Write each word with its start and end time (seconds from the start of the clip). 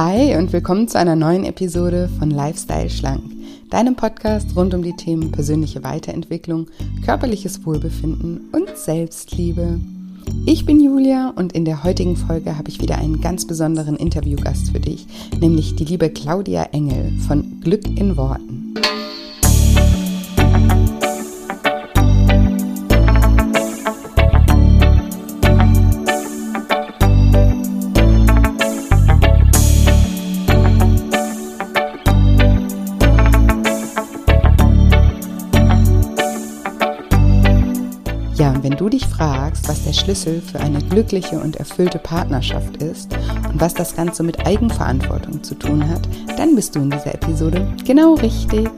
Hi 0.00 0.36
und 0.36 0.52
willkommen 0.52 0.86
zu 0.86 0.96
einer 0.96 1.16
neuen 1.16 1.42
Episode 1.42 2.08
von 2.20 2.30
Lifestyle 2.30 2.88
Schlank, 2.88 3.20
deinem 3.68 3.96
Podcast 3.96 4.54
rund 4.54 4.72
um 4.72 4.80
die 4.80 4.94
Themen 4.94 5.32
persönliche 5.32 5.82
Weiterentwicklung, 5.82 6.68
körperliches 7.04 7.66
Wohlbefinden 7.66 8.48
und 8.52 8.78
Selbstliebe. 8.78 9.80
Ich 10.46 10.64
bin 10.64 10.80
Julia 10.80 11.32
und 11.34 11.52
in 11.52 11.64
der 11.64 11.82
heutigen 11.82 12.14
Folge 12.14 12.56
habe 12.56 12.68
ich 12.68 12.80
wieder 12.80 12.96
einen 12.96 13.20
ganz 13.20 13.44
besonderen 13.44 13.96
Interviewgast 13.96 14.70
für 14.70 14.78
dich, 14.78 15.04
nämlich 15.40 15.74
die 15.74 15.86
liebe 15.86 16.10
Claudia 16.10 16.68
Engel 16.70 17.10
von 17.26 17.60
Glück 17.60 17.84
in 17.98 18.16
Worten. 18.16 18.74
Was 39.68 39.84
der 39.84 39.92
Schlüssel 39.92 40.40
für 40.40 40.60
eine 40.60 40.78
glückliche 40.78 41.38
und 41.38 41.56
erfüllte 41.56 41.98
Partnerschaft 41.98 42.78
ist 42.78 43.12
und 43.52 43.60
was 43.60 43.74
das 43.74 43.94
Ganze 43.94 44.22
mit 44.22 44.46
Eigenverantwortung 44.46 45.42
zu 45.42 45.54
tun 45.54 45.86
hat, 45.88 46.08
dann 46.38 46.54
bist 46.54 46.74
du 46.74 46.80
in 46.80 46.90
dieser 46.90 47.14
Episode 47.14 47.70
genau 47.84 48.14
richtig. 48.14 48.68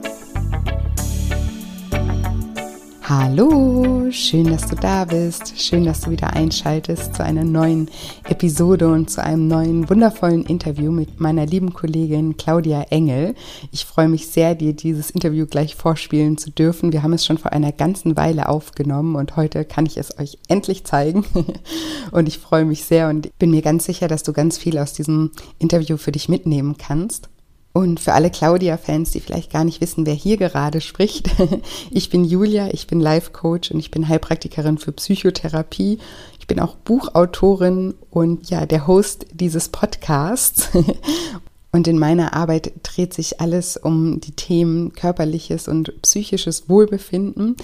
Hallo, 3.13 4.09
schön, 4.09 4.45
dass 4.45 4.67
du 4.67 4.75
da 4.77 5.03
bist. 5.03 5.59
Schön, 5.59 5.83
dass 5.83 5.99
du 5.99 6.11
wieder 6.11 6.31
einschaltest 6.31 7.13
zu 7.13 7.25
einer 7.25 7.43
neuen 7.43 7.91
Episode 8.23 8.87
und 8.87 9.09
zu 9.09 9.21
einem 9.21 9.49
neuen 9.49 9.89
wundervollen 9.89 10.45
Interview 10.45 10.93
mit 10.93 11.19
meiner 11.19 11.45
lieben 11.45 11.73
Kollegin 11.73 12.37
Claudia 12.37 12.83
Engel. 12.83 13.35
Ich 13.73 13.83
freue 13.83 14.07
mich 14.07 14.27
sehr, 14.27 14.55
dir 14.55 14.71
dieses 14.71 15.09
Interview 15.09 15.45
gleich 15.45 15.75
vorspielen 15.75 16.37
zu 16.37 16.51
dürfen. 16.51 16.93
Wir 16.93 17.03
haben 17.03 17.11
es 17.11 17.25
schon 17.25 17.37
vor 17.37 17.51
einer 17.51 17.73
ganzen 17.73 18.15
Weile 18.15 18.47
aufgenommen 18.47 19.17
und 19.17 19.35
heute 19.35 19.65
kann 19.65 19.85
ich 19.85 19.97
es 19.97 20.17
euch 20.17 20.37
endlich 20.47 20.85
zeigen. 20.85 21.25
Und 22.11 22.27
ich 22.29 22.39
freue 22.39 22.65
mich 22.65 22.83
sehr 22.83 23.07
und 23.07 23.37
bin 23.39 23.51
mir 23.51 23.61
ganz 23.61 23.85
sicher, 23.85 24.09
dass 24.09 24.23
du 24.23 24.33
ganz 24.33 24.57
viel 24.57 24.77
aus 24.77 24.91
diesem 24.91 25.31
Interview 25.59 25.95
für 25.95 26.11
dich 26.11 26.27
mitnehmen 26.27 26.75
kannst. 26.77 27.29
Und 27.73 28.01
für 28.01 28.13
alle 28.13 28.29
Claudia-Fans, 28.29 29.11
die 29.11 29.21
vielleicht 29.21 29.51
gar 29.51 29.63
nicht 29.63 29.79
wissen, 29.79 30.05
wer 30.05 30.13
hier 30.13 30.37
gerade 30.37 30.81
spricht, 30.81 31.29
ich 31.91 32.09
bin 32.09 32.25
Julia, 32.25 32.69
ich 32.73 32.87
bin 32.87 32.99
Life-Coach 32.99 33.71
und 33.71 33.79
ich 33.79 33.91
bin 33.91 34.09
Heilpraktikerin 34.09 34.77
für 34.77 34.91
Psychotherapie. 34.91 35.99
Ich 36.39 36.47
bin 36.47 36.59
auch 36.59 36.75
Buchautorin 36.75 37.93
und 38.09 38.49
ja, 38.49 38.65
der 38.65 38.87
Host 38.87 39.25
dieses 39.33 39.69
Podcasts. 39.69 40.69
Und 41.73 41.87
in 41.87 41.97
meiner 41.97 42.33
Arbeit 42.33 42.73
dreht 42.83 43.13
sich 43.13 43.39
alles 43.39 43.77
um 43.77 44.19
die 44.19 44.33
Themen 44.33 44.91
körperliches 44.91 45.69
und 45.69 46.01
psychisches 46.01 46.67
Wohlbefinden, 46.67 47.55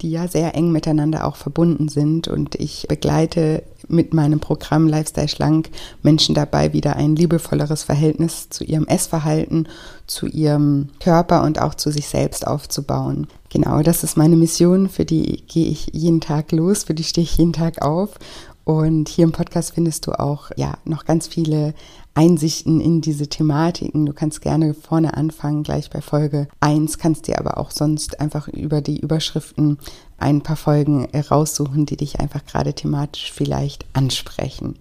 die 0.00 0.10
ja 0.10 0.28
sehr 0.28 0.54
eng 0.54 0.70
miteinander 0.70 1.26
auch 1.26 1.34
verbunden 1.34 1.88
sind. 1.88 2.28
Und 2.28 2.54
ich 2.54 2.86
begleite 2.88 3.64
mit 3.88 4.14
meinem 4.14 4.38
Programm 4.38 4.86
Lifestyle 4.86 5.28
Schlank 5.28 5.70
Menschen 6.02 6.34
dabei, 6.34 6.72
wieder 6.72 6.94
ein 6.94 7.16
liebevolleres 7.16 7.82
Verhältnis 7.82 8.50
zu 8.50 8.62
ihrem 8.62 8.86
Essverhalten, 8.86 9.68
zu 10.06 10.26
ihrem 10.26 10.90
Körper 11.00 11.42
und 11.42 11.60
auch 11.60 11.74
zu 11.74 11.90
sich 11.90 12.08
selbst 12.08 12.46
aufzubauen. 12.46 13.26
Genau, 13.48 13.82
das 13.82 14.04
ist 14.04 14.16
meine 14.16 14.36
Mission, 14.36 14.88
für 14.88 15.04
die 15.04 15.44
gehe 15.46 15.66
ich 15.66 15.90
jeden 15.92 16.20
Tag 16.20 16.52
los, 16.52 16.84
für 16.84 16.94
die 16.94 17.04
stehe 17.04 17.24
ich 17.24 17.36
jeden 17.36 17.52
Tag 17.52 17.82
auf. 17.82 18.18
Und 18.64 19.08
hier 19.08 19.24
im 19.24 19.32
Podcast 19.32 19.74
findest 19.74 20.06
du 20.08 20.12
auch 20.18 20.50
ja 20.56 20.74
noch 20.84 21.04
ganz 21.04 21.28
viele 21.28 21.72
Einsichten 22.16 22.80
in 22.80 23.02
diese 23.02 23.28
Thematiken. 23.28 24.06
Du 24.06 24.14
kannst 24.14 24.40
gerne 24.40 24.72
vorne 24.72 25.16
anfangen, 25.16 25.62
gleich 25.62 25.90
bei 25.90 26.00
Folge 26.00 26.48
1, 26.60 26.96
kannst 26.98 27.28
dir 27.28 27.38
aber 27.38 27.58
auch 27.58 27.70
sonst 27.70 28.20
einfach 28.20 28.48
über 28.48 28.80
die 28.80 28.98
Überschriften 28.98 29.78
ein 30.16 30.42
paar 30.42 30.56
Folgen 30.56 31.06
raussuchen, 31.14 31.84
die 31.84 31.98
dich 31.98 32.18
einfach 32.18 32.44
gerade 32.46 32.72
thematisch 32.72 33.32
vielleicht 33.32 33.84
ansprechen. 33.92 34.76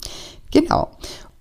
Genau. 0.51 0.89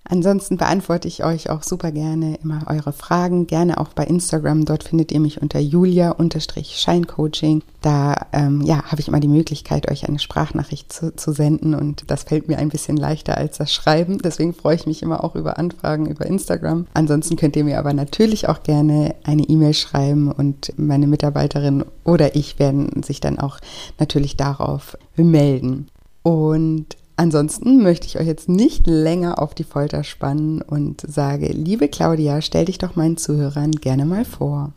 Ansonsten 0.06 0.58
beantworte 0.58 1.08
ich 1.08 1.24
euch 1.24 1.48
auch 1.48 1.62
super 1.62 1.90
gerne 1.90 2.36
immer 2.42 2.64
eure 2.66 2.92
Fragen, 2.92 3.46
gerne 3.46 3.78
auch 3.78 3.88
bei 3.88 4.04
Instagram. 4.04 4.66
Dort 4.66 4.84
findet 4.84 5.10
ihr 5.12 5.20
mich 5.20 5.40
unter 5.40 5.58
julia-scheincoaching. 5.58 7.62
Da 7.80 8.26
ähm, 8.32 8.60
ja, 8.60 8.84
habe 8.84 9.00
ich 9.00 9.08
immer 9.08 9.20
die 9.20 9.28
Möglichkeit, 9.28 9.90
euch 9.90 10.06
eine 10.06 10.18
Sprachnachricht 10.18 10.92
zu, 10.92 11.16
zu 11.16 11.32
senden 11.32 11.74
und 11.74 12.10
das 12.10 12.24
fällt 12.24 12.48
mir 12.48 12.58
ein 12.58 12.68
bisschen 12.68 12.98
leichter 12.98 13.38
als 13.38 13.56
das 13.56 13.72
Schreiben. 13.72 14.18
Deswegen 14.18 14.52
freue 14.52 14.76
ich 14.76 14.86
mich 14.86 15.02
immer 15.02 15.24
auch 15.24 15.36
über 15.36 15.58
Anfragen 15.58 16.04
über 16.06 16.26
Instagram. 16.26 16.86
Ansonsten 16.92 17.36
könnt 17.36 17.56
ihr 17.56 17.64
mir 17.64 17.78
aber 17.78 17.94
natürlich 17.94 18.46
auch 18.48 18.62
gerne 18.62 19.14
eine 19.24 19.44
E-Mail 19.44 19.72
schreiben 19.72 20.30
und 20.30 20.74
meine 20.76 21.06
Mitarbeiterin 21.06 21.82
oder 22.04 22.36
ich 22.36 22.58
werden 22.58 23.02
sich 23.02 23.20
dann 23.20 23.38
auch 23.38 23.58
natürlich 23.98 24.36
darauf 24.36 24.98
melden. 25.16 25.88
Und 26.22 26.96
Ansonsten 27.16 27.82
möchte 27.82 28.06
ich 28.06 28.18
euch 28.18 28.26
jetzt 28.26 28.48
nicht 28.48 28.86
länger 28.86 29.40
auf 29.40 29.54
die 29.54 29.64
Folter 29.64 30.02
spannen 30.02 30.62
und 30.62 31.00
sage, 31.00 31.46
liebe 31.46 31.88
Claudia, 31.88 32.40
stell 32.40 32.64
dich 32.64 32.78
doch 32.78 32.96
meinen 32.96 33.16
Zuhörern 33.16 33.70
gerne 33.70 34.04
mal 34.04 34.24
vor. 34.24 34.72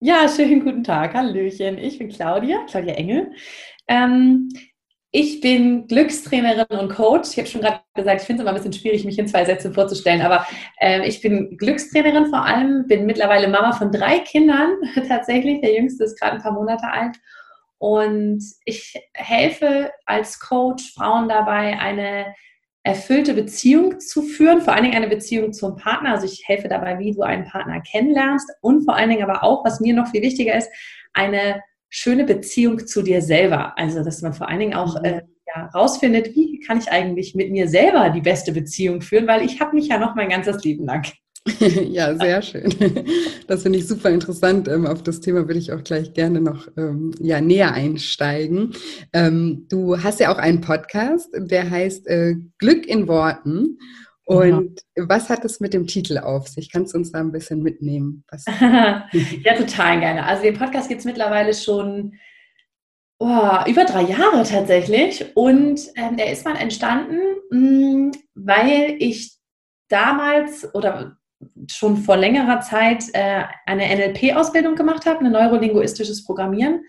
Ja, 0.00 0.26
schönen 0.28 0.64
guten 0.64 0.84
Tag, 0.84 1.14
Hallöchen. 1.14 1.76
Ich 1.78 1.98
bin 1.98 2.08
Claudia, 2.08 2.64
Claudia 2.68 2.94
Engel. 2.94 3.32
Ähm, 3.88 4.48
ich 5.10 5.40
bin 5.40 5.86
Glückstrainerin 5.86 6.78
und 6.78 6.88
Coach. 6.88 7.30
Ich 7.30 7.38
habe 7.38 7.46
schon 7.46 7.60
gerade 7.60 7.80
gesagt, 7.94 8.22
ich 8.22 8.26
finde 8.26 8.42
es 8.42 8.44
immer 8.44 8.50
ein 8.50 8.56
bisschen 8.56 8.72
schwierig, 8.72 9.04
mich 9.04 9.18
in 9.18 9.28
zwei 9.28 9.44
Sätzen 9.44 9.72
vorzustellen, 9.72 10.22
aber 10.22 10.46
äh, 10.80 11.06
ich 11.06 11.20
bin 11.20 11.56
Glückstrainerin 11.58 12.26
vor 12.26 12.44
allem, 12.44 12.86
bin 12.88 13.06
mittlerweile 13.06 13.48
Mama 13.48 13.72
von 13.72 13.92
drei 13.92 14.18
Kindern 14.20 14.70
tatsächlich. 15.08 15.60
Der 15.60 15.74
jüngste 15.74 16.04
ist 16.04 16.18
gerade 16.18 16.36
ein 16.36 16.42
paar 16.42 16.52
Monate 16.52 16.90
alt 16.90 17.16
und 17.78 18.42
ich 18.64 18.94
helfe 19.12 19.92
als 20.06 20.40
Coach 20.40 20.94
Frauen 20.94 21.28
dabei, 21.28 21.78
eine 21.78 22.34
erfüllte 22.84 23.32
Beziehung 23.32 23.98
zu 23.98 24.22
führen, 24.22 24.60
vor 24.60 24.74
allen 24.74 24.84
Dingen 24.84 24.96
eine 24.96 25.08
Beziehung 25.08 25.52
zum 25.52 25.76
Partner. 25.76 26.12
Also 26.12 26.26
ich 26.26 26.46
helfe 26.46 26.68
dabei, 26.68 26.98
wie 26.98 27.12
du 27.12 27.22
einen 27.22 27.44
Partner 27.44 27.80
kennenlernst 27.80 28.50
und 28.60 28.84
vor 28.84 28.94
allen 28.94 29.08
Dingen 29.08 29.22
aber 29.22 29.42
auch, 29.42 29.64
was 29.64 29.80
mir 29.80 29.94
noch 29.94 30.08
viel 30.08 30.22
wichtiger 30.22 30.54
ist, 30.54 30.70
eine 31.14 31.62
schöne 31.88 32.24
Beziehung 32.24 32.86
zu 32.86 33.02
dir 33.02 33.22
selber. 33.22 33.78
Also 33.78 34.04
dass 34.04 34.20
man 34.20 34.34
vor 34.34 34.48
allen 34.48 34.60
Dingen 34.60 34.74
auch 34.74 34.98
mhm. 34.98 35.04
äh, 35.04 35.22
ja, 35.54 35.66
rausfindet, 35.74 36.34
wie 36.34 36.60
kann 36.60 36.78
ich 36.78 36.90
eigentlich 36.90 37.34
mit 37.34 37.50
mir 37.50 37.68
selber 37.68 38.10
die 38.10 38.20
beste 38.20 38.52
Beziehung 38.52 39.00
führen, 39.00 39.26
weil 39.26 39.44
ich 39.44 39.60
habe 39.60 39.74
mich 39.74 39.88
ja 39.88 39.98
noch 39.98 40.14
mein 40.14 40.28
ganzes 40.28 40.62
Leben 40.62 40.84
lang. 40.84 41.06
ja, 41.60 42.16
sehr 42.16 42.40
schön. 42.40 42.70
Das 43.46 43.62
finde 43.62 43.78
ich 43.78 43.86
super 43.86 44.08
interessant. 44.08 44.66
Ähm, 44.66 44.86
auf 44.86 45.02
das 45.02 45.20
Thema 45.20 45.46
würde 45.46 45.58
ich 45.58 45.72
auch 45.72 45.84
gleich 45.84 46.14
gerne 46.14 46.40
noch 46.40 46.68
ähm, 46.78 47.12
ja, 47.20 47.40
näher 47.40 47.72
einsteigen. 47.72 48.72
Ähm, 49.12 49.66
du 49.68 50.02
hast 50.02 50.20
ja 50.20 50.32
auch 50.32 50.38
einen 50.38 50.62
Podcast, 50.62 51.28
der 51.36 51.70
heißt 51.70 52.06
äh, 52.06 52.36
Glück 52.58 52.86
in 52.86 53.08
Worten. 53.08 53.78
Und 54.26 54.80
ja. 54.96 55.06
was 55.06 55.28
hat 55.28 55.44
es 55.44 55.60
mit 55.60 55.74
dem 55.74 55.86
Titel 55.86 56.16
auf 56.16 56.48
sich? 56.48 56.72
Kannst 56.72 56.94
du 56.94 56.98
uns 56.98 57.12
da 57.12 57.20
ein 57.20 57.32
bisschen 57.32 57.62
mitnehmen? 57.62 58.24
ja, 58.60 59.54
total 59.54 60.00
gerne. 60.00 60.24
Also 60.24 60.44
den 60.44 60.56
Podcast 60.56 60.88
gibt 60.88 61.00
es 61.00 61.04
mittlerweile 61.04 61.52
schon 61.52 62.14
oh, 63.18 63.58
über 63.66 63.84
drei 63.84 64.02
Jahre 64.04 64.44
tatsächlich. 64.44 65.26
Und 65.34 65.80
ähm, 65.96 66.16
der 66.16 66.32
ist 66.32 66.46
mal 66.46 66.56
entstanden, 66.56 67.18
mh, 67.50 67.58
mm, 67.58 68.12
weil 68.34 68.96
ich 68.98 69.36
damals 69.90 70.74
oder 70.74 71.18
schon 71.70 71.96
vor 71.98 72.16
längerer 72.16 72.60
Zeit 72.60 73.04
äh, 73.12 73.44
eine 73.66 73.84
NLP-Ausbildung 73.84 74.74
gemacht 74.74 75.06
habe, 75.06 75.24
ein 75.24 75.32
neurolinguistisches 75.32 76.24
Programmieren. 76.24 76.84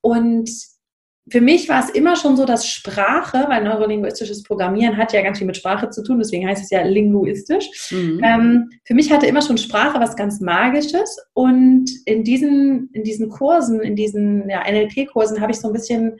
Und 0.00 0.50
für 1.30 1.40
mich 1.40 1.68
war 1.68 1.84
es 1.84 1.90
immer 1.90 2.16
schon 2.16 2.36
so, 2.36 2.44
dass 2.44 2.66
Sprache, 2.66 3.44
weil 3.48 3.62
neurolinguistisches 3.62 4.42
Programmieren 4.42 4.96
hat 4.96 5.12
ja 5.12 5.22
ganz 5.22 5.38
viel 5.38 5.46
mit 5.46 5.56
Sprache 5.56 5.90
zu 5.90 6.02
tun, 6.02 6.18
deswegen 6.18 6.48
heißt 6.48 6.62
es 6.62 6.70
ja 6.70 6.82
linguistisch. 6.82 7.90
Mhm. 7.90 8.20
Ähm, 8.24 8.70
für 8.84 8.94
mich 8.94 9.12
hatte 9.12 9.26
immer 9.26 9.42
schon 9.42 9.58
Sprache 9.58 10.00
was 10.00 10.16
ganz 10.16 10.40
Magisches. 10.40 11.18
Und 11.34 11.90
in 12.06 12.24
diesen, 12.24 12.90
in 12.92 13.04
diesen 13.04 13.28
Kursen, 13.28 13.80
in 13.80 13.96
diesen 13.96 14.48
ja, 14.48 14.62
NLP-Kursen 14.70 15.40
habe 15.40 15.52
ich 15.52 15.60
so 15.60 15.68
ein 15.68 15.74
bisschen 15.74 16.18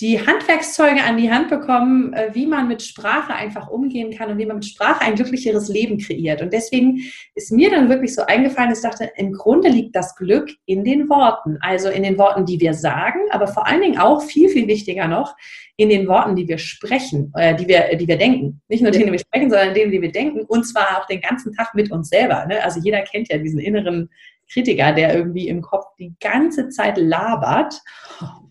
die 0.00 0.18
Handwerkszeuge 0.26 1.02
an 1.02 1.18
die 1.18 1.30
Hand 1.30 1.50
bekommen, 1.50 2.12
äh, 2.14 2.30
wie 2.32 2.46
man 2.46 2.68
mit 2.68 2.82
Sprache 2.82 3.34
einfach 3.34 3.68
umgehen 3.68 4.10
kann 4.16 4.30
und 4.30 4.38
wie 4.38 4.46
man 4.46 4.56
mit 4.56 4.64
Sprache 4.64 5.02
ein 5.02 5.14
glücklicheres 5.14 5.68
Leben 5.68 5.98
kreiert. 5.98 6.40
Und 6.40 6.52
deswegen 6.52 7.00
ist 7.34 7.52
mir 7.52 7.70
dann 7.70 7.88
wirklich 7.88 8.14
so 8.14 8.22
eingefallen, 8.22 8.72
ich 8.72 8.80
dachte, 8.80 9.10
im 9.16 9.32
Grunde 9.32 9.68
liegt 9.68 9.94
das 9.94 10.16
Glück 10.16 10.50
in 10.64 10.84
den 10.84 11.08
Worten. 11.10 11.58
Also 11.60 11.90
in 11.90 12.02
den 12.02 12.16
Worten, 12.16 12.46
die 12.46 12.60
wir 12.60 12.72
sagen, 12.72 13.20
aber 13.30 13.46
vor 13.46 13.66
allen 13.66 13.82
Dingen 13.82 13.98
auch 13.98 14.22
viel, 14.22 14.48
viel 14.48 14.66
wichtiger 14.66 15.06
noch, 15.06 15.36
in 15.76 15.88
den 15.88 16.06
Worten, 16.08 16.36
die 16.36 16.48
wir 16.48 16.58
sprechen, 16.58 17.32
äh, 17.36 17.54
die, 17.54 17.68
wir, 17.68 17.96
die 17.96 18.08
wir 18.08 18.18
denken. 18.18 18.60
Nicht 18.68 18.82
nur 18.82 18.92
denen, 18.92 19.06
die 19.06 19.12
wir 19.12 19.18
sprechen, 19.18 19.50
sondern 19.50 19.74
denen, 19.74 19.90
die 19.90 20.00
wir 20.00 20.12
denken. 20.12 20.42
Und 20.42 20.64
zwar 20.64 20.98
auch 20.98 21.06
den 21.06 21.20
ganzen 21.20 21.54
Tag 21.54 21.74
mit 21.74 21.90
uns 21.90 22.08
selber. 22.08 22.46
Ne? 22.46 22.62
Also 22.62 22.80
jeder 22.80 23.02
kennt 23.02 23.28
ja 23.30 23.38
diesen 23.38 23.58
inneren 23.60 24.08
Kritiker, 24.52 24.92
der 24.92 25.14
irgendwie 25.14 25.48
im 25.48 25.62
Kopf 25.62 25.86
die 25.98 26.14
ganze 26.20 26.68
Zeit 26.68 26.96
labert. 26.98 27.80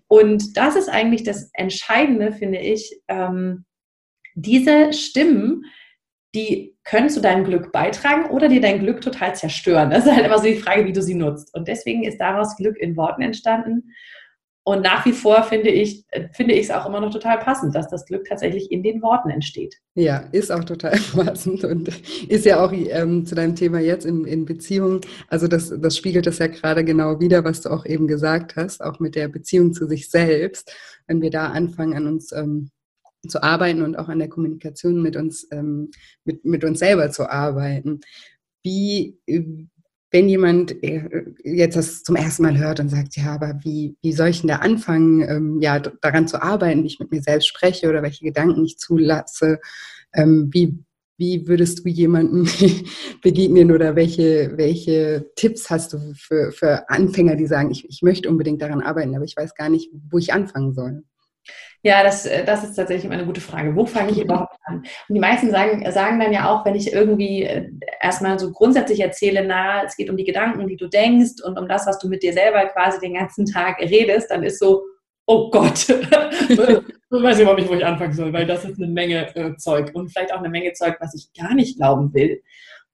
Und 0.07 0.57
das 0.57 0.75
ist 0.75 0.89
eigentlich 0.89 1.23
das 1.23 1.49
Entscheidende, 1.53 2.31
finde 2.31 2.59
ich, 2.59 2.99
ähm, 3.07 3.65
diese 4.35 4.93
Stimmen 4.93 5.65
die 6.35 6.77
können 6.83 7.09
zu 7.09 7.21
deinem 7.21 7.43
Glück 7.43 7.71
beitragen 7.71 8.29
oder 8.29 8.49
dir 8.49 8.61
dein 8.61 8.79
Glück 8.79 9.01
total 9.01 9.35
zerstören. 9.35 9.89
Das 9.89 10.05
ist 10.05 10.15
halt 10.15 10.25
immer 10.25 10.37
so 10.37 10.45
die 10.45 10.57
Frage, 10.57 10.85
wie 10.85 10.93
du 10.93 11.01
sie 11.01 11.15
nutzt. 11.15 11.53
Und 11.55 11.67
deswegen 11.67 12.03
ist 12.03 12.19
daraus 12.19 12.55
Glück 12.55 12.77
in 12.77 12.95
Worten 12.95 13.21
entstanden. 13.21 13.91
Und 14.69 14.83
nach 14.83 15.04
wie 15.04 15.13
vor 15.13 15.42
finde 15.42 15.69
ich, 15.69 16.06
finde 16.33 16.54
es 16.54 16.69
auch 16.69 16.86
immer 16.86 17.01
noch 17.01 17.12
total 17.12 17.39
passend, 17.39 17.74
dass 17.74 17.89
das 17.89 18.06
Glück 18.06 18.25
tatsächlich 18.25 18.71
in 18.71 18.83
den 18.83 19.01
Worten 19.01 19.31
entsteht. 19.31 19.75
Ja, 19.95 20.18
ist 20.31 20.51
auch 20.51 20.63
total 20.63 20.92
passend 21.16 21.63
und 21.63 21.89
ist 22.30 22.45
ja 22.45 22.63
auch 22.63 22.71
ähm, 22.71 23.25
zu 23.25 23.33
deinem 23.33 23.56
Thema 23.56 23.80
jetzt 23.80 24.06
in, 24.06 24.25
in 24.25 24.45
Beziehung. 24.45 25.01
Also 25.27 25.48
das, 25.48 25.74
das 25.75 25.98
spiegelt 25.98 26.27
das 26.27 26.38
ja 26.38 26.45
gerade 26.45 26.83
genau 26.83 27.19
wieder, 27.19 27.44
was 27.44 27.62
du 27.62 27.69
auch 27.69 27.83
eben 27.83 28.07
gesagt 28.07 28.57
hast, 28.57 28.81
auch 28.81 29.00
mit 29.00 29.16
der 29.16 29.27
Beziehung 29.27 29.74
zu 29.74 29.88
sich 29.88 30.12
selbst. 30.12 30.71
Wenn 31.07 31.19
wir 31.24 31.31
da 31.31 31.48
anfangen, 31.48 31.95
an 31.95 32.06
uns 32.06 32.31
ähm, 32.31 32.69
zu 33.27 33.42
arbeiten 33.42 33.81
und 33.81 33.98
auch 33.98 34.07
an 34.07 34.19
der 34.19 34.30
Kommunikation 34.30 35.01
mit 35.01 35.16
uns, 35.16 35.48
ähm, 35.51 35.89
mit, 36.25 36.45
mit 36.45 36.63
uns 36.63 36.77
selber 36.77 37.10
zu 37.10 37.27
arbeiten. 37.27 38.01
Wie, 38.63 39.18
wenn 40.11 40.27
jemand 40.27 40.83
äh, 40.83 41.25
jetzt 41.44 41.75
das 41.75 42.03
zum 42.03 42.15
ersten 42.15 42.44
Mal 42.44 42.57
hört 42.57 42.79
und 42.79 42.89
sagt, 42.89 43.15
ja, 43.15 43.33
aber 43.33 43.59
wie, 43.63 43.95
wie 44.01 44.13
soll 44.13 44.29
ich 44.29 44.41
denn 44.41 44.47
da 44.47 44.57
anfangen, 44.57 45.21
ähm, 45.21 45.61
ja, 45.61 45.79
daran 45.79 46.27
zu 46.27 46.41
arbeiten, 46.41 46.83
wie 46.83 46.88
ich 46.88 47.00
mit 47.00 47.11
mir 47.11 47.21
selbst 47.21 47.47
spreche 47.47 47.89
oder 47.89 48.01
welche 48.01 48.25
Gedanken 48.25 48.65
ich 48.65 48.77
zulasse, 48.77 49.59
ähm, 50.13 50.50
wie, 50.51 50.83
wie 51.17 51.47
würdest 51.47 51.85
du 51.85 51.89
jemandem 51.89 52.47
begegnen 53.21 53.71
oder 53.71 53.95
welche, 53.95 54.53
welche 54.56 55.29
Tipps 55.35 55.69
hast 55.69 55.94
du 55.94 56.13
für, 56.15 56.51
für 56.51 56.89
Anfänger, 56.89 57.35
die 57.35 57.47
sagen, 57.47 57.69
ich, 57.71 57.88
ich 57.88 58.01
möchte 58.01 58.29
unbedingt 58.29 58.61
daran 58.61 58.81
arbeiten, 58.81 59.15
aber 59.15 59.25
ich 59.25 59.38
weiß 59.38 59.53
gar 59.53 59.69
nicht, 59.69 59.91
wo 60.09 60.17
ich 60.17 60.33
anfangen 60.33 60.73
soll? 60.73 61.03
Ja, 61.81 62.03
das, 62.03 62.25
äh, 62.25 62.43
das 62.43 62.63
ist 62.63 62.75
tatsächlich 62.75 63.05
immer 63.05 63.13
eine 63.13 63.25
gute 63.25 63.39
Frage. 63.41 63.75
Wo 63.75 63.85
fange 63.85 64.11
ich 64.11 64.21
überhaupt 64.21 64.55
an? 64.65 64.79
Und 64.79 65.15
die 65.15 65.19
meisten 65.19 65.49
sagen, 65.49 65.89
sagen 65.91 66.19
dann 66.19 66.33
ja 66.33 66.49
auch, 66.49 66.65
wenn 66.65 66.75
ich 66.75 66.91
irgendwie 66.91 67.43
äh, 67.43 67.69
erstmal 68.01 68.37
so 68.37 68.51
grundsätzlich 68.51 68.99
erzähle, 68.99 69.45
na, 69.45 69.83
es 69.83 69.95
geht 69.95 70.09
um 70.09 70.17
die 70.17 70.25
Gedanken, 70.25 70.67
die 70.67 70.75
du 70.75 70.87
denkst 70.87 71.41
und 71.43 71.57
um 71.57 71.67
das, 71.67 71.87
was 71.87 71.99
du 71.99 72.09
mit 72.09 72.21
dir 72.21 72.33
selber 72.33 72.65
quasi 72.65 72.99
den 72.99 73.13
ganzen 73.13 73.45
Tag 73.45 73.79
redest, 73.79 74.29
dann 74.29 74.43
ist 74.43 74.59
so, 74.59 74.83
oh 75.25 75.49
Gott, 75.51 75.87
ich 76.49 76.59
weiß 77.23 77.37
nicht, 77.37 77.47
wo 77.47 77.73
ich 77.73 77.85
anfangen 77.85 78.13
soll, 78.13 78.33
weil 78.33 78.45
das 78.45 78.65
ist 78.65 78.77
eine 78.77 78.91
Menge 78.91 79.33
äh, 79.35 79.55
Zeug 79.55 79.91
und 79.93 80.09
vielleicht 80.09 80.33
auch 80.33 80.39
eine 80.39 80.49
Menge 80.49 80.73
Zeug, 80.73 80.97
was 80.99 81.15
ich 81.15 81.31
gar 81.39 81.53
nicht 81.53 81.77
glauben 81.77 82.13
will. 82.13 82.41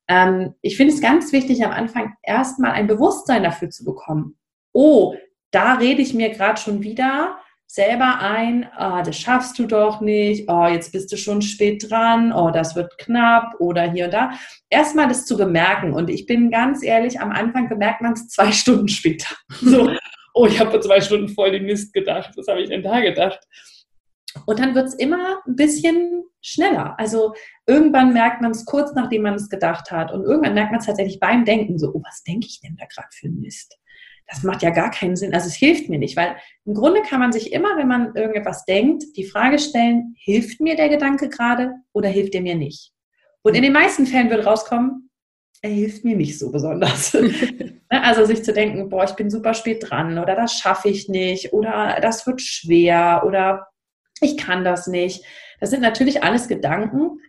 Ähm, 0.07 0.53
ich 0.61 0.77
finde 0.77 0.93
es 0.93 1.01
ganz 1.01 1.31
wichtig, 1.31 1.65
am 1.65 1.71
Anfang 1.71 2.13
erstmal 2.21 2.71
ein 2.71 2.87
Bewusstsein 2.87 3.41
dafür 3.41 3.71
zu 3.71 3.83
bekommen. 3.83 4.37
Oh, 4.73 5.15
da 5.49 5.75
rede 5.75 6.01
ich 6.01 6.13
mir 6.13 6.29
gerade 6.29 6.59
schon 6.59 6.83
wieder 6.83 7.37
selber 7.75 8.19
ein, 8.21 8.69
ah, 8.75 9.03
das 9.03 9.17
schaffst 9.17 9.59
du 9.59 9.67
doch 9.67 9.99
nicht, 9.99 10.49
oh, 10.49 10.65
jetzt 10.65 10.93
bist 10.93 11.11
du 11.11 11.17
schon 11.17 11.41
spät 11.41 11.89
dran, 11.89 12.31
oh, 12.31 12.49
das 12.49 12.75
wird 12.75 12.97
knapp 12.97 13.53
oder 13.59 13.91
hier 13.91 14.05
und 14.05 14.13
da. 14.13 14.31
Erstmal 14.69 15.09
das 15.09 15.25
zu 15.25 15.35
bemerken. 15.35 15.93
Und 15.93 16.09
ich 16.09 16.25
bin 16.25 16.49
ganz 16.49 16.83
ehrlich, 16.83 17.19
am 17.19 17.31
Anfang 17.31 17.67
bemerkt 17.67 18.01
man 18.01 18.13
es 18.13 18.29
zwei 18.29 18.51
Stunden 18.53 18.87
später. 18.87 19.35
So, 19.61 19.91
oh, 20.33 20.45
ich 20.47 20.57
habe 20.59 20.79
zwei 20.79 21.01
Stunden 21.01 21.27
voll 21.27 21.51
den 21.51 21.65
Mist 21.65 21.93
gedacht. 21.93 22.31
Was 22.37 22.47
habe 22.47 22.61
ich 22.61 22.69
denn 22.69 22.81
da 22.81 23.01
gedacht? 23.01 23.39
Und 24.45 24.59
dann 24.59 24.73
wird 24.73 24.87
es 24.87 24.95
immer 24.95 25.39
ein 25.45 25.55
bisschen 25.55 26.23
schneller. 26.41 26.95
Also 26.97 27.33
irgendwann 27.67 28.13
merkt 28.13 28.41
man 28.41 28.51
es 28.51 28.65
kurz, 28.65 28.93
nachdem 28.93 29.23
man 29.23 29.33
es 29.33 29.49
gedacht 29.49 29.91
hat. 29.91 30.13
Und 30.13 30.23
irgendwann 30.23 30.53
merkt 30.53 30.71
man 30.71 30.79
es 30.79 30.85
tatsächlich 30.85 31.19
beim 31.19 31.43
Denken 31.43 31.77
so, 31.77 31.91
oh, 31.93 32.01
was 32.05 32.23
denke 32.23 32.47
ich 32.47 32.61
denn 32.61 32.77
da 32.77 32.85
gerade 32.85 33.09
für 33.11 33.29
Mist? 33.29 33.77
Das 34.27 34.43
macht 34.43 34.63
ja 34.63 34.71
gar 34.71 34.91
keinen 34.91 35.15
Sinn. 35.15 35.33
Also 35.33 35.47
es 35.47 35.55
hilft 35.55 35.89
mir 35.89 35.99
nicht, 35.99 36.17
weil 36.17 36.35
im 36.65 36.73
Grunde 36.73 37.01
kann 37.03 37.19
man 37.19 37.31
sich 37.31 37.53
immer, 37.53 37.77
wenn 37.77 37.87
man 37.87 38.15
irgendetwas 38.15 38.65
denkt, 38.65 39.03
die 39.15 39.25
Frage 39.25 39.59
stellen, 39.59 40.15
hilft 40.17 40.61
mir 40.61 40.75
der 40.75 40.89
Gedanke 40.89 41.29
gerade 41.29 41.73
oder 41.93 42.09
hilft 42.09 42.35
er 42.35 42.41
mir 42.41 42.55
nicht? 42.55 42.91
Und 43.43 43.55
in 43.55 43.63
den 43.63 43.73
meisten 43.73 44.07
Fällen 44.07 44.29
wird 44.29 44.45
rauskommen, 44.45 45.09
er 45.61 45.69
hilft 45.69 46.03
mir 46.03 46.15
nicht 46.15 46.37
so 46.39 46.51
besonders. 46.51 47.15
Ne, 47.91 48.03
also 48.03 48.25
sich 48.25 48.43
zu 48.43 48.51
denken, 48.51 48.89
boah, 48.89 49.03
ich 49.03 49.11
bin 49.11 49.29
super 49.29 49.53
spät 49.53 49.87
dran 49.87 50.17
oder 50.17 50.35
das 50.35 50.53
schaffe 50.53 50.89
ich 50.89 51.07
nicht 51.07 51.53
oder 51.53 51.99
das 52.01 52.25
wird 52.25 52.41
schwer 52.41 53.21
oder 53.27 53.67
ich 54.21 54.37
kann 54.37 54.63
das 54.63 54.87
nicht. 54.87 55.23
Das 55.59 55.69
sind 55.69 55.81
natürlich 55.81 56.23
alles 56.23 56.47
Gedanken, 56.47 57.19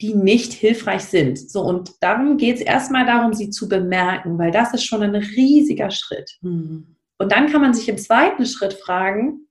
die 0.00 0.14
nicht 0.14 0.52
hilfreich 0.52 1.04
sind. 1.04 1.38
So, 1.38 1.62
und 1.62 1.92
darum 2.00 2.36
geht 2.36 2.56
es 2.56 2.62
erstmal 2.62 3.06
darum, 3.06 3.32
sie 3.32 3.50
zu 3.50 3.68
bemerken, 3.68 4.38
weil 4.38 4.50
das 4.50 4.74
ist 4.74 4.84
schon 4.84 5.02
ein 5.02 5.14
riesiger 5.14 5.90
Schritt. 5.90 6.32
Mhm. 6.40 6.96
Und 7.18 7.32
dann 7.32 7.50
kann 7.50 7.60
man 7.60 7.74
sich 7.74 7.88
im 7.88 7.98
zweiten 7.98 8.44
Schritt 8.44 8.74
fragen, 8.74 9.46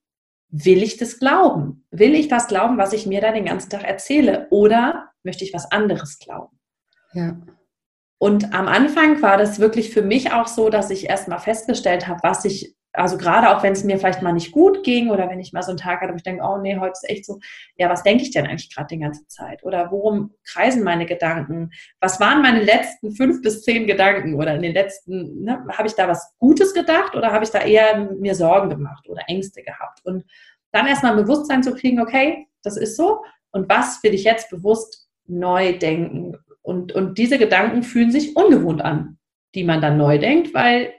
will 0.49 0.83
ich 0.83 0.97
das 0.97 1.19
glauben? 1.19 1.85
Will 1.91 2.13
ich 2.13 2.27
das 2.27 2.47
glauben, 2.47 2.77
was 2.77 2.93
ich 2.93 3.07
mir 3.07 3.21
da 3.21 3.31
den 3.31 3.45
ganzen 3.45 3.69
Tag 3.69 3.83
erzähle? 3.83 4.47
Oder 4.51 5.09
möchte 5.23 5.43
ich 5.43 5.53
was 5.53 5.71
anderes 5.71 6.19
glauben? 6.19 6.59
Ja. 7.13 7.37
Und 8.19 8.53
am 8.53 8.67
Anfang 8.67 9.21
war 9.21 9.37
das 9.37 9.59
wirklich 9.59 9.89
für 9.89 10.01
mich 10.01 10.31
auch 10.31 10.47
so, 10.47 10.69
dass 10.69 10.89
ich 10.89 11.09
erstmal 11.09 11.39
festgestellt 11.39 12.07
habe, 12.07 12.19
was 12.23 12.45
ich 12.45 12.75
also 12.93 13.17
gerade 13.17 13.49
auch 13.49 13.63
wenn 13.63 13.73
es 13.73 13.83
mir 13.83 13.97
vielleicht 13.97 14.21
mal 14.21 14.33
nicht 14.33 14.51
gut 14.51 14.83
ging 14.83 15.09
oder 15.09 15.29
wenn 15.29 15.39
ich 15.39 15.51
mal 15.51 15.63
so 15.63 15.71
einen 15.71 15.79
Tag 15.79 16.01
hatte, 16.01 16.13
wo 16.13 16.17
ich 16.17 16.23
denke, 16.23 16.43
oh 16.43 16.57
nee, 16.57 16.77
heute 16.77 16.93
ist 16.93 17.09
echt 17.09 17.25
so, 17.25 17.39
ja, 17.75 17.89
was 17.89 18.03
denke 18.03 18.23
ich 18.23 18.31
denn 18.31 18.45
eigentlich 18.45 18.73
gerade 18.73 18.87
die 18.87 18.99
ganze 18.99 19.25
Zeit? 19.27 19.63
Oder 19.63 19.91
worum 19.91 20.33
kreisen 20.45 20.83
meine 20.83 21.07
Gedanken? 21.07 21.71
Was 21.99 22.19
waren 22.19 22.43
meine 22.43 22.61
letzten 22.61 23.11
fünf 23.15 23.41
bis 23.41 23.63
zehn 23.63 23.87
Gedanken? 23.87 24.35
Oder 24.35 24.55
in 24.55 24.61
den 24.61 24.73
letzten, 24.73 25.43
ne, 25.43 25.65
habe 25.71 25.87
ich 25.87 25.95
da 25.95 26.07
was 26.07 26.33
Gutes 26.37 26.73
gedacht 26.73 27.15
oder 27.15 27.31
habe 27.31 27.43
ich 27.43 27.49
da 27.49 27.59
eher 27.59 28.11
mir 28.11 28.35
Sorgen 28.35 28.69
gemacht 28.69 29.09
oder 29.09 29.23
Ängste 29.27 29.63
gehabt? 29.63 30.05
Und 30.05 30.23
dann 30.71 30.87
erstmal 30.87 31.13
ein 31.13 31.23
Bewusstsein 31.23 31.63
zu 31.63 31.73
kriegen, 31.73 31.99
okay, 31.99 32.47
das 32.61 32.77
ist 32.77 32.95
so. 32.95 33.23
Und 33.51 33.69
was 33.69 34.03
will 34.03 34.13
ich 34.13 34.23
jetzt 34.23 34.49
bewusst 34.49 35.07
neu 35.25 35.77
denken? 35.77 36.37
Und, 36.61 36.91
und 36.93 37.17
diese 37.17 37.37
Gedanken 37.39 37.83
fühlen 37.83 38.11
sich 38.11 38.35
ungewohnt 38.35 38.81
an, 38.81 39.17
die 39.55 39.63
man 39.63 39.81
dann 39.81 39.97
neu 39.97 40.17
denkt, 40.17 40.53
weil 40.53 40.93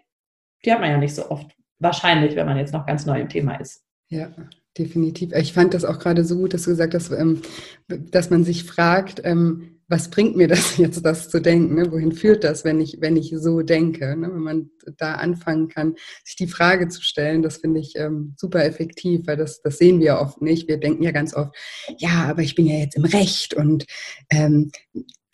die 0.64 0.72
hat 0.72 0.80
man 0.80 0.90
ja 0.90 0.98
nicht 0.98 1.14
so 1.14 1.30
oft. 1.30 1.54
Wahrscheinlich, 1.84 2.34
wenn 2.34 2.46
man 2.46 2.56
jetzt 2.56 2.72
noch 2.72 2.86
ganz 2.86 3.04
neu 3.04 3.20
im 3.20 3.28
Thema 3.28 3.56
ist. 3.56 3.84
Ja, 4.08 4.30
definitiv. 4.78 5.32
Ich 5.34 5.52
fand 5.52 5.74
das 5.74 5.84
auch 5.84 5.98
gerade 5.98 6.24
so 6.24 6.36
gut, 6.36 6.54
dass 6.54 6.62
du 6.62 6.70
gesagt 6.70 6.94
hast, 6.94 7.12
ähm, 7.12 7.42
dass 7.88 8.30
man 8.30 8.42
sich 8.42 8.64
fragt, 8.64 9.20
ähm, 9.22 9.80
was 9.86 10.08
bringt 10.08 10.34
mir 10.34 10.48
das 10.48 10.76
jetzt, 10.78 11.04
das 11.04 11.28
zu 11.28 11.42
denken? 11.42 11.74
Ne? 11.74 11.92
Wohin 11.92 12.12
führt 12.12 12.42
das, 12.42 12.64
wenn 12.64 12.80
ich, 12.80 13.02
wenn 13.02 13.16
ich 13.16 13.34
so 13.36 13.60
denke? 13.60 14.16
Ne? 14.16 14.30
Wenn 14.32 14.40
man 14.40 14.70
da 14.96 15.16
anfangen 15.16 15.68
kann, 15.68 15.94
sich 16.24 16.36
die 16.36 16.46
Frage 16.46 16.88
zu 16.88 17.02
stellen, 17.02 17.42
das 17.42 17.58
finde 17.58 17.80
ich 17.80 17.92
ähm, 17.96 18.32
super 18.38 18.64
effektiv, 18.64 19.26
weil 19.26 19.36
das, 19.36 19.60
das 19.60 19.76
sehen 19.76 20.00
wir 20.00 20.18
oft 20.20 20.40
nicht. 20.40 20.68
Wir 20.68 20.78
denken 20.78 21.02
ja 21.02 21.10
ganz 21.10 21.34
oft, 21.34 21.54
ja, 21.98 22.24
aber 22.30 22.40
ich 22.40 22.54
bin 22.54 22.64
ja 22.64 22.76
jetzt 22.76 22.96
im 22.96 23.04
Recht 23.04 23.52
und 23.52 23.84
ähm, 24.30 24.70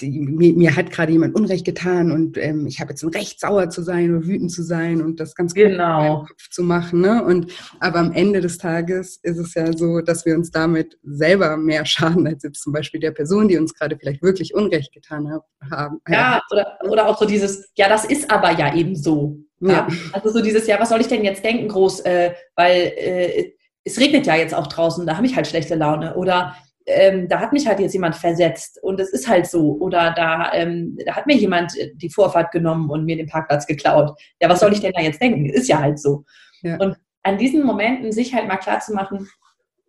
die, 0.00 0.20
mir, 0.20 0.54
mir, 0.54 0.76
hat 0.76 0.90
gerade 0.90 1.12
jemand 1.12 1.34
Unrecht 1.34 1.64
getan 1.64 2.10
und 2.10 2.38
ähm, 2.38 2.66
ich 2.66 2.80
habe 2.80 2.90
jetzt 2.90 3.02
ein 3.02 3.10
Recht, 3.10 3.40
sauer 3.40 3.70
zu 3.70 3.82
sein 3.82 4.14
oder 4.14 4.26
wütend 4.26 4.50
zu 4.50 4.62
sein 4.62 5.02
und 5.02 5.20
das 5.20 5.34
ganz 5.34 5.54
genau. 5.54 6.24
Kopf 6.26 6.48
zu 6.50 6.62
machen. 6.62 7.00
Ne? 7.00 7.24
Und 7.24 7.52
aber 7.80 7.98
am 7.98 8.12
Ende 8.12 8.40
des 8.40 8.58
Tages 8.58 9.18
ist 9.22 9.38
es 9.38 9.54
ja 9.54 9.72
so, 9.76 10.00
dass 10.00 10.24
wir 10.24 10.34
uns 10.34 10.50
damit 10.50 10.98
selber 11.02 11.56
mehr 11.56 11.84
schaden 11.86 12.26
als 12.26 12.42
jetzt 12.42 12.62
zum 12.62 12.72
Beispiel 12.72 13.00
der 13.00 13.12
Person, 13.12 13.48
die 13.48 13.56
uns 13.56 13.74
gerade 13.74 13.96
vielleicht 13.98 14.22
wirklich 14.22 14.54
Unrecht 14.54 14.92
getan 14.92 15.30
hat, 15.30 15.42
haben. 15.70 16.00
Ja, 16.08 16.40
oder, 16.50 16.78
oder 16.88 17.08
auch 17.08 17.18
so 17.18 17.26
dieses, 17.26 17.70
ja, 17.76 17.88
das 17.88 18.04
ist 18.04 18.30
aber 18.30 18.52
ja 18.52 18.74
eben 18.74 18.96
so. 18.96 19.38
Ja. 19.60 19.70
ja. 19.70 19.88
Also 20.12 20.30
so 20.30 20.42
dieses, 20.42 20.66
ja, 20.66 20.80
was 20.80 20.88
soll 20.88 21.00
ich 21.00 21.08
denn 21.08 21.24
jetzt 21.24 21.44
denken, 21.44 21.68
groß, 21.68 22.00
äh, 22.00 22.32
weil 22.56 22.92
äh, 22.96 23.52
es 23.84 23.98
regnet 23.98 24.26
ja 24.26 24.36
jetzt 24.36 24.54
auch 24.54 24.66
draußen, 24.66 25.06
da 25.06 25.16
habe 25.16 25.26
ich 25.26 25.36
halt 25.36 25.46
schlechte 25.46 25.74
Laune. 25.74 26.14
Oder 26.16 26.54
ähm, 26.90 27.28
da 27.28 27.40
hat 27.40 27.52
mich 27.52 27.66
halt 27.66 27.80
jetzt 27.80 27.92
jemand 27.92 28.16
versetzt 28.16 28.78
und 28.82 29.00
es 29.00 29.10
ist 29.10 29.28
halt 29.28 29.46
so. 29.46 29.76
Oder 29.80 30.12
da, 30.12 30.52
ähm, 30.52 30.98
da 31.04 31.16
hat 31.16 31.26
mir 31.26 31.36
jemand 31.36 31.72
die 31.94 32.10
Vorfahrt 32.10 32.52
genommen 32.52 32.90
und 32.90 33.04
mir 33.04 33.16
den 33.16 33.28
Parkplatz 33.28 33.66
geklaut. 33.66 34.18
Ja, 34.40 34.48
was 34.48 34.60
soll 34.60 34.72
ich 34.72 34.80
denn 34.80 34.92
da 34.92 35.02
jetzt 35.02 35.20
denken? 35.20 35.46
Ist 35.46 35.68
ja 35.68 35.78
halt 35.78 35.98
so. 35.98 36.24
Ja. 36.62 36.76
Und 36.76 36.96
an 37.22 37.38
diesen 37.38 37.64
Momenten 37.64 38.12
sich 38.12 38.34
halt 38.34 38.48
mal 38.48 38.56
klar 38.56 38.80
zu 38.80 38.92
machen, 38.94 39.28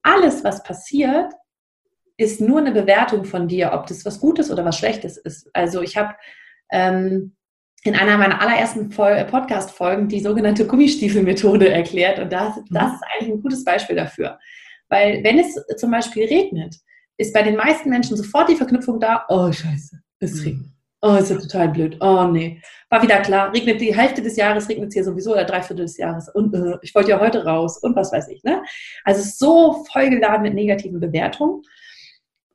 alles, 0.04 0.44
was 0.44 0.64
passiert, 0.64 1.34
ist 2.18 2.42
nur 2.42 2.60
eine 2.60 2.72
Bewertung 2.72 3.26
von 3.26 3.48
dir, 3.48 3.72
ob 3.74 3.88
das 3.88 4.06
was 4.06 4.20
Gutes 4.20 4.52
oder 4.52 4.66
was 4.66 4.78
Schlechtes 4.78 5.18
ist. 5.18 5.50
Also 5.54 5.82
ich 5.82 5.98
habe 5.98 6.16
ähm, 6.72 7.36
in 7.84 7.96
einer 7.96 8.18
meiner 8.18 8.42
allerersten 8.42 8.90
Podcast-Folgen 8.90 10.08
die 10.08 10.20
sogenannte 10.20 10.68
Gummistiefelmethode 10.68 11.70
erklärt 11.70 12.20
und 12.20 12.32
das, 12.32 12.56
das 12.70 12.94
ist 12.94 13.04
eigentlich 13.04 13.34
ein 13.34 13.42
gutes 13.42 13.64
Beispiel 13.64 13.96
dafür. 13.96 14.38
Weil 14.88 15.24
wenn 15.24 15.40
es 15.40 15.56
zum 15.78 15.90
Beispiel 15.90 16.26
regnet, 16.26 16.76
ist 17.22 17.34
bei 17.34 17.44
den 17.44 17.56
meisten 17.56 17.90
Menschen 17.90 18.18
sofort 18.18 18.50
die 18.50 18.56
Verknüpfung 18.56 19.00
da, 19.00 19.26
oh 19.30 19.52
scheiße, 19.52 20.02
es 20.20 20.36
mhm. 20.36 20.44
regnet. 20.44 20.72
Oh, 21.04 21.16
ist 21.16 21.32
ja 21.32 21.38
total 21.38 21.70
blöd. 21.70 21.98
Oh 22.00 22.26
nee. 22.26 22.62
War 22.90 23.02
wieder 23.02 23.22
klar, 23.22 23.52
regnet 23.52 23.82
die 23.82 23.96
Hälfte 23.96 24.22
des 24.22 24.36
Jahres, 24.36 24.70
regnet 24.70 24.90
es 24.90 24.94
hier 24.94 25.04
sowieso 25.04 25.32
oder 25.32 25.46
Dreiviertel 25.46 25.86
des 25.86 25.98
Jahres. 25.98 26.30
Und 26.30 26.54
äh, 26.54 26.78
ich 26.84 26.94
wollte 26.94 27.10
ja 27.10 27.20
heute 27.20 27.44
raus 27.44 27.80
und 27.80 27.96
was 27.96 28.12
weiß 28.12 28.28
ich. 28.28 28.44
Ne? 28.44 28.62
Also 29.04 29.24
so 29.24 29.84
vollgeladen 29.92 30.44
mit 30.44 30.54
negativen 30.54 31.00
Bewertungen. 31.00 31.64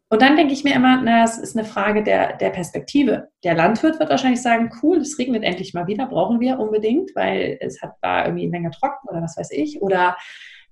Und 0.09 0.23
dann 0.23 0.37
denke 0.37 0.53
ich 0.53 0.63
mir 0.63 0.77
immer, 0.77 1.03
na, 1.03 1.25
es 1.25 1.39
ist 1.39 1.57
eine 1.57 1.67
Frage 1.67 2.05
der, 2.05 2.37
der 2.37 2.51
Perspektive. 2.51 3.29
Der 3.43 3.55
Landwirt 3.55 3.99
wird 3.99 4.11
wahrscheinlich 4.11 4.43
sagen, 4.43 4.71
cool, 4.81 4.99
es 4.99 5.19
regnet 5.19 5.43
endlich 5.43 5.75
mal 5.75 5.89
wieder, 5.89 6.07
brauchen 6.07 6.39
wir 6.39 6.61
unbedingt, 6.61 7.11
weil 7.17 7.59
es 7.61 7.83
hat, 7.83 7.95
war 8.01 8.27
irgendwie 8.27 8.47
länger 8.47 8.71
trocken 8.71 9.09
oder 9.09 9.23
was 9.23 9.37
weiß 9.37 9.51
ich. 9.51 9.83
Oder 9.83 10.17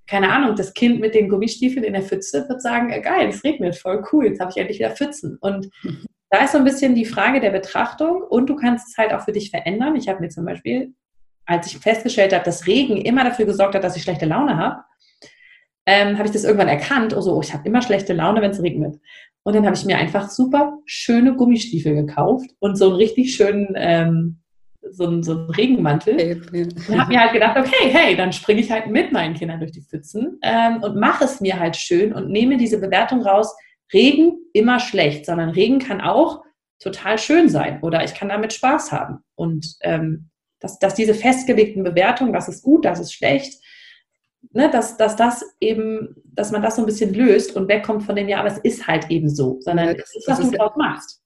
keine 0.07 0.31
Ahnung, 0.31 0.55
das 0.57 0.75
Kind 0.75 1.01
mit 1.01 1.15
den 1.15 1.29
Gummistiefeln 1.29 1.85
in 1.85 1.95
der 1.95 2.03
Pfütze 2.03 2.47
wird 2.49 2.61
sagen, 2.61 2.89
geil, 3.03 3.29
es 3.29 3.43
regnet, 3.43 3.77
voll 3.77 4.05
cool, 4.13 4.27
jetzt 4.27 4.41
habe 4.41 4.51
ich 4.51 4.57
endlich 4.57 4.79
wieder 4.79 4.91
Pfützen. 4.91 5.39
Und 5.41 5.71
da 6.31 6.45
ist 6.45 6.53
so 6.53 6.59
ein 6.59 6.65
bisschen 6.65 6.95
die 6.95 7.07
Frage 7.07 7.41
der 7.41 7.51
Betrachtung 7.51 8.23
und 8.23 8.49
du 8.49 8.57
kannst 8.57 8.89
es 8.89 8.99
halt 8.99 9.13
auch 9.13 9.25
für 9.25 9.33
dich 9.33 9.51
verändern. 9.51 9.97
Ich 9.97 10.09
habe 10.09 10.21
mir 10.21 10.29
zum 10.29 10.45
Beispiel, 10.45 10.95
als 11.47 11.67
ich 11.67 11.79
festgestellt 11.79 12.33
habe, 12.33 12.45
dass 12.45 12.67
Regen 12.67 12.97
immer 12.97 13.25
dafür 13.25 13.47
gesorgt 13.47 13.75
hat, 13.75 13.85
dass 13.85 13.97
ich 13.97 14.03
schlechte 14.03 14.27
Laune 14.27 14.57
habe, 14.57 14.83
ähm, 15.87 16.17
habe 16.17 16.27
ich 16.27 16.33
das 16.33 16.45
irgendwann 16.45 16.69
erkannt. 16.69 17.15
Also, 17.15 17.37
oh, 17.37 17.41
ich 17.43 17.53
habe 17.53 17.69
immer 17.69 17.83
schlechte 17.83 18.15
Laune, 18.15 18.41
wenn 18.41 18.51
es 18.51 18.63
regnet. 18.63 18.99
Und 19.43 19.55
dann 19.55 19.67
habe 19.67 19.77
ich 19.77 19.85
mir 19.85 19.99
einfach 19.99 20.31
super 20.31 20.79
schöne 20.87 21.37
Gummistiefel 21.37 21.95
gekauft 21.95 22.51
und 22.61 22.77
so 22.77 22.87
einen 22.87 22.97
richtig 22.97 23.35
schönen 23.35 23.75
ähm, 23.77 24.41
so 24.91 25.07
einen, 25.07 25.23
so 25.23 25.33
einen 25.33 25.51
Regenmantel. 25.51 26.15
Okay, 26.15 26.69
Und 26.89 26.99
habe 26.99 27.13
mir 27.13 27.21
halt 27.21 27.33
gedacht, 27.33 27.57
okay, 27.59 27.91
hey, 27.91 28.17
dann 28.17 28.33
springe 28.33 28.61
ich 28.61 28.71
halt 28.71 28.89
mit 28.89 29.13
meinen 29.13 29.35
Kindern 29.35 29.61
durch 29.61 29.73
die 29.73 29.83
Pfützen 29.83 30.39
ähm, 30.43 30.83
und 30.83 30.97
mache 30.97 31.25
es 31.25 31.41
mir 31.41 31.59
halt 31.59 31.77
schön 31.77 32.13
und 32.13 32.31
nehme 32.31 32.57
diese 32.57 32.81
Bewertung 32.81 33.23
raus, 33.23 33.55
Regen 33.93 34.39
immer 34.53 34.81
schlecht, 34.81 35.27
sondern 35.27 35.51
Regen 35.51 35.79
kann 35.79 36.01
auch 36.01 36.43
total 36.79 37.19
schön 37.19 37.49
sein 37.49 37.81
oder 37.83 38.05
ich 38.05 38.15
kann 38.15 38.29
damit 38.29 38.53
Spaß 38.53 38.93
haben. 38.93 39.19
Und 39.35 39.77
ähm, 39.81 40.31
dass, 40.61 40.79
dass 40.79 40.95
diese 40.95 41.15
festgelegten 41.15 41.85
Bewertungen, 41.85 42.33
das 42.33 42.49
ist 42.49 42.63
gut, 42.63 42.85
das 42.85 42.99
ist 42.99 43.13
schlecht, 43.13 43.63
ne, 44.53 44.71
dass, 44.71 44.97
dass 44.97 45.17
das 45.17 45.45
eben, 45.61 46.17
dass 46.25 46.53
man 46.53 46.63
das 46.63 46.77
so 46.77 46.83
ein 46.83 46.87
bisschen 46.87 47.15
löst 47.15 47.57
und 47.57 47.69
wegkommt 47.69 48.03
von 48.03 48.17
dem, 48.17 48.29
ja, 48.29 48.41
aber 48.41 48.49
es 48.49 48.59
ist 48.59 48.87
halt 48.87 49.11
eben 49.11 49.29
so, 49.29 49.59
sondern 49.61 49.89
ja, 49.89 49.95
das, 49.95 50.11
es 50.11 50.17
ist, 50.17 50.29
was 50.29 50.41
du 50.41 50.47
ja, 50.47 50.59
draus 50.59 50.77
machst. 50.77 51.23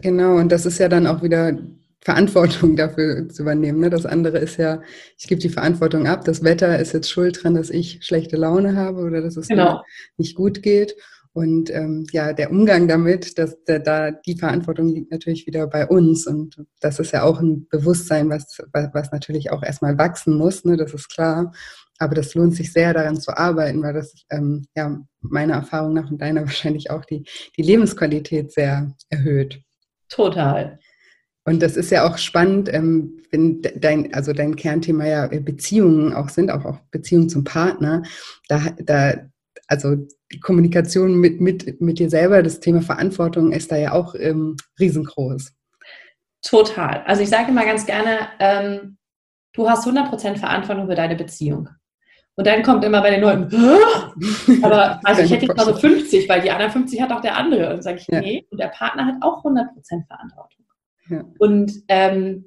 Genau, 0.00 0.36
und 0.36 0.50
das 0.50 0.66
ist 0.66 0.78
ja 0.78 0.88
dann 0.88 1.06
auch 1.06 1.22
wieder 1.22 1.58
Verantwortung 2.04 2.76
dafür 2.76 3.28
zu 3.30 3.42
übernehmen. 3.42 3.80
Ne? 3.80 3.90
Das 3.90 4.04
andere 4.06 4.38
ist 4.38 4.58
ja, 4.58 4.82
ich 5.18 5.26
gebe 5.26 5.40
die 5.40 5.48
Verantwortung 5.48 6.06
ab, 6.06 6.24
das 6.24 6.44
Wetter 6.44 6.78
ist 6.78 6.92
jetzt 6.92 7.10
schuld 7.10 7.42
dran, 7.42 7.54
dass 7.54 7.70
ich 7.70 8.00
schlechte 8.02 8.36
Laune 8.36 8.76
habe 8.76 9.00
oder 9.00 9.22
dass 9.22 9.36
es 9.36 9.48
genau. 9.48 9.82
nicht 10.18 10.36
gut 10.36 10.62
geht. 10.62 10.94
Und 11.32 11.68
ähm, 11.70 12.06
ja, 12.12 12.32
der 12.32 12.52
Umgang 12.52 12.86
damit, 12.86 13.38
dass 13.38 13.64
der, 13.64 13.80
da 13.80 14.12
die 14.12 14.38
Verantwortung 14.38 14.88
liegt 14.88 15.10
natürlich 15.10 15.48
wieder 15.48 15.66
bei 15.66 15.84
uns. 15.84 16.28
Und 16.28 16.64
das 16.78 17.00
ist 17.00 17.10
ja 17.10 17.24
auch 17.24 17.40
ein 17.40 17.66
Bewusstsein, 17.68 18.30
was, 18.30 18.58
was, 18.72 18.90
was 18.92 19.10
natürlich 19.10 19.50
auch 19.50 19.64
erstmal 19.64 19.98
wachsen 19.98 20.36
muss, 20.36 20.64
ne? 20.64 20.76
das 20.76 20.94
ist 20.94 21.08
klar. 21.08 21.52
Aber 21.98 22.14
das 22.14 22.34
lohnt 22.34 22.54
sich 22.54 22.72
sehr, 22.72 22.92
daran 22.92 23.20
zu 23.20 23.36
arbeiten, 23.36 23.82
weil 23.82 23.94
das 23.94 24.14
ähm, 24.30 24.66
ja 24.76 25.00
meiner 25.20 25.54
Erfahrung 25.54 25.94
nach 25.94 26.10
und 26.10 26.20
deiner 26.20 26.42
wahrscheinlich 26.42 26.90
auch 26.90 27.04
die, 27.04 27.24
die 27.56 27.62
Lebensqualität 27.62 28.52
sehr 28.52 28.94
erhöht. 29.08 29.60
Total. 30.08 30.78
Und 31.44 31.62
das 31.62 31.76
ist 31.76 31.90
ja 31.90 32.08
auch 32.08 32.16
spannend, 32.16 32.72
ähm, 32.72 33.22
wenn 33.30 33.60
dein, 33.76 34.14
also 34.14 34.32
dein 34.32 34.56
Kernthema 34.56 35.06
ja 35.06 35.26
Beziehungen 35.26 36.14
auch 36.14 36.30
sind, 36.30 36.50
auch, 36.50 36.64
auch 36.64 36.78
Beziehungen 36.90 37.28
zum 37.28 37.44
Partner. 37.44 38.02
Da, 38.48 38.74
da 38.78 39.14
also 39.68 39.96
die 40.32 40.40
Kommunikation 40.40 41.16
mit, 41.16 41.40
mit, 41.40 41.80
mit 41.80 41.98
dir 41.98 42.08
selber, 42.08 42.42
das 42.42 42.60
Thema 42.60 42.80
Verantwortung 42.80 43.52
ist 43.52 43.70
da 43.70 43.76
ja 43.76 43.92
auch 43.92 44.14
ähm, 44.14 44.56
riesengroß. 44.80 45.52
Total. 46.42 47.02
Also 47.06 47.22
ich 47.22 47.28
sage 47.28 47.50
immer 47.50 47.64
ganz 47.64 47.86
gerne, 47.86 48.28
ähm, 48.38 48.96
du 49.52 49.68
hast 49.68 49.86
100% 49.86 50.36
Verantwortung 50.36 50.86
für 50.88 50.94
deine 50.94 51.16
Beziehung. 51.16 51.68
Und 52.36 52.46
dann 52.46 52.62
kommt 52.62 52.84
immer 52.84 53.00
bei 53.00 53.10
den 53.10 53.20
Leuten, 53.20 53.48
aber 54.62 54.98
also 55.04 55.22
ich 55.22 55.30
hätte 55.30 55.46
jetzt 55.46 55.56
mal 55.56 55.66
so 55.66 55.74
50, 55.74 56.28
weil 56.28 56.40
die 56.40 56.50
anderen 56.50 56.72
50 56.72 57.00
hat 57.00 57.12
auch 57.12 57.20
der 57.20 57.36
andere. 57.36 57.66
Und 57.66 57.72
dann 57.74 57.82
sage 57.82 57.98
ich, 57.98 58.08
ja. 58.08 58.20
nee, 58.20 58.44
und 58.50 58.58
der 58.58 58.68
Partner 58.68 59.06
hat 59.06 59.14
auch 59.20 59.44
100% 59.44 59.68
Verantwortung. 60.08 60.63
Ja. 61.08 61.24
Und 61.38 61.72
ähm, 61.88 62.46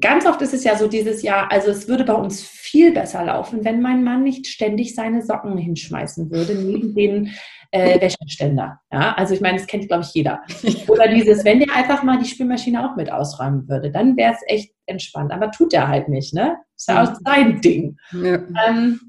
ganz 0.00 0.26
oft 0.26 0.40
ist 0.42 0.54
es 0.54 0.64
ja 0.64 0.76
so 0.76 0.86
dieses 0.86 1.22
Jahr, 1.22 1.50
also 1.50 1.70
es 1.70 1.88
würde 1.88 2.04
bei 2.04 2.14
uns 2.14 2.42
viel 2.42 2.92
besser 2.92 3.24
laufen, 3.24 3.64
wenn 3.64 3.82
mein 3.82 4.04
Mann 4.04 4.22
nicht 4.22 4.46
ständig 4.46 4.94
seine 4.94 5.22
Socken 5.22 5.58
hinschmeißen 5.58 6.30
würde 6.30 6.54
neben 6.54 6.94
den 6.94 7.30
äh, 7.72 8.00
Wäscheständer. 8.00 8.80
Ja, 8.92 9.14
also 9.14 9.34
ich 9.34 9.40
meine, 9.40 9.58
das 9.58 9.66
kennt, 9.66 9.88
glaube 9.88 10.04
ich, 10.04 10.14
jeder. 10.14 10.42
Oder 10.88 11.08
dieses, 11.08 11.44
wenn 11.44 11.58
der 11.58 11.74
einfach 11.74 12.04
mal 12.04 12.18
die 12.18 12.28
Spülmaschine 12.28 12.88
auch 12.88 12.94
mit 12.94 13.10
ausräumen 13.10 13.68
würde, 13.68 13.90
dann 13.90 14.16
wäre 14.16 14.32
es 14.34 14.40
echt 14.46 14.72
entspannt. 14.86 15.32
Aber 15.32 15.50
tut 15.50 15.72
er 15.72 15.88
halt 15.88 16.08
nicht, 16.08 16.34
ne? 16.34 16.56
Ist 16.76 16.88
ja 16.88 17.02
auch 17.02 17.14
sein 17.24 17.60
Ding. 17.60 17.96
Ja. 18.12 18.42
Ähm, 18.68 19.00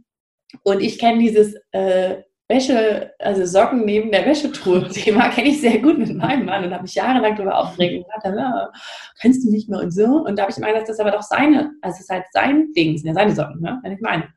und 0.63 0.81
ich 0.81 0.97
kenne 0.97 1.19
dieses 1.19 1.55
äh, 1.71 2.23
Wäsche, 2.47 3.11
also 3.17 3.43
Socken 3.45 3.85
neben 3.85 4.11
der 4.11 4.25
Wäschetruhe-Thema 4.25 5.29
kenne 5.33 5.49
ich 5.49 5.61
sehr 5.61 5.79
gut 5.79 5.97
mit 5.97 6.15
meinem 6.15 6.45
Mann 6.45 6.63
und 6.63 6.73
habe 6.73 6.83
mich 6.83 6.93
jahrelang 6.93 7.35
darüber 7.35 7.57
aufgeregt 7.57 8.05
und 8.05 8.21
gesagt, 8.21 8.37
ja, 8.37 8.71
kannst 9.19 9.43
du 9.43 9.51
nicht 9.51 9.67
mehr 9.67 9.79
und 9.79 9.91
so. 9.91 10.05
Und 10.05 10.37
da 10.37 10.43
habe 10.43 10.51
ich 10.51 10.57
gemeint, 10.57 10.77
das 10.77 10.89
ist 10.89 10.99
aber 10.99 11.11
doch 11.11 11.23
seine, 11.23 11.71
also 11.81 11.95
es 11.95 12.01
ist 12.01 12.09
halt 12.09 12.25
sein 12.31 12.71
Ding, 12.73 12.97
sind 12.97 13.07
ja 13.07 13.13
seine 13.15 13.33
Socken, 13.33 13.61
ne? 13.61 13.79
wenn 13.81 13.93
ich 13.93 14.01
meine. 14.01 14.29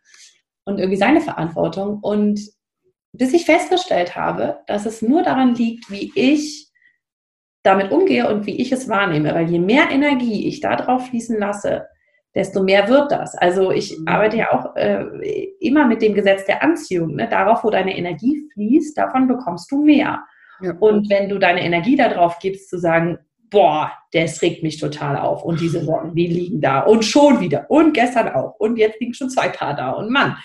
Und 0.64 0.78
irgendwie 0.78 0.96
seine 0.96 1.20
Verantwortung. 1.20 1.98
Und 2.00 2.40
bis 3.12 3.34
ich 3.34 3.44
festgestellt 3.44 4.16
habe, 4.16 4.60
dass 4.66 4.86
es 4.86 5.02
nur 5.02 5.22
daran 5.22 5.54
liegt, 5.54 5.90
wie 5.90 6.10
ich 6.14 6.70
damit 7.62 7.90
umgehe 7.90 8.30
und 8.30 8.46
wie 8.46 8.56
ich 8.56 8.72
es 8.72 8.88
wahrnehme. 8.88 9.34
Weil 9.34 9.50
je 9.50 9.58
mehr 9.58 9.90
Energie 9.90 10.48
ich 10.48 10.60
da 10.60 10.76
drauf 10.76 11.08
fließen 11.08 11.38
lasse, 11.38 11.86
desto 12.34 12.62
mehr 12.62 12.88
wird 12.88 13.10
das. 13.10 13.34
Also 13.34 13.70
ich 13.70 13.98
mhm. 13.98 14.08
arbeite 14.08 14.36
ja 14.36 14.52
auch 14.52 14.76
äh, 14.76 15.04
immer 15.60 15.86
mit 15.86 16.02
dem 16.02 16.14
Gesetz 16.14 16.44
der 16.44 16.62
Anziehung. 16.62 17.16
Ne? 17.16 17.28
Darauf, 17.28 17.64
wo 17.64 17.70
deine 17.70 17.96
Energie 17.96 18.48
fließt, 18.52 18.96
davon 18.96 19.26
bekommst 19.26 19.70
du 19.70 19.84
mehr. 19.84 20.24
Ja. 20.60 20.72
Und 20.78 21.08
wenn 21.10 21.28
du 21.28 21.38
deine 21.38 21.62
Energie 21.62 21.96
darauf 21.96 22.38
gibst, 22.38 22.68
zu 22.68 22.78
sagen, 22.78 23.18
boah, 23.50 23.92
das 24.12 24.42
regt 24.42 24.62
mich 24.62 24.78
total 24.78 25.16
auf 25.16 25.42
und 25.44 25.60
diese 25.60 25.86
Worte, 25.86 26.12
die 26.14 26.26
liegen 26.26 26.60
da 26.60 26.80
und 26.80 27.04
schon 27.04 27.40
wieder 27.40 27.66
und 27.70 27.92
gestern 27.94 28.28
auch 28.28 28.54
und 28.58 28.76
jetzt 28.76 29.00
liegen 29.00 29.14
schon 29.14 29.30
zwei 29.30 29.48
Paar 29.48 29.74
da 29.74 29.90
und 29.90 30.10
Mann, 30.10 30.36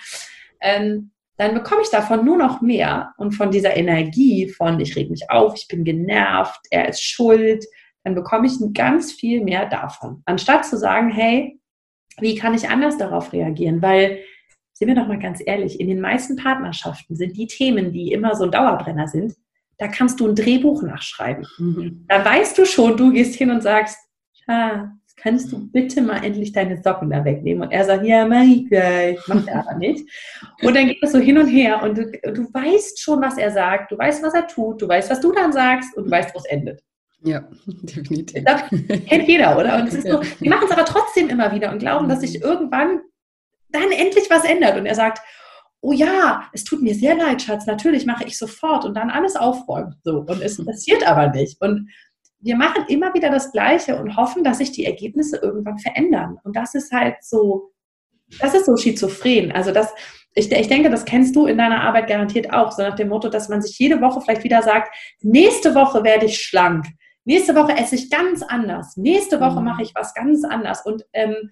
ähm, 0.60 1.10
dann 1.36 1.54
bekomme 1.54 1.82
ich 1.82 1.90
davon 1.90 2.24
nur 2.24 2.36
noch 2.36 2.60
mehr 2.60 3.12
und 3.18 3.32
von 3.32 3.50
dieser 3.50 3.76
Energie 3.76 4.48
von 4.48 4.78
ich 4.78 4.94
reg 4.94 5.10
mich 5.10 5.30
auf, 5.30 5.54
ich 5.56 5.66
bin 5.68 5.84
genervt, 5.84 6.60
er 6.70 6.88
ist 6.88 7.02
schuld, 7.02 7.64
dann 8.04 8.14
bekomme 8.14 8.46
ich 8.46 8.54
ganz 8.72 9.12
viel 9.12 9.42
mehr 9.42 9.66
davon. 9.66 10.22
Anstatt 10.26 10.64
zu 10.64 10.76
sagen, 10.76 11.10
hey, 11.10 11.58
wie 12.20 12.34
kann 12.34 12.54
ich 12.54 12.68
anders 12.68 12.96
darauf 12.98 13.32
reagieren? 13.32 13.82
Weil, 13.82 14.18
sind 14.72 14.88
wir 14.88 14.94
doch 14.94 15.08
mal 15.08 15.18
ganz 15.18 15.42
ehrlich, 15.44 15.80
in 15.80 15.88
den 15.88 16.00
meisten 16.00 16.36
Partnerschaften 16.36 17.16
sind 17.16 17.36
die 17.36 17.46
Themen, 17.46 17.92
die 17.92 18.12
immer 18.12 18.34
so 18.34 18.44
ein 18.44 18.50
Dauerbrenner 18.50 19.08
sind, 19.08 19.34
da 19.78 19.88
kannst 19.88 20.20
du 20.20 20.28
ein 20.28 20.34
Drehbuch 20.34 20.82
nachschreiben. 20.82 21.46
Mhm. 21.58 22.04
Da 22.08 22.24
weißt 22.24 22.56
du 22.58 22.64
schon, 22.64 22.96
du 22.96 23.12
gehst 23.12 23.34
hin 23.34 23.50
und 23.50 23.62
sagst, 23.62 23.98
ah, 24.46 24.88
kannst 25.16 25.52
du 25.52 25.70
bitte 25.70 26.02
mal 26.02 26.24
endlich 26.24 26.52
deine 26.52 26.80
Socken 26.82 27.10
da 27.10 27.24
wegnehmen? 27.24 27.64
Und 27.64 27.72
er 27.72 27.84
sagt, 27.84 28.04
ja, 28.04 28.26
mach 28.26 28.44
ich 28.44 28.68
gleich. 28.68 29.18
Macht 29.26 29.48
er 29.48 29.60
aber 29.60 29.78
nicht. 29.78 30.08
Und 30.62 30.76
dann 30.76 30.86
geht 30.86 31.02
es 31.02 31.12
so 31.12 31.18
hin 31.18 31.38
und 31.38 31.48
her 31.48 31.82
und 31.82 31.96
du, 31.96 32.10
du 32.10 32.52
weißt 32.52 33.00
schon, 33.00 33.20
was 33.22 33.38
er 33.38 33.50
sagt, 33.50 33.90
du 33.90 33.98
weißt, 33.98 34.22
was 34.22 34.34
er 34.34 34.46
tut, 34.46 34.82
du 34.82 34.88
weißt, 34.88 35.10
was 35.10 35.20
du 35.20 35.32
dann 35.32 35.52
sagst 35.52 35.96
und 35.96 36.04
du 36.04 36.10
weißt, 36.10 36.34
wo 36.34 36.38
es 36.38 36.44
endet. 36.46 36.82
Ja, 37.24 37.42
definitiv. 37.66 38.44
Das 38.44 38.62
kennt 38.68 39.28
jeder, 39.28 39.58
oder? 39.58 39.76
Und 39.76 39.88
es 39.88 39.94
ist 39.94 40.06
so, 40.06 40.20
die 40.40 40.48
machen 40.48 40.66
es 40.66 40.72
aber 40.72 40.84
trotzdem 40.84 41.28
immer 41.28 41.52
wieder 41.52 41.72
und 41.72 41.78
glauben, 41.78 42.08
dass 42.08 42.20
sich 42.20 42.42
irgendwann 42.42 43.00
dann 43.70 43.90
endlich 43.90 44.30
was 44.30 44.44
ändert. 44.44 44.76
Und 44.76 44.86
er 44.86 44.94
sagt, 44.94 45.20
oh 45.80 45.92
ja, 45.92 46.48
es 46.52 46.64
tut 46.64 46.82
mir 46.82 46.94
sehr 46.94 47.14
leid, 47.14 47.42
Schatz, 47.42 47.66
natürlich 47.66 48.06
mache 48.06 48.24
ich 48.24 48.38
sofort 48.38 48.84
und 48.84 48.94
dann 48.94 49.10
alles 49.10 49.36
aufräumen. 49.36 49.96
So, 50.02 50.20
und 50.20 50.40
es 50.40 50.64
passiert 50.64 51.06
aber 51.06 51.28
nicht. 51.28 51.60
Und 51.60 51.90
wir 52.40 52.56
machen 52.56 52.84
immer 52.88 53.12
wieder 53.14 53.30
das 53.30 53.52
Gleiche 53.52 53.96
und 53.96 54.16
hoffen, 54.16 54.44
dass 54.44 54.58
sich 54.58 54.70
die 54.70 54.84
Ergebnisse 54.84 55.38
irgendwann 55.38 55.78
verändern. 55.78 56.38
Und 56.44 56.56
das 56.56 56.74
ist 56.74 56.92
halt 56.92 57.16
so, 57.22 57.72
das 58.38 58.54
ist 58.54 58.66
so 58.66 58.76
schizophren. 58.76 59.50
Also 59.52 59.72
das, 59.72 59.92
ich, 60.34 60.50
ich 60.52 60.68
denke, 60.68 60.90
das 60.90 61.04
kennst 61.04 61.34
du 61.36 61.46
in 61.46 61.58
deiner 61.58 61.82
Arbeit 61.82 62.06
garantiert 62.06 62.52
auch, 62.52 62.72
so 62.72 62.82
nach 62.82 62.96
dem 62.96 63.08
Motto, 63.08 63.28
dass 63.28 63.48
man 63.48 63.62
sich 63.62 63.78
jede 63.78 64.00
Woche 64.00 64.20
vielleicht 64.20 64.44
wieder 64.44 64.62
sagt, 64.62 64.94
nächste 65.22 65.74
Woche 65.74 66.04
werde 66.04 66.26
ich 66.26 66.38
schlank. 66.38 66.86
Nächste 67.24 67.54
Woche 67.54 67.76
esse 67.76 67.94
ich 67.94 68.10
ganz 68.10 68.42
anders. 68.42 68.96
Nächste 68.96 69.40
Woche 69.40 69.58
mhm. 69.58 69.64
mache 69.64 69.82
ich 69.82 69.94
was 69.94 70.14
ganz 70.14 70.44
anders. 70.44 70.84
Und 70.84 71.04
ähm, 71.12 71.50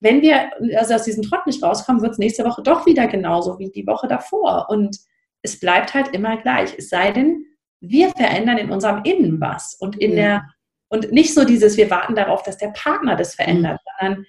wenn 0.00 0.22
wir 0.22 0.50
also 0.78 0.94
aus 0.94 1.04
diesem 1.04 1.22
Trott 1.22 1.46
nicht 1.46 1.62
rauskommen, 1.62 2.02
wird 2.02 2.12
es 2.12 2.18
nächste 2.18 2.44
Woche 2.44 2.62
doch 2.62 2.86
wieder 2.86 3.06
genauso 3.06 3.58
wie 3.58 3.70
die 3.70 3.86
Woche 3.86 4.08
davor. 4.08 4.66
Und 4.70 4.98
es 5.42 5.60
bleibt 5.60 5.94
halt 5.94 6.08
immer 6.08 6.38
gleich. 6.38 6.74
Es 6.76 6.88
sei 6.88 7.12
denn, 7.12 7.44
wir 7.80 8.10
verändern 8.10 8.58
in 8.58 8.70
unserem 8.70 9.02
Innen 9.04 9.40
was. 9.40 9.74
Und 9.74 9.96
in 9.96 10.12
mhm. 10.12 10.16
der, 10.16 10.48
und 10.88 11.12
nicht 11.12 11.34
so 11.34 11.44
dieses, 11.44 11.76
wir 11.76 11.90
warten 11.90 12.14
darauf, 12.14 12.42
dass 12.42 12.56
der 12.56 12.68
Partner 12.68 13.16
das 13.16 13.34
verändert, 13.34 13.80
mhm. 14.00 14.06
sondern 14.06 14.26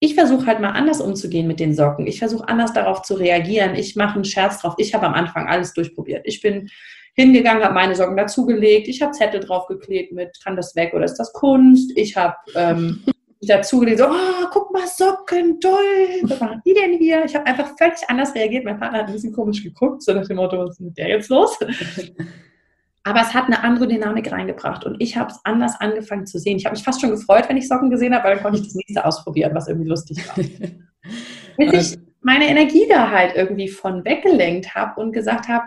ich 0.00 0.14
versuche 0.14 0.46
halt 0.46 0.60
mal 0.60 0.72
anders 0.72 1.00
umzugehen 1.00 1.46
mit 1.46 1.58
den 1.58 1.74
Socken. 1.74 2.06
Ich 2.06 2.18
versuche 2.18 2.46
anders 2.48 2.74
darauf 2.74 3.00
zu 3.02 3.14
reagieren. 3.14 3.74
Ich 3.74 3.96
mache 3.96 4.16
einen 4.16 4.24
Scherz 4.24 4.60
drauf. 4.60 4.74
Ich 4.76 4.94
habe 4.94 5.06
am 5.06 5.14
Anfang 5.14 5.46
alles 5.48 5.72
durchprobiert. 5.72 6.22
Ich 6.26 6.42
bin 6.42 6.68
hingegangen, 7.16 7.64
habe 7.64 7.74
meine 7.74 7.94
Socken 7.94 8.16
dazugelegt, 8.16 8.88
ich 8.88 9.00
habe 9.02 9.12
Zettel 9.12 9.40
draufgeklebt 9.40 10.12
mit, 10.12 10.38
kann 10.44 10.56
das 10.56 10.76
weg 10.76 10.92
oder 10.94 11.04
ist 11.04 11.16
das 11.16 11.32
Kunst? 11.32 11.92
Ich 11.96 12.16
habe 12.16 12.36
ähm, 12.54 13.02
dazugelegt, 13.42 13.98
so, 13.98 14.06
oh, 14.06 14.46
guck 14.52 14.72
mal, 14.72 14.86
Socken, 14.86 15.58
toll, 15.60 16.20
was 16.22 16.40
machen 16.40 16.62
die 16.66 16.74
denn 16.74 16.98
hier? 16.98 17.24
Ich 17.24 17.34
habe 17.34 17.46
einfach 17.46 17.76
völlig 17.78 17.98
anders 18.08 18.34
reagiert. 18.34 18.64
Mein 18.64 18.78
Partner 18.78 18.98
hat 18.98 19.06
ein 19.06 19.12
bisschen 19.12 19.32
komisch 19.32 19.62
geguckt, 19.62 20.02
so 20.02 20.12
nach 20.12 20.26
dem 20.26 20.36
Motto, 20.36 20.58
was 20.58 20.72
ist 20.72 20.80
mit 20.80 20.98
der 20.98 21.08
jetzt 21.08 21.30
los? 21.30 21.58
Aber 23.04 23.20
es 23.20 23.32
hat 23.32 23.44
eine 23.46 23.62
andere 23.62 23.86
Dynamik 23.86 24.32
reingebracht 24.32 24.84
und 24.84 25.00
ich 25.00 25.16
habe 25.16 25.30
es 25.30 25.38
anders 25.44 25.80
angefangen 25.80 26.26
zu 26.26 26.40
sehen. 26.40 26.56
Ich 26.56 26.66
habe 26.66 26.74
mich 26.74 26.82
fast 26.82 27.00
schon 27.00 27.10
gefreut, 27.10 27.48
wenn 27.48 27.56
ich 27.56 27.68
Socken 27.68 27.88
gesehen 27.88 28.12
habe, 28.12 28.24
weil 28.24 28.34
dann 28.34 28.42
konnte 28.42 28.58
ich 28.58 28.64
das 28.64 28.74
nächste 28.74 29.04
ausprobieren, 29.04 29.54
was 29.54 29.68
irgendwie 29.68 29.88
lustig 29.88 30.26
war. 30.28 30.44
Bis 31.70 31.92
ich 31.92 31.98
meine 32.20 32.48
Energie 32.48 32.86
da 32.88 33.08
halt 33.08 33.36
irgendwie 33.36 33.68
von 33.68 34.04
weggelenkt 34.04 34.74
habe 34.74 35.00
und 35.00 35.12
gesagt 35.12 35.46
habe, 35.46 35.66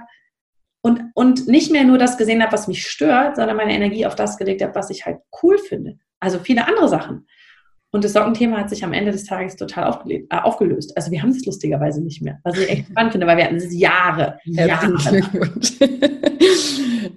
und, 0.81 1.11
und 1.13 1.47
nicht 1.47 1.71
mehr 1.71 1.83
nur 1.83 1.97
das 1.97 2.17
gesehen 2.17 2.41
habe, 2.41 2.53
was 2.53 2.67
mich 2.67 2.87
stört, 2.87 3.35
sondern 3.35 3.57
meine 3.57 3.73
Energie 3.73 4.05
auf 4.05 4.15
das 4.15 4.37
gelegt 4.37 4.61
habe, 4.61 4.75
was 4.75 4.89
ich 4.89 5.05
halt 5.05 5.19
cool 5.43 5.57
finde. 5.57 5.97
Also 6.19 6.39
viele 6.39 6.67
andere 6.67 6.87
Sachen. 6.87 7.27
Und 7.91 8.03
das 8.03 8.13
Sockenthema 8.13 8.57
hat 8.57 8.69
sich 8.69 8.83
am 8.83 8.93
Ende 8.93 9.11
des 9.11 9.23
Tages 9.25 9.55
total 9.55 9.99
äh, 10.07 10.21
aufgelöst. 10.29 10.95
Also 10.95 11.09
wir 11.09 11.23
haben 11.23 11.31
es 11.31 11.43
lustigerweise 11.45 12.03
nicht 12.03 12.21
mehr, 12.21 12.39
was 12.43 12.57
ich 12.57 12.69
echt 12.69 12.87
spannend 12.91 13.13
finde, 13.13 13.25
weil 13.25 13.37
wir 13.37 13.45
hatten 13.45 13.55
es 13.55 13.73
Jahre. 13.73 14.37
Jahre. 14.45 15.23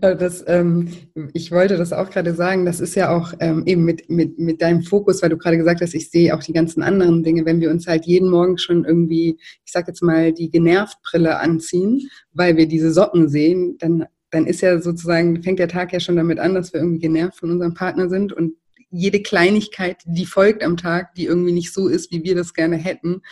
das, 0.17 0.43
ähm, 0.47 0.88
ich 1.35 1.52
wollte 1.52 1.76
das 1.76 1.93
auch 1.93 2.09
gerade 2.09 2.33
sagen, 2.35 2.64
das 2.64 2.81
ist 2.81 2.95
ja 2.95 3.14
auch 3.14 3.35
ähm, 3.41 3.64
eben 3.67 3.85
mit, 3.85 4.09
mit, 4.09 4.38
mit 4.38 4.62
deinem 4.62 4.83
Fokus, 4.83 5.23
weil 5.23 5.29
du 5.29 5.37
gerade 5.37 5.59
gesagt 5.59 5.83
hast, 5.83 5.95
ich 5.95 6.11
sehe 6.11 6.35
auch 6.35 6.43
die 6.43 6.55
ganzen 6.55 6.83
anderen 6.83 7.23
Dinge, 7.23 7.45
wenn 7.45 7.61
wir 7.61 7.71
uns 7.71 7.87
halt 7.87 8.07
jeden 8.07 8.31
Morgen 8.31 8.57
schon 8.57 8.87
irgendwie, 8.87 9.37
ich 9.64 9.73
sag 9.73 9.87
jetzt 9.88 10.02
mal, 10.02 10.33
die 10.33 10.50
Genervtbrille 10.50 11.38
anziehen, 11.38 12.09
weil 12.33 12.57
wir 12.57 12.67
diese 12.67 12.93
Socken 12.93 13.29
sehen, 13.29 13.76
dann 13.79 14.07
dann 14.33 14.47
ist 14.47 14.62
ja 14.62 14.81
sozusagen, 14.81 15.43
fängt 15.43 15.59
der 15.59 15.69
Tag 15.69 15.93
ja 15.93 16.00
schon 16.00 16.17
damit 16.17 16.38
an, 16.38 16.55
dass 16.55 16.73
wir 16.73 16.81
irgendwie 16.81 17.00
genervt 17.00 17.37
von 17.37 17.50
unserem 17.50 17.75
Partner 17.75 18.09
sind 18.09 18.33
und 18.33 18.55
jede 18.92 19.22
Kleinigkeit, 19.22 20.02
die 20.04 20.26
folgt 20.26 20.62
am 20.62 20.76
Tag, 20.76 21.14
die 21.14 21.25
irgendwie 21.25 21.52
nicht 21.52 21.72
so 21.72 21.88
ist, 21.88 22.12
wie 22.12 22.22
wir 22.22 22.34
das 22.34 22.54
gerne 22.54 22.76
hätten, 22.76 23.22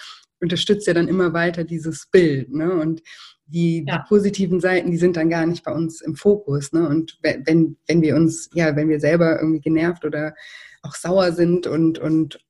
unterstützt 0.40 0.86
ja 0.86 0.94
dann 0.94 1.08
immer 1.08 1.32
weiter 1.32 1.64
dieses 1.64 2.06
Bild. 2.06 2.52
Ne? 2.52 2.72
Und 2.72 3.02
die, 3.46 3.84
ja. 3.86 3.98
die, 3.98 4.08
positiven 4.08 4.60
Seiten, 4.60 4.90
die 4.90 4.96
sind 4.96 5.16
dann 5.16 5.28
gar 5.28 5.46
nicht 5.46 5.64
bei 5.64 5.72
uns 5.72 6.00
im 6.00 6.16
Fokus. 6.16 6.72
Ne? 6.72 6.88
Und 6.88 7.18
wenn, 7.22 7.76
wenn 7.86 8.02
wir 8.02 8.16
uns, 8.16 8.48
ja, 8.54 8.74
wenn 8.74 8.88
wir 8.88 9.00
selber 9.00 9.38
irgendwie 9.38 9.60
genervt 9.60 10.04
oder 10.04 10.34
auch 10.82 10.94
sauer 10.94 11.32
sind 11.32 11.66
und, 11.66 11.98
und 11.98 12.40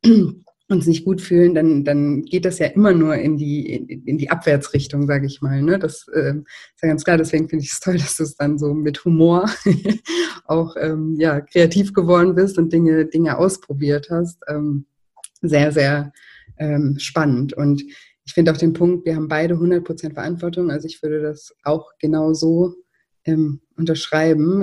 uns 0.71 0.87
nicht 0.87 1.05
gut 1.05 1.21
fühlen, 1.21 1.55
dann, 1.55 1.85
dann 1.85 2.23
geht 2.23 2.45
das 2.45 2.59
ja 2.59 2.67
immer 2.67 2.93
nur 2.93 3.17
in 3.17 3.37
die, 3.37 3.75
in, 3.75 4.05
in 4.05 4.19
die 4.19 4.31
Abwärtsrichtung, 4.31 5.07
sage 5.07 5.27
ich 5.27 5.41
mal. 5.41 5.63
Ne? 5.63 5.79
Das 5.79 6.07
äh, 6.09 6.35
ist 6.35 6.83
ja 6.83 6.89
ganz 6.89 7.05
klar, 7.05 7.17
deswegen 7.17 7.49
finde 7.49 7.65
ich 7.65 7.73
es 7.73 7.81
toll, 7.81 7.95
dass 7.99 8.17
du 8.17 8.23
es 8.23 8.37
dann 8.37 8.59
so 8.59 8.75
mit 8.75 9.05
Humor 9.05 9.51
auch 10.47 10.77
ähm, 10.79 11.17
ja, 11.19 11.41
kreativ 11.41 11.93
geworden 11.93 12.35
bist 12.35 12.59
und 12.59 12.73
Dinge, 12.73 13.07
Dinge 13.07 13.39
ausprobiert 13.39 14.09
hast. 14.11 14.39
Ähm, 14.49 14.87
sehr, 15.43 15.73
sehr 15.73 16.13
ähm, 16.59 16.97
spannend. 16.99 17.53
Und 17.55 17.83
ich 18.25 18.35
finde 18.35 18.53
auch 18.53 18.57
den 18.57 18.73
Punkt, 18.73 19.07
wir 19.07 19.17
haben 19.17 19.29
beide 19.29 19.55
100% 19.55 20.15
Verantwortung. 20.15 20.71
Also 20.71 20.87
ich 20.87 21.03
würde 21.03 21.23
das 21.23 21.55
auch 21.65 21.93
genau 21.99 22.33
so 22.33 22.75
ähm, 23.25 23.61
unterschreiben. 23.77 24.63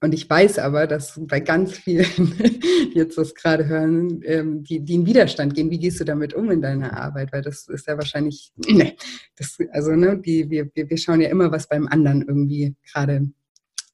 Und 0.00 0.14
ich 0.14 0.28
weiß 0.28 0.58
aber, 0.58 0.86
dass 0.86 1.20
bei 1.26 1.40
ganz 1.40 1.76
vielen, 1.76 2.06
die 2.38 2.92
jetzt 2.94 3.18
das 3.18 3.34
gerade 3.34 3.66
hören, 3.66 4.20
ähm, 4.24 4.62
die, 4.64 4.80
die 4.80 4.94
in 4.94 5.06
Widerstand 5.06 5.54
gehen, 5.54 5.70
wie 5.70 5.78
gehst 5.78 6.00
du 6.00 6.04
damit 6.04 6.34
um 6.34 6.50
in 6.50 6.60
deiner 6.60 6.96
Arbeit? 6.96 7.32
Weil 7.32 7.42
das 7.42 7.68
ist 7.68 7.86
ja 7.86 7.96
wahrscheinlich, 7.96 8.52
ne, 8.68 8.94
das, 9.36 9.58
also 9.70 9.92
ne, 9.92 10.18
die, 10.18 10.50
wir, 10.50 10.70
wir 10.74 10.98
schauen 10.98 11.20
ja 11.20 11.28
immer, 11.28 11.50
was 11.52 11.68
beim 11.68 11.88
anderen 11.88 12.22
irgendwie 12.22 12.74
gerade 12.92 13.30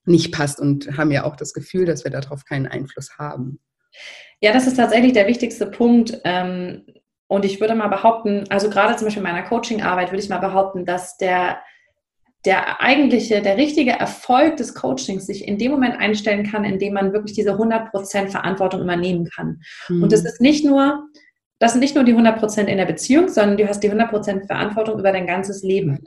nicht 0.04 0.32
passt 0.32 0.60
und 0.60 0.96
haben 0.96 1.10
ja 1.10 1.24
auch 1.24 1.36
das 1.36 1.52
Gefühl, 1.52 1.84
dass 1.84 2.04
wir 2.04 2.10
darauf 2.10 2.44
keinen 2.44 2.66
Einfluss 2.66 3.18
haben. 3.18 3.60
Ja, 4.40 4.52
das 4.52 4.66
ist 4.66 4.76
tatsächlich 4.76 5.12
der 5.12 5.26
wichtigste 5.26 5.66
Punkt. 5.66 6.20
Ähm, 6.24 6.86
und 7.26 7.44
ich 7.44 7.60
würde 7.60 7.74
mal 7.74 7.88
behaupten, 7.88 8.44
also 8.48 8.70
gerade 8.70 8.96
zum 8.96 9.06
Beispiel 9.06 9.22
in 9.22 9.30
meiner 9.30 9.46
Coaching-Arbeit 9.46 10.10
würde 10.10 10.22
ich 10.22 10.30
mal 10.30 10.38
behaupten, 10.38 10.86
dass 10.86 11.18
der 11.18 11.58
der 12.48 12.80
eigentliche, 12.80 13.42
der 13.42 13.58
richtige 13.58 13.90
Erfolg 13.90 14.56
des 14.56 14.74
Coachings 14.74 15.26
sich 15.26 15.46
in 15.46 15.58
dem 15.58 15.70
Moment 15.70 16.00
einstellen 16.00 16.50
kann, 16.50 16.64
in 16.64 16.78
dem 16.78 16.94
man 16.94 17.12
wirklich 17.12 17.34
diese 17.34 17.52
100% 17.52 18.28
Verantwortung 18.28 18.80
übernehmen 18.80 19.28
kann. 19.28 19.60
Mhm. 19.90 20.04
Und 20.04 20.12
das 20.12 20.24
ist 20.24 20.40
nicht 20.40 20.64
nur, 20.64 21.04
das 21.58 21.72
sind 21.72 21.80
nicht 21.80 21.94
nur 21.94 22.04
die 22.04 22.14
100% 22.14 22.64
in 22.64 22.78
der 22.78 22.86
Beziehung, 22.86 23.28
sondern 23.28 23.58
du 23.58 23.68
hast 23.68 23.80
die 23.80 23.90
100% 23.90 24.46
Verantwortung 24.46 24.98
über 24.98 25.12
dein 25.12 25.26
ganzes 25.26 25.62
Leben. 25.62 25.98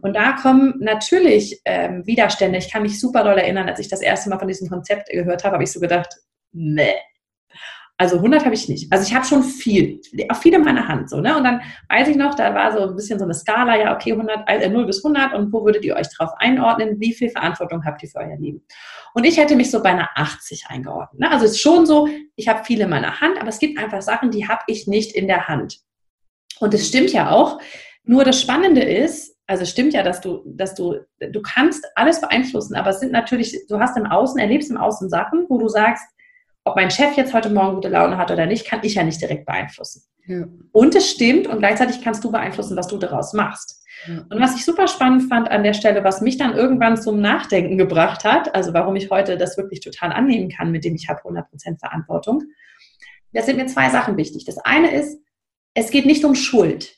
Und 0.00 0.14
da 0.14 0.36
kommen 0.40 0.74
natürlich 0.78 1.60
ähm, 1.64 2.06
Widerstände. 2.06 2.58
Ich 2.58 2.70
kann 2.70 2.82
mich 2.82 3.00
super 3.00 3.24
doll 3.24 3.38
erinnern, 3.38 3.68
als 3.68 3.80
ich 3.80 3.88
das 3.88 4.00
erste 4.00 4.30
Mal 4.30 4.38
von 4.38 4.46
diesem 4.46 4.68
Konzept 4.68 5.08
gehört 5.10 5.42
habe, 5.42 5.54
habe 5.54 5.64
ich 5.64 5.72
so 5.72 5.80
gedacht, 5.80 6.14
nee, 6.52 6.94
also 8.00 8.16
100 8.16 8.44
habe 8.44 8.54
ich 8.54 8.68
nicht. 8.68 8.92
Also 8.92 9.04
ich 9.04 9.12
habe 9.12 9.26
schon 9.26 9.42
viel, 9.42 10.00
auch 10.28 10.36
viel 10.36 10.54
in 10.54 10.62
meiner 10.62 10.86
Hand. 10.86 11.10
So, 11.10 11.20
ne? 11.20 11.36
Und 11.36 11.42
dann 11.42 11.60
weiß 11.88 12.06
ich 12.06 12.16
noch, 12.16 12.36
da 12.36 12.54
war 12.54 12.72
so 12.72 12.88
ein 12.88 12.94
bisschen 12.94 13.18
so 13.18 13.24
eine 13.24 13.34
Skala, 13.34 13.76
ja, 13.76 13.94
okay, 13.94 14.12
100, 14.12 14.48
äh, 14.48 14.68
0 14.68 14.86
bis 14.86 15.04
100 15.04 15.34
und 15.34 15.52
wo 15.52 15.64
würdet 15.64 15.84
ihr 15.84 15.96
euch 15.96 16.06
drauf 16.16 16.30
einordnen? 16.38 17.00
Wie 17.00 17.12
viel 17.12 17.28
Verantwortung 17.28 17.84
habt 17.84 18.00
ihr 18.04 18.08
für 18.08 18.18
euer 18.18 18.36
Leben? 18.38 18.64
Und 19.14 19.24
ich 19.24 19.36
hätte 19.36 19.56
mich 19.56 19.72
so 19.72 19.82
bei 19.82 19.90
einer 19.90 20.08
80 20.14 20.66
eingeordnet. 20.68 21.20
Ne? 21.20 21.30
Also 21.30 21.44
es 21.44 21.52
ist 21.52 21.60
schon 21.60 21.86
so, 21.86 22.08
ich 22.36 22.46
habe 22.46 22.64
viel 22.64 22.80
in 22.80 22.88
meiner 22.88 23.20
Hand, 23.20 23.36
aber 23.40 23.48
es 23.48 23.58
gibt 23.58 23.78
einfach 23.80 24.00
Sachen, 24.00 24.30
die 24.30 24.46
habe 24.46 24.62
ich 24.68 24.86
nicht 24.86 25.16
in 25.16 25.26
der 25.26 25.48
Hand. 25.48 25.80
Und 26.60 26.72
es 26.74 26.86
stimmt 26.86 27.12
ja 27.12 27.32
auch. 27.32 27.60
Nur 28.04 28.22
das 28.22 28.40
Spannende 28.40 28.82
ist, 28.82 29.36
also 29.48 29.64
stimmt 29.64 29.92
ja, 29.92 30.04
dass 30.04 30.20
du, 30.20 30.44
dass 30.46 30.76
du, 30.76 30.98
du 31.18 31.42
kannst 31.42 31.84
alles 31.96 32.20
beeinflussen, 32.20 32.76
aber 32.76 32.90
es 32.90 33.00
sind 33.00 33.10
natürlich, 33.10 33.58
du 33.68 33.80
hast 33.80 33.96
im 33.96 34.06
Außen, 34.06 34.38
erlebst 34.38 34.70
im 34.70 34.76
Außen 34.76 35.08
Sachen, 35.08 35.46
wo 35.48 35.58
du 35.58 35.68
sagst, 35.68 36.04
ob 36.68 36.76
mein 36.76 36.90
Chef 36.90 37.16
jetzt 37.16 37.34
heute 37.34 37.50
Morgen 37.50 37.76
gute 37.76 37.88
Laune 37.88 38.16
hat 38.18 38.30
oder 38.30 38.46
nicht, 38.46 38.66
kann 38.66 38.80
ich 38.82 38.94
ja 38.94 39.02
nicht 39.02 39.20
direkt 39.20 39.46
beeinflussen. 39.46 40.02
Ja. 40.26 40.44
Und 40.72 40.94
es 40.94 41.10
stimmt 41.10 41.46
und 41.46 41.58
gleichzeitig 41.58 42.02
kannst 42.02 42.22
du 42.22 42.30
beeinflussen, 42.30 42.76
was 42.76 42.88
du 42.88 42.98
daraus 42.98 43.32
machst. 43.32 43.82
Ja. 44.06 44.24
Und 44.30 44.40
was 44.40 44.54
ich 44.54 44.64
super 44.64 44.86
spannend 44.86 45.28
fand 45.28 45.50
an 45.50 45.64
der 45.64 45.72
Stelle, 45.72 46.04
was 46.04 46.20
mich 46.20 46.36
dann 46.36 46.54
irgendwann 46.54 46.96
zum 46.96 47.20
Nachdenken 47.20 47.78
gebracht 47.78 48.24
hat, 48.24 48.54
also 48.54 48.72
warum 48.74 48.94
ich 48.96 49.10
heute 49.10 49.36
das 49.36 49.56
wirklich 49.56 49.80
total 49.80 50.12
annehmen 50.12 50.50
kann, 50.50 50.70
mit 50.70 50.84
dem 50.84 50.94
ich 50.94 51.08
habe 51.08 51.20
100% 51.20 51.78
Verantwortung, 51.78 52.42
da 53.32 53.42
sind 53.42 53.56
mir 53.56 53.66
zwei 53.66 53.90
Sachen 53.90 54.16
wichtig. 54.16 54.44
Das 54.44 54.58
eine 54.58 54.92
ist, 54.92 55.20
es 55.74 55.90
geht 55.90 56.06
nicht 56.06 56.24
um 56.24 56.34
Schuld, 56.34 56.96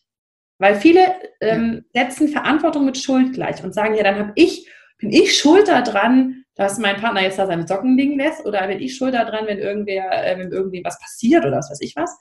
weil 0.58 0.74
viele 0.74 1.14
ähm, 1.40 1.84
setzen 1.94 2.28
Verantwortung 2.28 2.84
mit 2.84 2.98
Schuld 2.98 3.32
gleich 3.32 3.62
und 3.64 3.74
sagen, 3.74 3.94
ja, 3.94 4.02
dann 4.02 4.18
habe 4.18 4.32
ich, 4.34 4.68
bin 4.98 5.10
ich 5.10 5.38
schuld 5.38 5.68
daran, 5.68 6.44
dass 6.60 6.76
mein 6.76 6.96
Partner 6.96 7.22
jetzt 7.22 7.38
da 7.38 7.46
seine 7.46 7.66
Socken 7.66 7.96
liegen 7.96 8.18
lässt 8.18 8.44
oder 8.44 8.66
bin 8.66 8.80
ich 8.80 8.94
schuld 8.94 9.14
daran, 9.14 9.46
wenn 9.46 9.56
irgendwer, 9.56 10.10
äh, 10.12 10.38
wenn 10.38 10.52
irgendwie 10.52 10.82
was 10.84 10.98
passiert 10.98 11.46
oder 11.46 11.56
was 11.56 11.70
weiß 11.70 11.80
ich 11.80 11.96
was. 11.96 12.14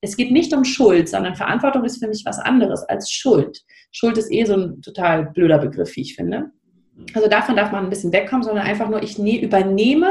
Es 0.00 0.16
geht 0.16 0.32
nicht 0.32 0.52
um 0.52 0.64
Schuld, 0.64 1.08
sondern 1.08 1.36
Verantwortung 1.36 1.84
ist 1.84 2.02
für 2.02 2.08
mich 2.08 2.24
was 2.26 2.40
anderes 2.40 2.82
als 2.82 3.12
Schuld. 3.12 3.62
Schuld 3.92 4.18
ist 4.18 4.32
eh 4.32 4.44
so 4.44 4.54
ein 4.54 4.82
total 4.82 5.26
blöder 5.26 5.58
Begriff, 5.58 5.94
wie 5.94 6.00
ich 6.00 6.16
finde. 6.16 6.50
Also 7.14 7.28
davon 7.28 7.54
darf 7.54 7.70
man 7.70 7.84
ein 7.84 7.90
bisschen 7.90 8.12
wegkommen, 8.12 8.42
sondern 8.42 8.66
einfach 8.66 8.88
nur, 8.88 9.04
ich 9.04 9.18
ne, 9.18 9.40
übernehme 9.40 10.10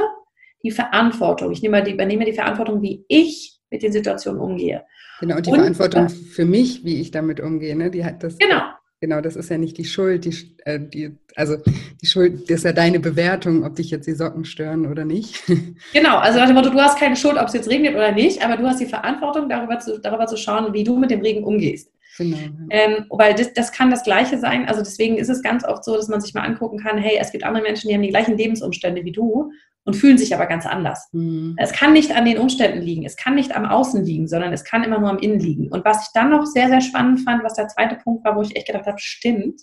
die 0.64 0.72
Verantwortung. 0.72 1.52
Ich 1.52 1.62
nehme 1.62 1.84
die, 1.84 1.92
übernehme 1.92 2.24
die 2.24 2.32
Verantwortung, 2.32 2.82
wie 2.82 3.04
ich 3.10 3.60
mit 3.72 3.84
den 3.84 3.92
Situationen 3.92 4.40
umgehe. 4.40 4.86
Genau, 5.20 5.36
und 5.36 5.46
die 5.46 5.52
und, 5.52 5.58
Verantwortung 5.58 6.08
für 6.08 6.46
mich, 6.46 6.86
wie 6.86 7.02
ich 7.02 7.12
damit 7.12 7.42
umgehe. 7.42 7.76
Ne? 7.76 7.92
Die 7.92 8.06
hat 8.06 8.24
das, 8.24 8.38
genau. 8.38 8.62
Genau, 9.02 9.20
das 9.22 9.36
ist 9.36 9.50
ja 9.50 9.58
nicht 9.58 9.78
die 9.78 9.86
Schuld, 9.86 10.26
die, 10.26 10.56
äh, 10.64 10.80
die, 10.80 11.18
also 11.36 11.58
die 12.02 12.06
Schuld, 12.06 12.50
das 12.50 12.60
ist 12.60 12.64
ja 12.64 12.72
deine 12.72 13.00
Bewertung, 13.00 13.64
ob 13.64 13.76
dich 13.76 13.92
jetzt 13.92 14.08
die 14.08 14.14
Socken 14.14 14.46
stören 14.46 14.86
oder 14.86 15.06
nicht. 15.06 15.44
Genau, 15.94 16.18
also 16.18 16.40
nach 16.40 16.48
dem 16.48 16.56
Motto, 16.56 16.70
du 16.70 16.80
hast 16.80 16.98
keine 16.98 17.16
Schuld, 17.16 17.38
ob 17.38 17.48
es 17.48 17.54
jetzt 17.54 17.70
regnet 17.70 17.96
oder 17.96 18.12
nicht, 18.12 18.44
aber 18.44 18.58
du 18.58 18.66
hast 18.66 18.80
die 18.80 18.86
Verantwortung, 18.86 19.50
darüber 19.50 19.80
zu, 19.80 20.00
darüber 20.00 20.26
zu 20.28 20.38
schauen, 20.38 20.74
wie 20.74 20.84
du 20.84 20.98
mit 20.98 21.12
dem 21.12 21.22
Regen 21.22 21.44
umgehst. 21.44 21.92
Genau. 22.18 22.38
Ähm, 22.70 23.06
weil 23.10 23.34
das, 23.36 23.54
das 23.54 23.72
kann 23.72 23.92
das 23.92 24.04
Gleiche 24.04 24.38
sein. 24.40 24.68
Also 24.68 24.82
deswegen 24.82 25.18
ist 25.18 25.30
es 25.30 25.44
ganz 25.44 25.66
oft 25.66 25.84
so, 25.84 25.96
dass 25.96 26.08
man 26.08 26.22
sich 26.22 26.34
mal 26.34 26.44
angucken 26.44 26.80
kann, 26.80 26.98
hey, 26.98 27.18
es 27.20 27.32
gibt 27.32 27.44
andere 27.44 27.64
Menschen, 27.64 27.90
die 27.90 27.94
haben 27.94 28.02
die 28.02 28.10
gleichen 28.10 28.38
Lebensumstände 28.38 29.04
wie 29.04 29.12
du 29.12 29.52
und 29.86 29.96
fühlen 29.96 30.18
sich 30.18 30.34
aber 30.36 30.48
ganz 30.48 30.66
anders. 30.66 31.08
Mhm. 31.14 31.56
Es 31.58 31.72
kann 31.72 31.94
nicht 31.94 32.12
an 32.12 32.26
den 32.26 32.40
Umständen 32.40 32.82
liegen, 32.82 33.06
es 33.06 33.16
kann 33.16 33.36
nicht 33.36 33.56
am 33.56 33.66
Außen 33.66 34.04
liegen, 34.04 34.28
sondern 34.28 34.52
es 34.52 34.64
kann 34.64 34.84
immer 34.84 35.00
nur 35.00 35.10
am 35.10 35.20
Innen 35.20 35.40
liegen. 35.40 35.68
Und 35.70 35.86
was 35.86 36.08
ich 36.08 36.10
dann 36.14 36.32
noch 36.32 36.46
sehr, 36.46 36.68
sehr 36.68 36.82
spannend 36.82 37.22
fand, 37.22 37.44
was 37.44 37.54
der 37.54 37.68
zweite 37.68 37.96
Punkt 37.96 38.26
war, 38.26 38.36
wo 38.36 38.42
ich 38.42 38.56
echt 38.56 38.68
gedacht 38.68 38.88
habe, 38.88 39.00
stimmt, 39.00 39.62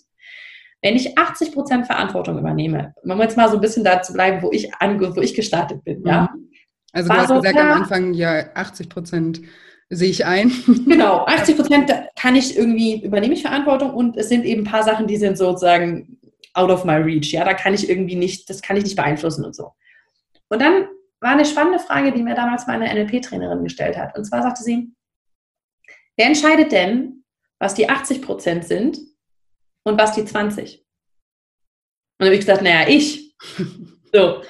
wenn 0.81 0.95
ich 0.95 1.17
80 1.17 1.51
Prozent 1.51 1.85
Verantwortung 1.85 2.39
übernehme, 2.39 2.95
wenn 3.03 3.17
wir 3.17 3.23
jetzt 3.23 3.37
mal 3.37 3.49
so 3.49 3.55
ein 3.55 3.61
bisschen 3.61 3.83
dazu 3.83 4.13
bleiben, 4.13 4.41
wo 4.41 4.51
ich, 4.51 4.69
wo 4.71 5.21
ich 5.21 5.35
gestartet 5.35 5.83
bin, 5.83 5.99
mhm. 5.99 6.07
ja. 6.07 6.29
Also 6.93 7.09
du 7.09 7.15
hast 7.15 7.27
so, 7.27 7.35
gesagt 7.35 7.55
ja, 7.55 7.73
am 7.73 7.81
Anfang, 7.81 8.13
ja, 8.13 8.45
80 8.53 8.89
Prozent 8.89 9.41
sehe 9.89 10.09
ich 10.09 10.25
ein. 10.25 10.51
Genau, 10.87 11.25
80 11.25 11.57
Prozent 11.57 11.91
kann 12.15 12.35
ich 12.35 12.57
irgendwie, 12.57 13.03
übernehme 13.03 13.33
ich 13.33 13.41
Verantwortung 13.41 13.93
und 13.93 14.15
es 14.15 14.29
sind 14.29 14.45
eben 14.45 14.61
ein 14.61 14.71
paar 14.71 14.83
Sachen, 14.83 15.07
die 15.07 15.17
sind 15.17 15.37
sozusagen 15.37 16.19
out 16.53 16.69
of 16.69 16.85
my 16.85 16.93
reach. 16.93 17.31
Ja, 17.31 17.43
da 17.43 17.53
kann 17.53 17.73
ich 17.73 17.89
irgendwie 17.89 18.15
nicht, 18.15 18.49
das 18.49 18.61
kann 18.61 18.77
ich 18.77 18.83
nicht 18.83 18.95
beeinflussen 18.95 19.43
und 19.43 19.55
so. 19.55 19.73
Und 20.53 20.61
dann 20.61 20.87
war 21.19 21.31
eine 21.31 21.45
spannende 21.45 21.79
Frage, 21.79 22.11
die 22.11 22.21
mir 22.21 22.35
damals 22.35 22.67
meine 22.67 22.85
NLP-Trainerin 22.93 23.63
gestellt 23.63 23.97
hat. 23.97 24.15
Und 24.15 24.23
zwar 24.23 24.43
sagte 24.43 24.61
sie, 24.61 24.93
wer 26.15 26.27
entscheidet 26.27 26.71
denn, 26.71 27.23
was 27.59 27.73
die 27.73 27.89
80 27.89 28.21
Prozent 28.21 28.65
sind 28.65 28.99
und 29.83 29.99
was 29.99 30.13
die 30.13 30.23
20? 30.23 30.77
Und 30.77 30.85
dann 32.19 32.27
habe 32.27 32.35
ich 32.35 32.41
gesagt, 32.41 32.61
naja, 32.61 32.87
ich. 32.87 33.35
So. 34.15 34.43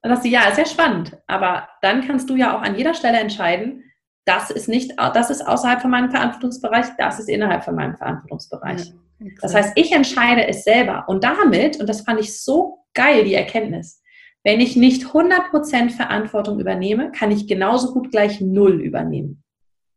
Dann 0.00 0.12
sagt 0.12 0.22
sie, 0.22 0.30
ja, 0.30 0.48
ist 0.48 0.58
ja 0.58 0.64
spannend. 0.64 1.18
Aber 1.26 1.68
dann 1.82 2.06
kannst 2.06 2.30
du 2.30 2.36
ja 2.36 2.56
auch 2.56 2.62
an 2.62 2.76
jeder 2.76 2.94
Stelle 2.94 3.18
entscheiden, 3.18 3.82
das 4.26 4.50
ist 4.50 4.68
nicht, 4.68 4.92
das 4.96 5.28
ist 5.28 5.44
außerhalb 5.44 5.82
von 5.82 5.90
meinem 5.90 6.12
Verantwortungsbereich, 6.12 6.86
das 6.98 7.18
ist 7.18 7.28
innerhalb 7.28 7.64
von 7.64 7.74
meinem 7.74 7.96
Verantwortungsbereich. 7.96 8.92
Ja, 9.18 9.26
das 9.40 9.54
heißt, 9.56 9.72
ich 9.74 9.90
entscheide 9.90 10.46
es 10.46 10.62
selber. 10.62 11.08
Und 11.08 11.24
damit, 11.24 11.80
und 11.80 11.88
das 11.88 12.02
fand 12.02 12.20
ich 12.20 12.40
so 12.40 12.84
geil, 12.94 13.24
die 13.24 13.34
Erkenntnis, 13.34 14.00
wenn 14.44 14.60
ich 14.60 14.76
nicht 14.76 15.04
100% 15.04 15.90
Verantwortung 15.90 16.60
übernehme, 16.60 17.12
kann 17.12 17.30
ich 17.30 17.46
genauso 17.46 17.92
gut 17.92 18.10
gleich 18.10 18.40
Null 18.40 18.80
übernehmen. 18.80 19.42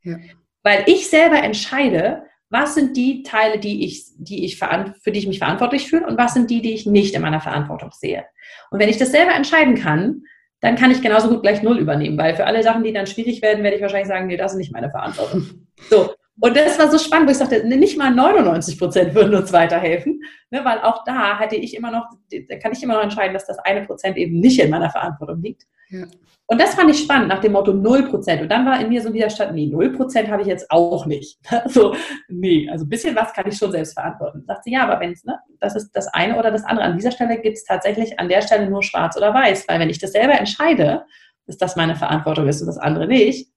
Ja. 0.04 0.17
Weil 0.63 0.84
ich 0.88 1.10
selber 1.10 1.41
entscheide, 1.41 2.23
was 2.49 2.75
sind 2.75 2.97
die 2.97 3.23
Teile, 3.23 3.60
die 3.60 3.86
ich, 3.86 4.06
die 4.17 4.43
ich 4.43 4.58
für 4.58 5.12
die 5.12 5.19
ich 5.19 5.27
mich 5.27 5.39
verantwortlich 5.39 5.88
fühle 5.88 6.06
und 6.06 6.17
was 6.17 6.34
sind 6.34 6.49
die, 6.49 6.62
die 6.62 6.73
ich 6.73 6.86
nicht 6.86 7.15
in 7.15 7.21
meiner 7.21 7.39
Verantwortung 7.39 7.91
sehe. 7.93 8.25
Und 8.71 8.80
wenn 8.80 8.89
ich 8.89 8.97
das 8.97 9.12
selber 9.12 9.34
entscheiden 9.34 9.75
kann, 9.75 10.23
dann 10.60 10.75
kann 10.75 10.91
ich 10.91 11.01
genauso 11.01 11.30
gut 11.30 11.41
gleich 11.41 11.63
null 11.63 11.80
übernehmen, 11.80 12.17
weil 12.17 12.36
für 12.36 12.45
alle 12.45 12.62
Sachen, 12.62 12.84
die 12.84 12.93
dann 12.93 13.08
schwierig 13.08 13.41
werden, 13.41 13.63
werde 13.63 13.77
ich 13.77 13.82
wahrscheinlich 13.82 14.10
sagen, 14.10 14.27
nee, 14.27 14.38
das 14.38 14.51
ist 14.51 14.58
nicht 14.58 14.73
meine 14.73 14.91
Verantwortung. 14.91 15.67
So. 15.89 16.13
Und 16.41 16.58
das 16.58 16.80
war 16.80 16.89
so 16.89 16.97
spannend, 16.97 17.27
wo 17.27 17.32
ich 17.32 17.38
sagte, 17.38 17.65
nicht 17.67 17.97
mal 17.99 18.10
99 18.10 18.80
Prozent 18.80 19.13
würden 19.13 19.36
uns 19.36 19.54
weiterhelfen, 19.54 20.21
ne, 20.49 20.65
weil 20.65 20.80
auch 20.80 21.04
da 21.04 21.38
hatte 21.38 21.56
ich 21.56 21.75
immer 21.75 21.91
noch, 21.91 22.10
da 22.49 22.58
kann 22.58 22.71
ich 22.71 22.82
immer 22.82 22.95
noch 22.95 23.04
entscheiden, 23.04 23.34
dass 23.34 23.45
das 23.45 23.60
eine 23.60 23.86
Prozent 23.86 24.17
eben 24.17 24.39
nicht 24.39 24.60
in 24.60 24.71
meiner 24.71 24.89
Verantwortung 24.89 25.39
liegt. 25.41 25.67
Ja. 25.89 26.06
Und 26.47 26.60
das 26.60 26.73
fand 26.73 26.89
ich 26.89 26.99
spannend, 26.99 27.27
nach 27.27 27.39
dem 27.39 27.51
Motto 27.51 27.71
0%. 27.71 28.41
Und 28.41 28.49
dann 28.49 28.65
war 28.65 28.82
in 28.82 28.89
mir 28.89 29.01
so 29.01 29.10
ein 29.10 29.13
Widerstand, 29.13 29.54
nee, 29.54 29.67
0% 29.67 30.27
habe 30.30 30.41
ich 30.41 30.47
jetzt 30.47 30.69
auch 30.71 31.06
nicht. 31.06 31.39
so, 31.67 31.95
nee, 32.27 32.67
also 32.71 32.86
ein 32.86 32.89
bisschen 32.89 33.15
was 33.15 33.32
kann 33.34 33.47
ich 33.47 33.56
schon 33.56 33.71
selbst 33.71 33.93
verantworten. 33.93 34.43
Sagt 34.47 34.63
sie, 34.63 34.73
ja, 34.73 34.84
aber 34.84 34.99
wenn 34.99 35.12
es, 35.12 35.23
ne, 35.23 35.39
das 35.60 35.75
ist 35.75 35.91
das 35.91 36.08
eine 36.08 36.38
oder 36.38 36.49
das 36.49 36.63
andere. 36.63 36.88
An 36.88 36.97
dieser 36.97 37.12
Stelle 37.12 37.39
gibt 37.39 37.58
es 37.58 37.65
tatsächlich 37.65 38.19
an 38.19 38.30
der 38.30 38.41
Stelle 38.41 38.67
nur 38.67 38.82
schwarz 38.82 39.15
oder 39.15 39.32
weiß. 39.34 39.67
Weil 39.67 39.80
wenn 39.80 39.91
ich 39.91 39.99
das 39.99 40.12
selber 40.12 40.34
entscheide, 40.34 41.06
dass 41.45 41.58
das 41.58 41.75
meine 41.75 41.95
Verantwortung 41.95 42.47
ist 42.47 42.62
und 42.62 42.67
das 42.67 42.80
andere 42.80 43.08
nicht, 43.08 43.51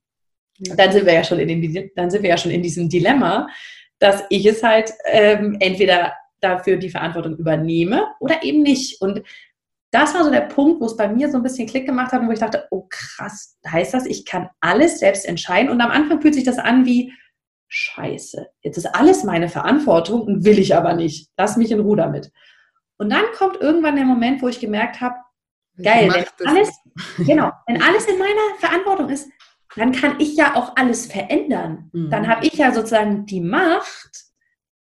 ja. 0.59 0.75
dann 0.77 0.93
sind 0.93 1.07
wir 1.07 1.14
ja 1.14 1.25
schon 1.25 1.38
in 1.38 1.49
dem, 1.49 1.90
dann 1.95 2.11
sind 2.11 2.23
wir 2.23 2.31
ja 2.31 2.38
schon 2.38 2.51
in 2.53 2.62
diesem 2.62 2.88
Dilemma, 2.88 3.49
dass 3.99 4.25
ich 4.31 4.47
es 4.47 4.62
halt 4.62 4.93
ähm, 5.07 5.57
entweder 5.61 6.14
dafür 6.40 6.77
die 6.77 6.90
Verantwortung 6.90 7.37
übernehme 7.37 8.07
oder 8.21 8.43
eben 8.43 8.62
nicht. 8.62 9.01
Und 9.01 9.23
das 9.90 10.14
war 10.14 10.25
so 10.25 10.31
der 10.31 10.43
Punkt, 10.43 10.81
wo 10.81 10.87
es 10.87 10.97
bei 10.97 11.09
mir 11.09 11.31
so 11.31 11.37
ein 11.37 11.43
bisschen 11.43 11.69
Klick 11.69 11.87
gemacht 11.87 12.12
hat 12.12 12.21
und 12.21 12.29
wo 12.29 12.33
ich 12.33 12.40
dachte, 12.40 12.67
oh 12.71 12.87
krass, 12.90 13.57
heißt 13.67 13.95
das, 13.95 14.07
ich 14.07 14.27
kann 14.27 14.49
alles 14.61 14.99
selbst 14.99 15.27
entscheiden. 15.27 15.71
Und 15.71 15.81
am 15.81 15.90
Anfang 15.90 16.21
fühlt 16.21 16.35
sich 16.35 16.45
das 16.45 16.59
an 16.59 16.85
wie, 16.85 17.12
scheiße, 17.69 18.47
jetzt 18.62 18.77
ist 18.77 18.87
alles 18.87 19.25
meine 19.25 19.49
Verantwortung 19.49 20.23
und 20.23 20.45
will 20.45 20.59
ich 20.59 20.77
aber 20.77 20.95
nicht. 20.95 21.31
Lass 21.37 21.57
mich 21.57 21.71
in 21.71 21.81
Ruhe 21.81 21.97
damit. 21.97 22.31
Und 22.99 23.11
dann 23.11 23.25
kommt 23.37 23.61
irgendwann 23.61 23.97
der 23.97 24.05
Moment, 24.05 24.43
wo 24.43 24.49
ich 24.49 24.61
gemerkt 24.61 25.01
habe, 25.01 25.17
geil, 25.83 26.09
wenn 26.12 26.49
alles, 26.49 26.71
genau, 27.19 27.51
wenn 27.67 27.83
alles 27.83 28.07
in 28.07 28.19
meiner 28.19 28.59
Verantwortung 28.61 29.09
ist, 29.09 29.29
dann 29.76 29.92
kann 29.92 30.16
ich 30.18 30.37
ja 30.37 30.56
auch 30.56 30.76
alles 30.76 31.06
verändern. 31.06 31.90
Mhm. 31.92 32.10
Dann 32.10 32.28
habe 32.28 32.46
ich 32.46 32.54
ja 32.54 32.72
sozusagen 32.72 33.26
die 33.26 33.40
Macht, 33.40 34.24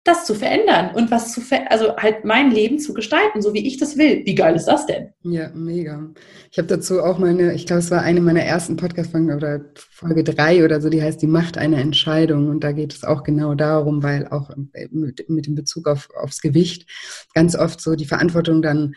das 0.07 0.25
zu 0.25 0.33
verändern 0.33 0.91
und 0.95 1.11
was 1.11 1.33
zu 1.33 1.41
ver 1.41 1.69
also 1.69 1.95
halt 1.97 2.23
mein 2.23 2.49
Leben 2.49 2.79
zu 2.79 2.93
gestalten, 2.93 3.41
so 3.41 3.53
wie 3.53 3.67
ich 3.67 3.77
das 3.77 3.97
will. 3.97 4.23
Wie 4.25 4.35
geil 4.35 4.55
ist 4.55 4.65
das 4.65 4.85
denn? 4.85 5.09
Ja, 5.23 5.49
mega. 5.53 6.09
Ich 6.49 6.57
habe 6.57 6.67
dazu 6.67 7.01
auch 7.01 7.19
meine, 7.19 7.53
ich 7.53 7.65
glaube, 7.65 7.81
es 7.81 7.91
war 7.91 8.01
eine 8.01 8.21
meiner 8.21 8.41
ersten 8.41 8.77
Podcast-Folgen 8.77 9.33
oder 9.33 9.65
Folge 9.75 10.23
drei 10.23 10.63
oder 10.63 10.79
so, 10.79 10.89
die 10.89 11.01
heißt 11.01 11.21
Die 11.21 11.27
Macht 11.27 11.57
einer 11.57 11.79
Entscheidung. 11.79 12.47
Und 12.47 12.63
da 12.63 12.71
geht 12.71 12.93
es 12.93 13.03
auch 13.03 13.23
genau 13.23 13.53
darum, 13.53 14.01
weil 14.01 14.27
auch 14.27 14.49
mit, 14.91 15.29
mit 15.29 15.45
dem 15.45 15.55
Bezug 15.55 15.87
auf, 15.87 16.09
aufs 16.21 16.41
Gewicht 16.41 16.89
ganz 17.33 17.55
oft 17.55 17.81
so 17.81 17.95
die 17.95 18.05
Verantwortung 18.05 18.61
dann 18.61 18.95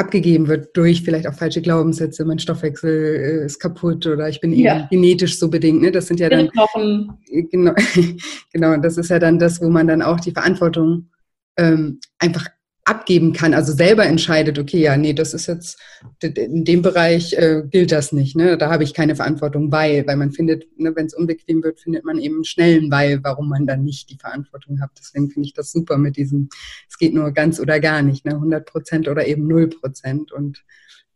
abgegeben 0.00 0.48
wird 0.48 0.76
durch 0.76 1.02
vielleicht 1.02 1.26
auch 1.28 1.34
falsche 1.34 1.62
Glaubenssätze, 1.62 2.24
mein 2.24 2.38
Stoffwechsel 2.38 3.42
äh, 3.42 3.46
ist 3.46 3.60
kaputt 3.60 4.06
oder 4.06 4.28
ich 4.28 4.40
bin 4.40 4.52
ja. 4.52 4.88
genetisch 4.90 5.38
so 5.38 5.48
bedingt. 5.48 5.82
Ne? 5.82 5.92
Das 5.92 6.06
sind 6.06 6.18
ja 6.18 6.28
dann 6.28 6.46
äh, 6.46 7.42
genau, 7.42 7.74
genau, 8.52 8.76
das 8.78 8.96
ist 8.96 9.10
ja 9.10 9.18
dann 9.18 9.38
das, 9.38 9.60
wo 9.60 9.68
man 9.68 9.86
dann 9.86 10.02
auch 10.02 10.18
die 10.18 10.32
Verantwortung 10.32 11.10
ähm, 11.56 12.00
einfach 12.18 12.48
abgeben 12.90 13.32
kann, 13.32 13.54
also 13.54 13.72
selber 13.72 14.04
entscheidet, 14.04 14.58
okay, 14.58 14.80
ja, 14.80 14.96
nee, 14.96 15.12
das 15.12 15.32
ist 15.32 15.46
jetzt, 15.46 15.78
in 16.20 16.64
dem 16.64 16.82
Bereich 16.82 17.32
äh, 17.34 17.62
gilt 17.70 17.92
das 17.92 18.10
nicht, 18.12 18.36
ne? 18.36 18.58
da 18.58 18.70
habe 18.70 18.82
ich 18.82 18.94
keine 18.94 19.14
Verantwortung, 19.14 19.70
weil, 19.70 20.06
weil 20.06 20.16
man 20.16 20.32
findet, 20.32 20.66
ne, 20.78 20.94
wenn 20.96 21.06
es 21.06 21.14
unbequem 21.14 21.62
wird, 21.62 21.80
findet 21.80 22.04
man 22.04 22.18
eben 22.18 22.44
schnell 22.44 22.90
Weil, 22.90 23.22
warum 23.22 23.48
man 23.48 23.66
dann 23.66 23.84
nicht 23.84 24.10
die 24.10 24.16
Verantwortung 24.16 24.80
hat. 24.80 24.90
Deswegen 24.98 25.30
finde 25.30 25.46
ich 25.46 25.54
das 25.54 25.70
super 25.70 25.98
mit 25.98 26.16
diesem, 26.16 26.48
es 26.88 26.98
geht 26.98 27.14
nur 27.14 27.30
ganz 27.30 27.60
oder 27.60 27.78
gar 27.78 28.02
nicht, 28.02 28.24
ne? 28.24 28.32
100 28.32 28.66
Prozent 28.66 29.08
oder 29.08 29.26
eben 29.26 29.46
0 29.46 29.68
Prozent 29.68 30.32
und 30.32 30.64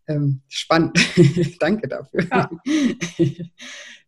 ähm, 0.06 0.42
spannend. 0.48 0.98
Danke 1.60 1.88
dafür. 1.88 2.26
Ja. 2.30 2.50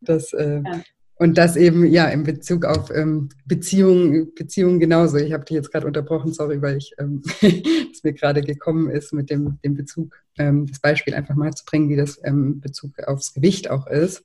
das, 0.01 0.33
äh, 0.33 0.63
ja. 0.65 0.83
Und 1.19 1.39
das 1.39 1.57
eben, 1.57 1.87
ja, 1.87 2.09
in 2.09 2.25
Bezug 2.25 2.67
auf 2.67 2.91
ähm, 2.91 3.31
Beziehungen, 3.47 4.35
Beziehungen 4.35 4.79
genauso. 4.79 5.17
Ich 5.17 5.33
habe 5.33 5.47
dich 5.47 5.55
jetzt 5.55 5.73
gerade 5.73 5.87
unterbrochen, 5.87 6.35
sorry, 6.35 6.61
weil 6.61 6.77
ich 6.77 6.93
ähm, 6.99 7.23
es 7.41 8.05
mir 8.05 8.13
gerade 8.13 8.43
gekommen 8.43 8.91
ist, 8.91 9.15
mit 9.15 9.31
dem, 9.31 9.59
dem 9.65 9.75
Bezug, 9.75 10.15
ähm, 10.39 10.67
das 10.67 10.79
Beispiel 10.79 11.15
einfach 11.15 11.35
mal 11.35 11.55
zu 11.55 11.65
bringen, 11.65 11.89
wie 11.89 11.97
das 11.97 12.21
ähm, 12.23 12.61
Bezug 12.61 12.99
aufs 13.07 13.33
Gewicht 13.33 13.71
auch 13.71 13.87
ist. 13.87 14.25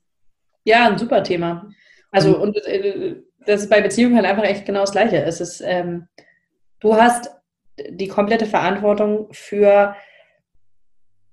Ja, 0.64 0.90
ein 0.90 0.98
super 0.98 1.22
Thema. 1.22 1.70
Also, 2.10 2.36
und, 2.38 2.56
und 2.56 2.66
äh, 2.66 3.16
das 3.46 3.62
ist 3.62 3.70
bei 3.70 3.80
Beziehungen 3.80 4.16
halt 4.16 4.26
einfach 4.26 4.44
echt 4.44 4.66
genau 4.66 4.80
das 4.80 4.92
Gleiche. 4.92 5.22
Es 5.24 5.40
ist, 5.40 5.62
ähm, 5.64 6.08
du 6.80 6.94
hast 6.94 7.30
die 7.88 8.08
komplette 8.08 8.46
Verantwortung 8.46 9.28
für 9.32 9.96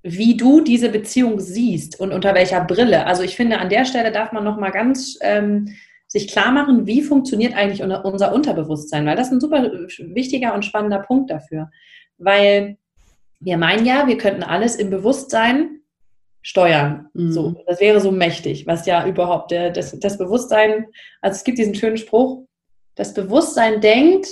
wie 0.01 0.38
du 0.38 0.62
diese 0.62 0.89
Beziehung 0.89 1.39
siehst 1.39 1.99
und 1.99 2.13
unter 2.13 2.33
welcher 2.33 2.62
Brille. 2.62 3.05
Also 3.05 3.23
ich 3.23 3.35
finde, 3.35 3.59
an 3.59 3.69
der 3.69 3.85
Stelle 3.85 4.12
darf 4.12 4.31
man 4.31 4.43
nochmal 4.43 4.71
ganz 4.71 5.17
ähm, 5.21 5.75
sich 6.07 6.27
klar 6.27 6.51
machen, 6.51 6.88
wie 6.88 7.01
funktioniert 7.01 7.55
eigentlich 7.55 7.83
unser 7.83 8.33
Unterbewusstsein, 8.33 9.05
weil 9.05 9.15
das 9.15 9.27
ist 9.27 9.33
ein 9.33 9.41
super 9.41 9.63
wichtiger 9.99 10.53
und 10.53 10.65
spannender 10.65 10.99
Punkt 10.99 11.29
dafür. 11.29 11.69
Weil 12.17 12.77
wir 13.39 13.57
meinen 13.57 13.85
ja, 13.85 14.07
wir 14.07 14.17
könnten 14.17 14.43
alles 14.43 14.75
im 14.75 14.89
Bewusstsein 14.89 15.81
steuern. 16.41 17.09
Mhm. 17.13 17.31
So, 17.31 17.63
das 17.67 17.79
wäre 17.79 17.99
so 17.99 18.12
mächtig, 18.12 18.65
was 18.67 18.85
ja 18.85 19.05
überhaupt 19.05 19.51
der, 19.51 19.69
das, 19.69 19.97
das 19.99 20.17
Bewusstsein, 20.17 20.88
also 21.21 21.35
es 21.35 21.43
gibt 21.43 21.57
diesen 21.57 21.75
schönen 21.75 21.97
Spruch, 21.97 22.45
das 22.95 23.13
Bewusstsein 23.13 23.81
denkt, 23.81 24.27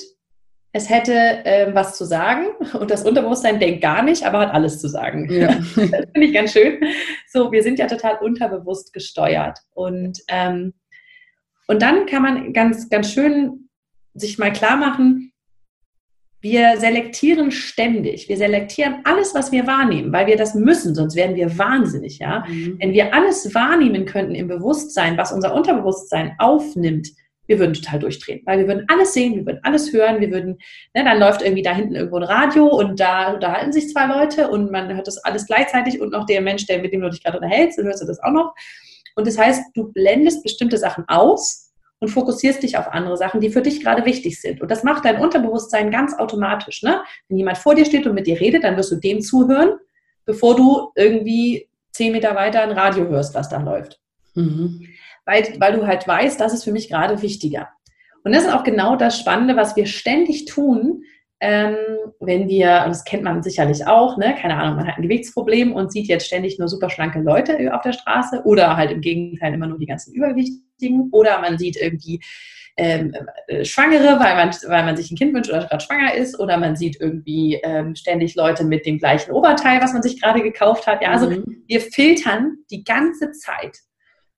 es 0.73 0.89
hätte 0.89 1.13
äh, 1.13 1.73
was 1.73 1.97
zu 1.97 2.06
sagen 2.06 2.47
und 2.80 2.91
das 2.91 3.03
Unterbewusstsein 3.03 3.60
denkt 3.60 3.82
gar 3.82 4.03
nicht, 4.03 4.23
aber 4.23 4.39
hat 4.39 4.53
alles 4.53 4.80
zu 4.80 4.88
sagen. 4.88 5.32
Ja. 5.32 5.47
das 5.75 5.75
finde 5.75 6.27
ich 6.27 6.34
ganz 6.34 6.53
schön. 6.53 6.80
So, 7.27 7.51
wir 7.51 7.63
sind 7.63 7.80
ja 7.80 7.88
total 7.88 8.17
unterbewusst 8.17 8.93
gesteuert. 8.93 9.60
Und, 9.73 10.19
ähm, 10.27 10.73
und 11.67 11.82
dann 11.82 12.06
kann 12.06 12.21
man 12.21 12.53
ganz, 12.53 12.89
ganz 12.89 13.12
schön 13.12 13.69
sich 14.13 14.38
mal 14.38 14.51
klar 14.51 14.77
machen, 14.77 15.32
wir 16.39 16.77
selektieren 16.77 17.51
ständig. 17.51 18.30
Wir 18.30 18.38
selektieren 18.38 18.99
alles, 19.06 19.34
was 19.34 19.51
wir 19.51 19.65
wahrnehmen, 19.65 20.13
weil 20.13 20.27
wir 20.27 20.38
das 20.38 20.53
müssen, 20.53 20.93
sonst 20.93 21.15
werden 21.15 21.36
wir 21.36 21.58
wahnsinnig, 21.58 22.19
ja. 22.19 22.45
Mhm. 22.47 22.77
Wenn 22.80 22.93
wir 22.93 23.13
alles 23.13 23.53
wahrnehmen 23.56 24.06
könnten 24.06 24.36
im 24.36 24.47
Bewusstsein, 24.47 25.17
was 25.17 25.32
unser 25.32 25.53
Unterbewusstsein 25.53 26.36
aufnimmt, 26.38 27.10
wir 27.48 27.60
würden 27.60 27.74
total 27.74 28.00
durchdrehen, 28.00 28.42
weil 28.46 28.60
wir 28.60 28.68
würden 28.68 28.86
alles 28.90 29.14
sehen, 29.14 29.36
wir 29.36 29.46
würden 29.46 29.60
alles 29.64 29.92
hören, 29.92 30.20
wir 30.20 30.32
würden, 30.32 30.58
ne, 30.94 31.04
dann 31.04 31.20
läuft 31.20 31.42
irgendwie 31.42 31.64
da 31.64 31.74
hinten 31.74 31.96
irgendwo 31.96 32.18
ein 32.18 32.24
Radio 32.24 32.68
und 32.68 33.00
da 33.00 33.34
unterhalten 33.34 33.72
sich 33.72 33.90
zwei 33.90 34.06
Leute 34.06 34.50
und 34.50 34.72
man 34.72 34.94
hört 34.94 35.08
das 35.08 35.18
alles 35.20 35.46
gleichzeitig 35.46 36.00
und 36.02 36.12
noch 36.12 36.26
der 36.26 36.42
Mensch, 36.42 36.66
der 36.68 36.80
mit 36.80 36.94
dem 36.94 37.02
du 37.02 37.10
dich 37.10 37.24
gerade 37.24 37.38
unterhältst, 37.38 37.80
dann 37.80 37.86
hörst 37.86 38.02
du 38.02 38.06
das 38.06 38.22
auch 38.22 38.32
noch. 38.32 38.54
Und 39.16 39.26
das 39.26 39.38
heißt, 39.38 39.62
du 39.74 39.92
blendest 39.92 40.44
bestimmte 40.44 40.78
Sachen 40.78 41.06
aus 41.08 41.72
und 42.00 42.10
fokussierst 42.10 42.62
dich 42.62 42.78
auf 42.78 42.88
andere 42.90 43.18
Sachen, 43.18 43.42
die 43.42 43.50
für 43.50 43.62
dich 43.62 43.82
gerade 43.82 44.06
wichtig 44.06 44.40
sind. 44.40 44.62
Und 44.62 44.70
das 44.70 44.84
macht 44.84 45.06
dein 45.06 45.20
Unterbewusstsein 45.20 45.90
ganz 45.90 46.14
automatisch. 46.20 46.84
Ne? 46.84 47.02
Wenn 47.28 47.38
jemand 47.38 47.58
vor 47.58 47.74
dir 47.74 47.86
steht 47.86 48.06
und 48.06 48.14
mit 48.14 48.28
dir 48.28 48.40
redet, 48.40 48.64
dann 48.64 48.78
wirst 48.78 48.92
du 48.92 48.98
dem 48.98 49.22
zuhören, 49.22 49.72
bevor 50.26 50.56
du 50.56 50.92
irgendwie 50.96 51.68
zehn 51.92 52.12
Meter 52.12 52.36
weiter 52.36 52.62
ein 52.62 52.72
Radio 52.72 53.08
hörst, 53.08 53.34
was 53.34 53.50
da 53.50 53.60
läuft. 53.60 54.00
Mhm 54.36 54.88
weil, 55.28 55.44
weil 55.60 55.74
du 55.74 55.86
halt 55.86 56.08
weißt, 56.08 56.40
das 56.40 56.54
ist 56.54 56.63
für 56.63 56.72
mich 56.72 56.90
gerade 56.90 57.22
wichtiger. 57.22 57.70
Und 58.24 58.34
das 58.34 58.46
ist 58.46 58.54
auch 58.54 58.63
genau 58.63 58.96
das 58.96 59.20
Spannende, 59.20 59.56
was 59.56 59.76
wir 59.76 59.86
ständig 59.86 60.46
tun, 60.46 61.04
ähm, 61.40 61.76
wenn 62.20 62.48
wir, 62.48 62.82
und 62.84 62.90
das 62.90 63.04
kennt 63.04 63.24
man 63.24 63.44
sicherlich 63.44 63.86
auch, 63.86 64.18
ne, 64.18 64.36
keine 64.42 64.56
Ahnung, 64.56 64.78
man 64.78 64.88
hat 64.88 64.98
ein 64.98 65.04
Gewichtsproblem 65.04 65.72
und 65.72 65.92
sieht 65.92 66.08
jetzt 66.08 66.26
ständig 66.26 66.58
nur 66.58 66.68
super 66.68 66.90
schlanke 66.90 67.20
Leute 67.20 67.74
auf 67.76 67.82
der 67.82 67.94
Straße 67.94 68.42
oder 68.44 68.76
halt 68.76 68.90
im 68.92 69.02
Gegenteil 69.02 69.54
immer 69.54 69.68
nur 69.68 69.78
die 69.78 69.86
ganzen 69.86 70.13
Übergewichtigen 70.13 71.10
oder 71.12 71.40
man 71.40 71.60
sieht 71.60 71.78
irgendwie 71.78 72.22
ähm, 72.78 73.13
äh, 73.48 73.66
Schwangere, 73.66 74.20
weil 74.20 74.36
man, 74.36 74.50
weil 74.68 74.86
man 74.86 74.98
sich 74.98 75.12
ein 75.12 75.18
Kind 75.18 75.34
wünscht 75.34 75.50
oder 75.50 75.66
gerade 75.66 75.84
schwanger 75.84 76.16
ist 76.16 76.40
oder 76.40 76.58
man 76.58 76.76
sieht 76.76 77.00
irgendwie 77.00 77.60
ähm, 77.63 77.96
ständig 77.96 78.36
Leute 78.36 78.63
mit 78.63 78.86
dem 78.86 78.98
gleichen 78.98 79.32
Oberteil, 79.32 79.82
was 79.82 79.94
man 79.94 80.04
sich 80.04 80.22
gerade 80.22 80.42
gekauft 80.42 80.88
hat. 80.88 81.02
Ja, 81.02 81.12
also 81.12 81.30
mhm. 81.30 81.63
wir 81.68 81.82
filtern 81.82 82.58
die 82.72 82.84
ganze 82.84 83.32
Zeit 83.32 83.78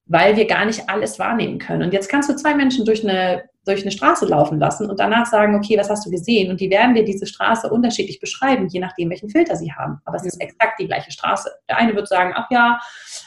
weil 0.10 0.36
wir 0.36 0.46
gar 0.46 0.66
nicht 0.66 0.90
alles 0.90 1.20
wahrnehmen 1.20 1.60
können. 1.60 1.84
Und 1.84 1.94
jetzt 1.94 2.10
kannst 2.10 2.30
du 2.30 2.36
zwei 2.36 2.56
Menschen 2.56 2.84
durch 2.84 3.08
eine, 3.08 3.44
durch 3.64 3.84
eine 3.84 3.92
Straße 3.92 4.26
laufen 4.26 4.60
lassen 4.60 4.90
und 4.90 5.00
danach 5.00 5.28
sagen, 5.28 5.56
okay, 5.56 5.78
was 5.78 5.90
hast 5.90 6.06
du 6.06 6.10
gesehen? 6.10 6.50
Und 6.50 6.60
die 6.60 6.72
werden 6.72 6.96
dir 6.96 7.06
diese 7.06 7.28
Straße 7.28 7.70
unterschiedlich 7.70 8.20
beschreiben, 8.20 8.68
je 8.68 8.80
nachdem, 8.80 9.12
welchen 9.12 9.30
Filter 9.30 9.56
sie 9.56 9.72
haben. 9.72 10.02
Aber 10.06 10.18
es 10.18 10.26
ist 10.26 10.42
exakt 10.42 10.80
die 10.80 10.88
gleiche 10.88 11.12
Straße. 11.12 11.52
Der 11.70 11.78
eine 11.78 11.96
wird 11.96 12.08
sagen, 12.08 12.34
ach 12.36 12.50
ja, 12.50 12.80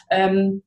ähm, 0.09 0.61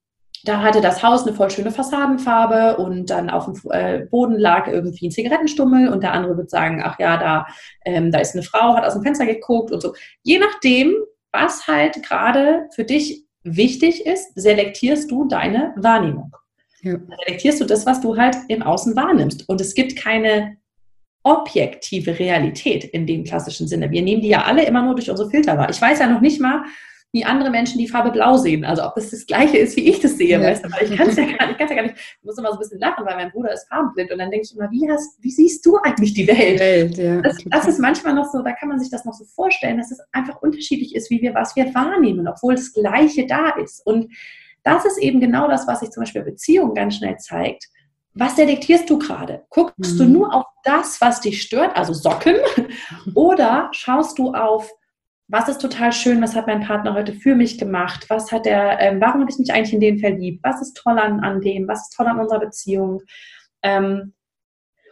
da 0.44 0.62
hatte 0.62 0.80
das 0.80 1.02
Haus 1.02 1.26
eine 1.26 1.36
voll 1.36 1.50
schöne 1.50 1.70
Fassadenfarbe 1.70 2.76
und 2.78 3.10
dann 3.10 3.28
auf 3.28 3.44
dem 3.44 3.60
äh, 3.70 4.06
Boden 4.06 4.38
lag 4.38 4.68
irgendwie 4.68 5.08
ein 5.08 5.10
Zigarettenstummel 5.10 5.88
und 5.88 6.02
der 6.02 6.12
andere 6.12 6.36
wird 6.38 6.50
sagen, 6.50 6.82
ach 6.82 6.98
ja, 6.98 7.18
da, 7.18 7.46
ähm, 7.84 8.10
da 8.10 8.20
ist 8.20 8.34
eine 8.34 8.42
Frau, 8.42 8.74
hat 8.74 8.84
aus 8.84 8.94
dem 8.94 9.02
Fenster 9.02 9.26
geguckt 9.26 9.70
und 9.70 9.82
so. 9.82 9.94
Je 10.22 10.38
nachdem, 10.38 10.94
was 11.32 11.66
halt 11.66 12.02
gerade 12.02 12.68
für 12.74 12.84
dich 12.84 13.25
wichtig 13.46 14.04
ist, 14.04 14.32
selektierst 14.34 15.10
du 15.10 15.26
deine 15.26 15.72
Wahrnehmung. 15.76 16.34
Ja. 16.82 16.98
Selektierst 17.24 17.60
du 17.60 17.64
das, 17.64 17.86
was 17.86 18.00
du 18.00 18.16
halt 18.16 18.36
im 18.48 18.62
Außen 18.62 18.94
wahrnimmst. 18.96 19.48
Und 19.48 19.60
es 19.60 19.74
gibt 19.74 19.96
keine 19.96 20.56
objektive 21.22 22.18
Realität 22.18 22.84
in 22.84 23.06
dem 23.06 23.24
klassischen 23.24 23.66
Sinne. 23.66 23.90
Wir 23.90 24.02
nehmen 24.02 24.22
die 24.22 24.28
ja 24.28 24.44
alle 24.44 24.64
immer 24.64 24.82
nur 24.82 24.94
durch 24.94 25.10
unsere 25.10 25.30
Filter 25.30 25.58
wahr. 25.58 25.70
Ich 25.70 25.80
weiß 25.80 25.98
ja 25.98 26.08
noch 26.08 26.20
nicht 26.20 26.40
mal, 26.40 26.64
wie 27.12 27.24
andere 27.24 27.50
Menschen 27.50 27.78
die 27.78 27.88
Farbe 27.88 28.10
blau 28.10 28.36
sehen. 28.36 28.64
Also 28.64 28.84
ob 28.84 28.94
das 28.94 29.10
das 29.10 29.26
Gleiche 29.26 29.56
ist, 29.58 29.76
wie 29.76 29.88
ich 29.88 30.00
das 30.00 30.18
sehe, 30.18 30.38
ja. 30.38 30.40
weißt 30.40 30.64
du? 30.64 30.72
Weil 30.72 30.90
ich 30.90 30.96
kann 30.96 31.08
es 31.08 31.16
ja 31.16 31.24
gar 31.24 31.46
nicht, 31.46 31.52
ich 31.52 31.58
kann 31.58 31.68
ja 31.68 31.74
gar 31.74 31.82
nicht. 31.84 31.96
Ich 31.96 32.24
muss 32.24 32.36
immer 32.36 32.48
so 32.48 32.54
ein 32.54 32.58
bisschen 32.58 32.80
lachen, 32.80 33.06
weil 33.06 33.16
mein 33.16 33.30
Bruder 33.30 33.52
ist 33.52 33.68
farbenblind 33.68 34.12
und 34.12 34.18
dann 34.18 34.30
denke 34.30 34.46
ich 34.46 34.54
immer, 34.54 34.70
wie, 34.70 34.88
hast, 34.90 35.22
wie 35.22 35.30
siehst 35.30 35.64
du 35.64 35.76
eigentlich 35.78 36.14
die 36.14 36.26
Welt? 36.26 36.60
Welt 36.60 36.98
ja, 36.98 37.20
das, 37.22 37.38
das, 37.46 37.68
ist 37.68 37.78
manchmal 37.78 38.14
noch 38.14 38.30
so, 38.30 38.42
da 38.42 38.52
kann 38.52 38.68
man 38.68 38.78
sich 38.78 38.90
das 38.90 39.04
noch 39.04 39.14
so 39.14 39.24
vorstellen, 39.24 39.78
dass 39.78 39.90
es 39.90 40.00
einfach 40.12 40.42
unterschiedlich 40.42 40.94
ist, 40.94 41.10
wie 41.10 41.22
wir 41.22 41.34
was 41.34 41.56
wir 41.56 41.74
wahrnehmen, 41.74 42.28
obwohl 42.28 42.54
das 42.54 42.72
Gleiche 42.72 43.26
da 43.26 43.50
ist. 43.50 43.86
Und 43.86 44.12
das 44.62 44.84
ist 44.84 44.98
eben 44.98 45.20
genau 45.20 45.48
das, 45.48 45.66
was 45.66 45.80
sich 45.80 45.90
zum 45.90 46.02
Beispiel 46.02 46.22
Beziehungen 46.22 46.74
ganz 46.74 46.96
schnell 46.96 47.16
zeigt. 47.18 47.68
Was 48.14 48.34
detektierst 48.34 48.88
du 48.90 48.98
gerade? 48.98 49.44
Guckst 49.50 49.94
mhm. 49.94 49.98
du 49.98 50.04
nur 50.04 50.34
auf 50.34 50.44
das, 50.64 51.00
was 51.00 51.20
dich 51.20 51.42
stört, 51.42 51.76
also 51.76 51.92
Socken, 51.92 52.36
oder 53.14 53.68
schaust 53.72 54.18
du 54.18 54.32
auf 54.32 54.70
was 55.28 55.48
ist 55.48 55.60
total 55.60 55.92
schön, 55.92 56.22
was 56.22 56.36
hat 56.36 56.46
mein 56.46 56.60
Partner 56.60 56.94
heute 56.94 57.12
für 57.12 57.34
mich 57.34 57.58
gemacht, 57.58 58.06
was 58.08 58.30
hat 58.30 58.46
er, 58.46 58.78
ähm, 58.80 59.00
warum 59.00 59.22
habe 59.22 59.30
ich 59.30 59.38
mich 59.38 59.52
eigentlich 59.52 59.72
in 59.72 59.80
den 59.80 59.98
verliebt, 59.98 60.44
was 60.44 60.62
ist 60.62 60.76
toll 60.76 60.98
an, 60.98 61.20
an 61.20 61.40
dem, 61.40 61.66
was 61.66 61.88
ist 61.88 61.96
toll 61.96 62.06
an 62.06 62.20
unserer 62.20 62.40
Beziehung. 62.40 63.02
Ähm, 63.62 64.12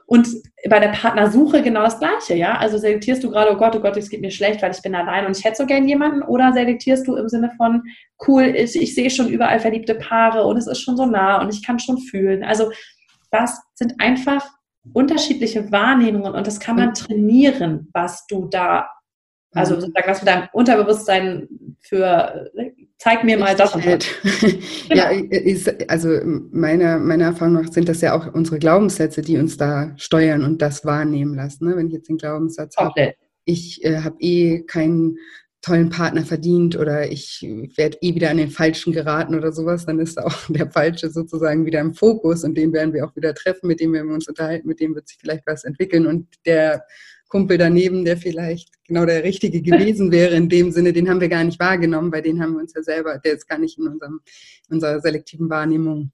und 0.07 0.29
bei 0.69 0.81
der 0.81 0.89
Partnersuche 0.89 1.63
genau 1.63 1.83
das 1.83 1.99
Gleiche, 1.99 2.35
ja. 2.35 2.59
Also 2.59 2.77
selektierst 2.77 3.25
du 3.25 3.31
gerade, 3.31 3.53
oh 3.53 3.57
Gott, 3.57 3.75
oh 3.75 3.81
Gott, 3.81 3.97
es 3.97 4.11
geht 4.11 4.21
mir 4.21 4.31
schlecht, 4.31 4.61
weil 4.61 4.73
ich 4.73 4.83
bin 4.83 4.95
allein 4.95 5.25
und 5.25 5.37
ich 5.37 5.45
hätte 5.45 5.57
so 5.57 5.67
gern 5.67 5.89
jemanden, 5.89 6.23
oder 6.23 6.53
selektierst 6.53 7.07
du 7.07 7.17
im 7.17 7.29
Sinne 7.29 7.51
von, 7.57 7.83
cool, 8.27 8.43
ich, 8.43 8.77
ich 8.77 8.95
sehe 8.95 9.11
schon 9.11 9.29
überall 9.29 9.61
verliebte 9.61 9.95
Paare 9.95 10.45
und 10.45 10.59
es 10.59 10.67
ist 10.67 10.81
schon 10.81 10.97
so 10.97 11.07
nah 11.07 11.41
und 11.41 11.53
ich 11.55 11.65
kann 11.65 11.79
schon 11.79 11.99
fühlen. 11.99 12.45
Also 12.45 12.71
das 13.31 13.63
sind 13.75 13.95
einfach 13.99 14.47
unterschiedliche 14.93 15.73
Wahrnehmungen 15.73 16.35
und 16.35 16.47
das 16.47 16.61
kann 16.61 16.77
man 16.77 16.93
trainieren, 16.93 17.89
was 17.95 18.27
du 18.27 18.47
da 18.49 18.89
also 19.55 19.77
mhm. 19.77 19.81
sozusagen, 19.81 20.09
was 20.09 20.21
mit 20.21 20.29
deinem 20.29 20.49
Unterbewusstsein 20.53 21.49
für, 21.81 22.51
zeig 22.99 23.25
mir 23.25 23.39
mal 23.39 23.55
das 23.55 23.73
das. 23.73 23.83
genau. 24.41 24.57
Ja, 24.91 25.11
ist, 25.11 25.91
also 25.91 26.09
meiner, 26.51 26.99
meiner 26.99 27.27
Erfahrung 27.27 27.55
nach 27.55 27.73
sind 27.73 27.89
das 27.89 28.01
ja 28.01 28.15
auch 28.15 28.33
unsere 28.35 28.59
Glaubenssätze, 28.59 29.23
die 29.23 29.39
uns 29.39 29.57
da 29.57 29.93
steuern 29.97 30.45
und 30.45 30.61
das 30.61 30.85
wahrnehmen 30.85 31.35
lassen. 31.35 31.69
Ne? 31.69 31.77
Wenn 31.77 31.89
ich 31.89 31.95
jetzt 31.95 32.09
den 32.09 32.19
Glaubenssatz 32.19 32.77
habe, 32.77 33.15
ich 33.45 33.85
äh, 33.85 34.01
habe 34.01 34.17
eh 34.21 34.63
keinen 34.63 35.19
tollen 35.65 35.89
Partner 35.89 36.25
verdient 36.25 36.77
oder 36.77 37.11
ich 37.11 37.41
werde 37.77 37.97
eh 38.03 38.15
wieder 38.15 38.31
an 38.31 38.37
den 38.37 38.51
Falschen 38.51 38.93
geraten 38.93 39.35
oder 39.35 39.51
sowas, 39.51 39.87
dann 39.87 39.99
ist 39.99 40.19
auch 40.19 40.37
der 40.49 40.71
Falsche 40.71 41.11
sozusagen 41.11 41.65
wieder 41.65 41.81
im 41.81 41.95
Fokus 41.95 42.45
und 42.45 42.57
den 42.57 42.73
werden 42.73 42.93
wir 42.93 43.07
auch 43.07 43.17
wieder 43.17 43.35
treffen, 43.35 43.69
mit 43.69 43.81
dem 43.81 43.93
werden 43.95 44.09
wir 44.09 44.15
uns 44.15 44.29
unterhalten, 44.29 44.69
mit 44.69 44.81
dem 44.81 44.95
wird 44.95 45.09
sich 45.09 45.19
vielleicht 45.19 45.47
was 45.47 45.65
entwickeln 45.65 46.07
und 46.07 46.27
der 46.45 46.85
Kumpel 47.35 47.59
daneben, 47.59 48.05
der 48.05 48.17
vielleicht 48.17 48.69
genau 48.87 49.05
der 49.07 49.25
Richtige 49.25 49.61
gewesen 49.61 50.13
wäre 50.13 50.37
in 50.37 50.49
dem 50.49 50.71
Sinne, 50.71 50.93
den 50.93 51.11
haben 51.11 51.21
wir 51.21 51.29
gar 51.29 51.43
nicht 51.43 51.59
wahrgenommen, 51.59 52.13
weil 52.13 52.23
den 52.23 52.41
haben 52.41 52.53
wir 52.53 52.61
uns 52.61 52.75
ja 52.77 52.83
selber, 52.85 53.19
der 53.19 53.33
ist 53.33 53.49
gar 53.49 53.59
nicht 53.59 53.77
in 53.77 53.89
unserem, 53.89 54.21
unserer 54.71 55.01
selektiven 55.01 55.51
Wahrnehmung. 55.51 56.13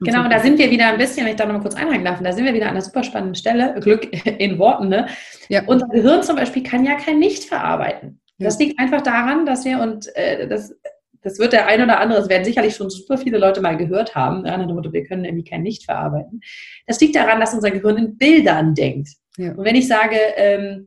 Genau, 0.00 0.24
und 0.24 0.30
da 0.30 0.40
sind 0.40 0.58
wir 0.58 0.68
wieder 0.68 0.88
ein 0.88 0.98
bisschen, 0.98 1.24
wenn 1.24 1.30
ich 1.30 1.38
da 1.38 1.46
nochmal 1.46 1.62
kurz 1.62 1.76
einhaken 1.76 2.04
darf, 2.04 2.20
da 2.20 2.32
sind 2.32 2.44
wir 2.44 2.54
wieder 2.54 2.64
an 2.64 2.72
einer 2.72 2.82
super 2.82 3.04
spannenden 3.04 3.36
Stelle, 3.36 3.78
Glück 3.80 4.08
in 4.40 4.58
Worten, 4.58 4.88
ne? 4.88 5.06
Ja. 5.48 5.62
Unser 5.64 5.86
Gehirn 5.86 6.24
zum 6.24 6.34
Beispiel 6.34 6.64
kann 6.64 6.84
ja 6.84 6.96
kein 6.96 7.20
Nicht 7.20 7.44
verarbeiten. 7.44 8.20
Das 8.38 8.58
liegt 8.58 8.80
einfach 8.80 9.02
daran, 9.02 9.46
dass 9.46 9.64
wir, 9.64 9.78
und 9.78 10.12
äh, 10.16 10.48
das, 10.48 10.74
das 11.22 11.38
wird 11.38 11.52
der 11.52 11.68
ein 11.68 11.84
oder 11.84 12.00
andere, 12.00 12.18
das 12.18 12.28
werden 12.28 12.44
sicherlich 12.44 12.74
schon 12.74 12.90
super 12.90 13.16
viele 13.16 13.38
Leute 13.38 13.60
mal 13.60 13.76
gehört 13.76 14.16
haben, 14.16 14.44
ja, 14.44 14.58
wir 14.58 15.04
können 15.04 15.24
irgendwie 15.24 15.48
kein 15.48 15.62
Nicht 15.62 15.84
verarbeiten. 15.84 16.40
Das 16.88 17.00
liegt 17.00 17.14
daran, 17.14 17.38
dass 17.38 17.54
unser 17.54 17.70
Gehirn 17.70 17.96
in 17.96 18.16
Bildern 18.18 18.74
denkt. 18.74 19.10
Ja. 19.38 19.52
Und 19.52 19.64
wenn 19.64 19.76
ich 19.76 19.88
sage, 19.88 20.16
ähm, 20.36 20.86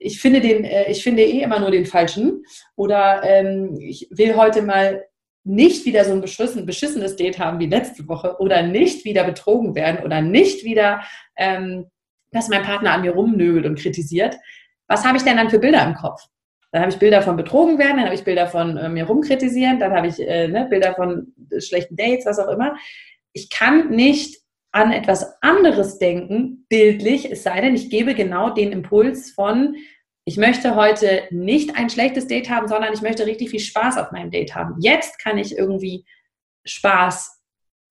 ich 0.00 0.20
finde 0.20 0.40
den, 0.40 0.64
äh, 0.64 0.90
ich 0.90 1.02
finde 1.02 1.22
eh 1.22 1.42
immer 1.42 1.60
nur 1.60 1.70
den 1.70 1.86
falschen 1.86 2.44
oder 2.76 3.22
ähm, 3.24 3.76
ich 3.80 4.08
will 4.10 4.36
heute 4.36 4.62
mal 4.62 5.04
nicht 5.42 5.84
wieder 5.84 6.04
so 6.04 6.12
ein 6.12 6.22
beschissen, 6.22 6.64
beschissenes 6.64 7.16
Date 7.16 7.38
haben 7.38 7.58
wie 7.58 7.66
letzte 7.66 8.08
Woche 8.08 8.36
oder 8.38 8.62
nicht 8.62 9.04
wieder 9.04 9.24
betrogen 9.24 9.74
werden 9.74 10.02
oder 10.02 10.22
nicht 10.22 10.64
wieder, 10.64 11.02
ähm, 11.36 11.86
dass 12.32 12.48
mein 12.48 12.62
Partner 12.62 12.92
an 12.92 13.02
mir 13.02 13.12
rumnögelt 13.12 13.66
und 13.66 13.78
kritisiert, 13.78 14.36
was 14.86 15.04
habe 15.04 15.18
ich 15.18 15.24
denn 15.24 15.36
dann 15.36 15.50
für 15.50 15.58
Bilder 15.58 15.84
im 15.84 15.94
Kopf? 15.94 16.22
Dann 16.72 16.82
habe 16.82 16.90
ich 16.90 16.98
Bilder 16.98 17.22
von 17.22 17.36
betrogen 17.36 17.78
werden, 17.78 17.96
dann 17.98 18.06
habe 18.06 18.14
ich 18.14 18.24
Bilder 18.24 18.46
von 18.46 18.76
äh, 18.76 18.88
mir 18.88 19.04
rumkritisieren, 19.04 19.78
dann 19.78 19.92
habe 19.92 20.08
ich 20.08 20.20
äh, 20.20 20.48
ne, 20.48 20.66
Bilder 20.68 20.94
von 20.94 21.32
schlechten 21.58 21.96
Dates, 21.96 22.26
was 22.26 22.38
auch 22.38 22.48
immer. 22.48 22.76
Ich 23.32 23.50
kann 23.50 23.90
nicht 23.90 24.43
an 24.74 24.90
etwas 24.90 25.40
anderes 25.40 25.98
denken, 25.98 26.66
bildlich, 26.68 27.30
es 27.30 27.44
sei 27.44 27.60
denn, 27.60 27.76
ich 27.76 27.90
gebe 27.90 28.14
genau 28.14 28.50
den 28.50 28.72
Impuls 28.72 29.30
von, 29.30 29.76
ich 30.24 30.36
möchte 30.36 30.74
heute 30.74 31.22
nicht 31.30 31.76
ein 31.76 31.90
schlechtes 31.90 32.26
Date 32.26 32.50
haben, 32.50 32.66
sondern 32.66 32.92
ich 32.92 33.00
möchte 33.00 33.24
richtig 33.24 33.50
viel 33.50 33.60
Spaß 33.60 33.98
auf 33.98 34.10
meinem 34.10 34.32
Date 34.32 34.54
haben. 34.54 34.74
Jetzt 34.80 35.22
kann 35.22 35.38
ich 35.38 35.56
irgendwie 35.56 36.04
Spaß 36.64 37.40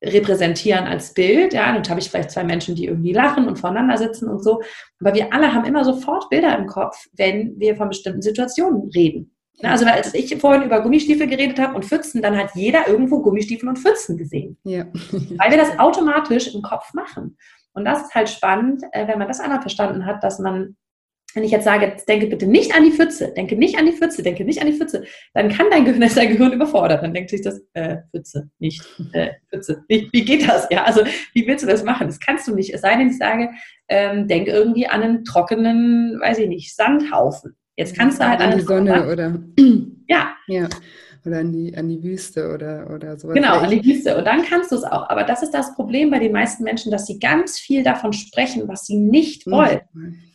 repräsentieren 0.03 0.85
als 0.85 1.13
Bild. 1.13 1.53
Ja, 1.53 1.73
und 1.73 1.89
habe 1.89 2.01
ich 2.01 2.09
vielleicht 2.09 2.31
zwei 2.31 2.43
Menschen, 2.43 2.75
die 2.75 2.85
irgendwie 2.85 3.13
lachen 3.13 3.47
und 3.47 3.57
voneinander 3.57 3.97
sitzen 3.97 4.27
und 4.27 4.43
so. 4.43 4.61
Aber 4.99 5.13
wir 5.13 5.31
alle 5.33 5.53
haben 5.53 5.65
immer 5.65 5.85
sofort 5.85 6.29
Bilder 6.29 6.57
im 6.57 6.67
Kopf, 6.67 7.07
wenn 7.13 7.57
wir 7.59 7.77
von 7.77 7.87
bestimmten 7.87 8.21
Situationen 8.21 8.89
reden. 8.93 9.33
Also 9.61 9.85
als 9.85 10.13
ich 10.13 10.35
vorhin 10.39 10.63
über 10.63 10.81
Gummistiefel 10.81 11.27
geredet 11.27 11.59
habe 11.59 11.75
und 11.75 11.85
Pfützen, 11.85 12.21
dann 12.21 12.37
hat 12.37 12.55
jeder 12.55 12.87
irgendwo 12.87 13.21
Gummistiefel 13.21 13.69
und 13.69 13.79
Pfützen 13.79 14.17
gesehen. 14.17 14.57
Ja. 14.63 14.85
Weil 15.11 15.51
wir 15.51 15.57
das 15.57 15.77
automatisch 15.79 16.53
im 16.53 16.61
Kopf 16.61 16.93
machen. 16.93 17.37
Und 17.73 17.85
das 17.85 18.03
ist 18.03 18.15
halt 18.15 18.29
spannend, 18.29 18.83
äh, 18.91 19.07
wenn 19.07 19.19
man 19.19 19.27
das 19.27 19.39
einmal 19.39 19.61
verstanden 19.61 20.05
hat, 20.05 20.23
dass 20.23 20.39
man, 20.39 20.75
wenn 21.33 21.43
ich 21.43 21.51
jetzt 21.51 21.63
sage, 21.63 21.95
denke 22.07 22.27
bitte 22.27 22.45
nicht 22.45 22.75
an 22.75 22.83
die 22.83 22.91
Pfütze, 22.91 23.33
denke 23.33 23.55
nicht 23.55 23.77
an 23.79 23.85
die 23.85 23.93
Pfütze, 23.93 24.21
denke 24.21 24.43
nicht 24.43 24.61
an 24.61 24.67
die 24.67 24.77
Pfütze, 24.77 25.03
dann 25.33 25.49
kann 25.49 25.67
dein 25.71 25.85
Gehirn, 25.85 26.01
ist 26.03 26.17
dein 26.17 26.29
Gehirn 26.29 26.53
überfordert. 26.53 27.03
Dann 27.03 27.13
denkt 27.13 27.29
sich 27.29 27.41
das, 27.41 27.61
äh, 27.73 27.97
Pfütze, 28.11 28.49
nicht, 28.59 28.83
äh, 29.13 29.31
Pfütze. 29.49 29.83
Wie, 29.87 30.09
wie 30.11 30.25
geht 30.25 30.47
das? 30.47 30.67
Ja, 30.71 30.83
also 30.83 31.01
wie 31.33 31.47
willst 31.47 31.63
du 31.63 31.67
das 31.67 31.83
machen? 31.83 32.07
Das 32.07 32.19
kannst 32.19 32.47
du 32.47 32.55
nicht. 32.55 32.73
Es 32.73 32.81
sei 32.81 32.95
denn, 32.97 33.09
ich 33.09 33.17
sage, 33.17 33.49
ähm, 33.87 34.27
denk 34.27 34.47
irgendwie 34.47 34.87
an 34.87 35.01
einen 35.01 35.23
trockenen, 35.23 36.19
weiß 36.19 36.39
ich 36.39 36.47
nicht, 36.47 36.75
Sandhaufen 36.75 37.55
Jetzt 37.75 37.97
kannst 37.97 38.19
du 38.19 38.27
halt 38.27 38.39
an 38.39 38.57
die 38.57 38.63
Sonne 38.63 38.91
machen. 38.91 39.09
oder 39.09 39.39
ja. 40.07 40.35
ja. 40.47 40.69
Oder 41.25 41.39
an 41.39 41.53
die, 41.53 41.75
an 41.75 41.87
die 41.87 42.03
Wüste 42.03 42.53
oder, 42.53 42.89
oder 42.93 43.17
sowas. 43.17 43.35
Genau, 43.35 43.59
an 43.59 43.69
die 43.69 43.83
Wüste. 43.83 44.17
Und 44.17 44.25
dann 44.25 44.43
kannst 44.43 44.71
du 44.71 44.75
es 44.75 44.83
auch. 44.83 45.09
Aber 45.09 45.23
das 45.23 45.41
ist 45.41 45.51
das 45.51 45.73
Problem 45.73 46.11
bei 46.11 46.19
den 46.19 46.33
meisten 46.33 46.63
Menschen, 46.63 46.91
dass 46.91 47.05
sie 47.05 47.17
ganz 47.17 47.57
viel 47.57 47.81
davon 47.81 48.11
sprechen, 48.11 48.67
was 48.67 48.85
sie 48.85 48.97
nicht 48.97 49.47
wollen. 49.47 49.79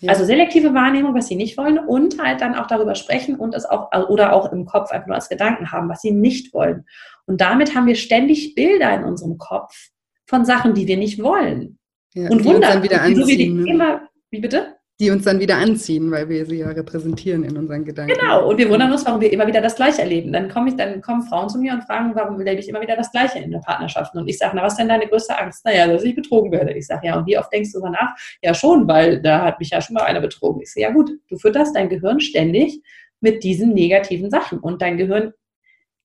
Ja. 0.00 0.10
Also 0.10 0.24
selektive 0.24 0.72
Wahrnehmung, 0.72 1.14
was 1.14 1.28
sie 1.28 1.36
nicht 1.36 1.58
wollen 1.58 1.78
und 1.78 2.18
halt 2.18 2.40
dann 2.40 2.54
auch 2.54 2.66
darüber 2.66 2.94
sprechen 2.94 3.36
und 3.36 3.54
es 3.54 3.66
auch 3.66 3.92
oder 4.08 4.32
auch 4.32 4.50
im 4.50 4.64
Kopf 4.64 4.90
einfach 4.90 5.08
nur 5.08 5.16
als 5.16 5.28
Gedanken 5.28 5.70
haben, 5.70 5.90
was 5.90 6.00
sie 6.00 6.10
nicht 6.10 6.54
wollen. 6.54 6.86
Und 7.26 7.42
damit 7.42 7.74
haben 7.74 7.86
wir 7.86 7.94
ständig 7.94 8.54
Bilder 8.54 8.94
in 8.94 9.04
unserem 9.04 9.36
Kopf 9.36 9.90
von 10.26 10.46
Sachen, 10.46 10.72
die 10.72 10.86
wir 10.86 10.96
nicht 10.96 11.22
wollen. 11.22 11.78
Ja, 12.14 12.30
und 12.30 12.44
wundern, 12.46 12.82
wieder 12.82 13.02
anziehen, 13.02 13.20
so 13.20 13.28
wie, 13.28 13.36
die 13.36 13.50
ne? 13.50 13.70
immer, 13.70 14.08
wie 14.30 14.40
bitte? 14.40 14.77
Die 15.00 15.10
uns 15.10 15.24
dann 15.24 15.38
wieder 15.38 15.56
anziehen, 15.56 16.10
weil 16.10 16.28
wir 16.28 16.44
sie 16.44 16.58
ja 16.58 16.70
repräsentieren 16.70 17.44
in 17.44 17.56
unseren 17.56 17.84
Gedanken. 17.84 18.14
Genau, 18.14 18.48
und 18.48 18.58
wir 18.58 18.68
wundern 18.68 18.90
uns, 18.90 19.06
warum 19.06 19.20
wir 19.20 19.32
immer 19.32 19.46
wieder 19.46 19.60
das 19.60 19.76
Gleiche 19.76 20.02
erleben. 20.02 20.32
Dann, 20.32 20.48
komme 20.48 20.70
ich, 20.70 20.76
dann 20.76 21.00
kommen 21.00 21.22
Frauen 21.22 21.48
zu 21.48 21.58
mir 21.58 21.72
und 21.72 21.84
fragen, 21.84 22.16
warum 22.16 22.36
erlebe 22.40 22.60
ich 22.60 22.68
immer 22.68 22.80
wieder 22.80 22.96
das 22.96 23.12
Gleiche 23.12 23.38
in 23.38 23.52
der 23.52 23.60
Partnerschaft? 23.60 24.12
Und 24.16 24.26
ich 24.26 24.38
sage, 24.38 24.56
na, 24.56 24.62
was 24.64 24.72
ist 24.72 24.78
denn 24.78 24.88
deine 24.88 25.06
größte 25.06 25.38
Angst? 25.38 25.64
Naja, 25.64 25.86
dass 25.86 26.02
ich 26.02 26.16
betrogen 26.16 26.50
werde. 26.50 26.72
Ich 26.72 26.88
sage, 26.88 27.06
ja, 27.06 27.16
und 27.16 27.26
wie 27.26 27.38
oft 27.38 27.52
denkst 27.52 27.72
du 27.72 27.78
darüber 27.78 27.92
nach? 27.92 28.16
Ja, 28.42 28.52
schon, 28.54 28.88
weil 28.88 29.22
da 29.22 29.44
hat 29.44 29.60
mich 29.60 29.70
ja 29.70 29.80
schon 29.80 29.94
mal 29.94 30.02
einer 30.02 30.20
betrogen. 30.20 30.62
Ich 30.62 30.72
sage, 30.72 30.82
ja 30.82 30.90
gut, 30.90 31.12
du 31.28 31.38
fütterst 31.38 31.76
dein 31.76 31.88
Gehirn 31.88 32.18
ständig 32.18 32.82
mit 33.20 33.44
diesen 33.44 33.74
negativen 33.74 34.30
Sachen. 34.30 34.58
Und 34.58 34.82
dein 34.82 34.96
Gehirn 34.96 35.32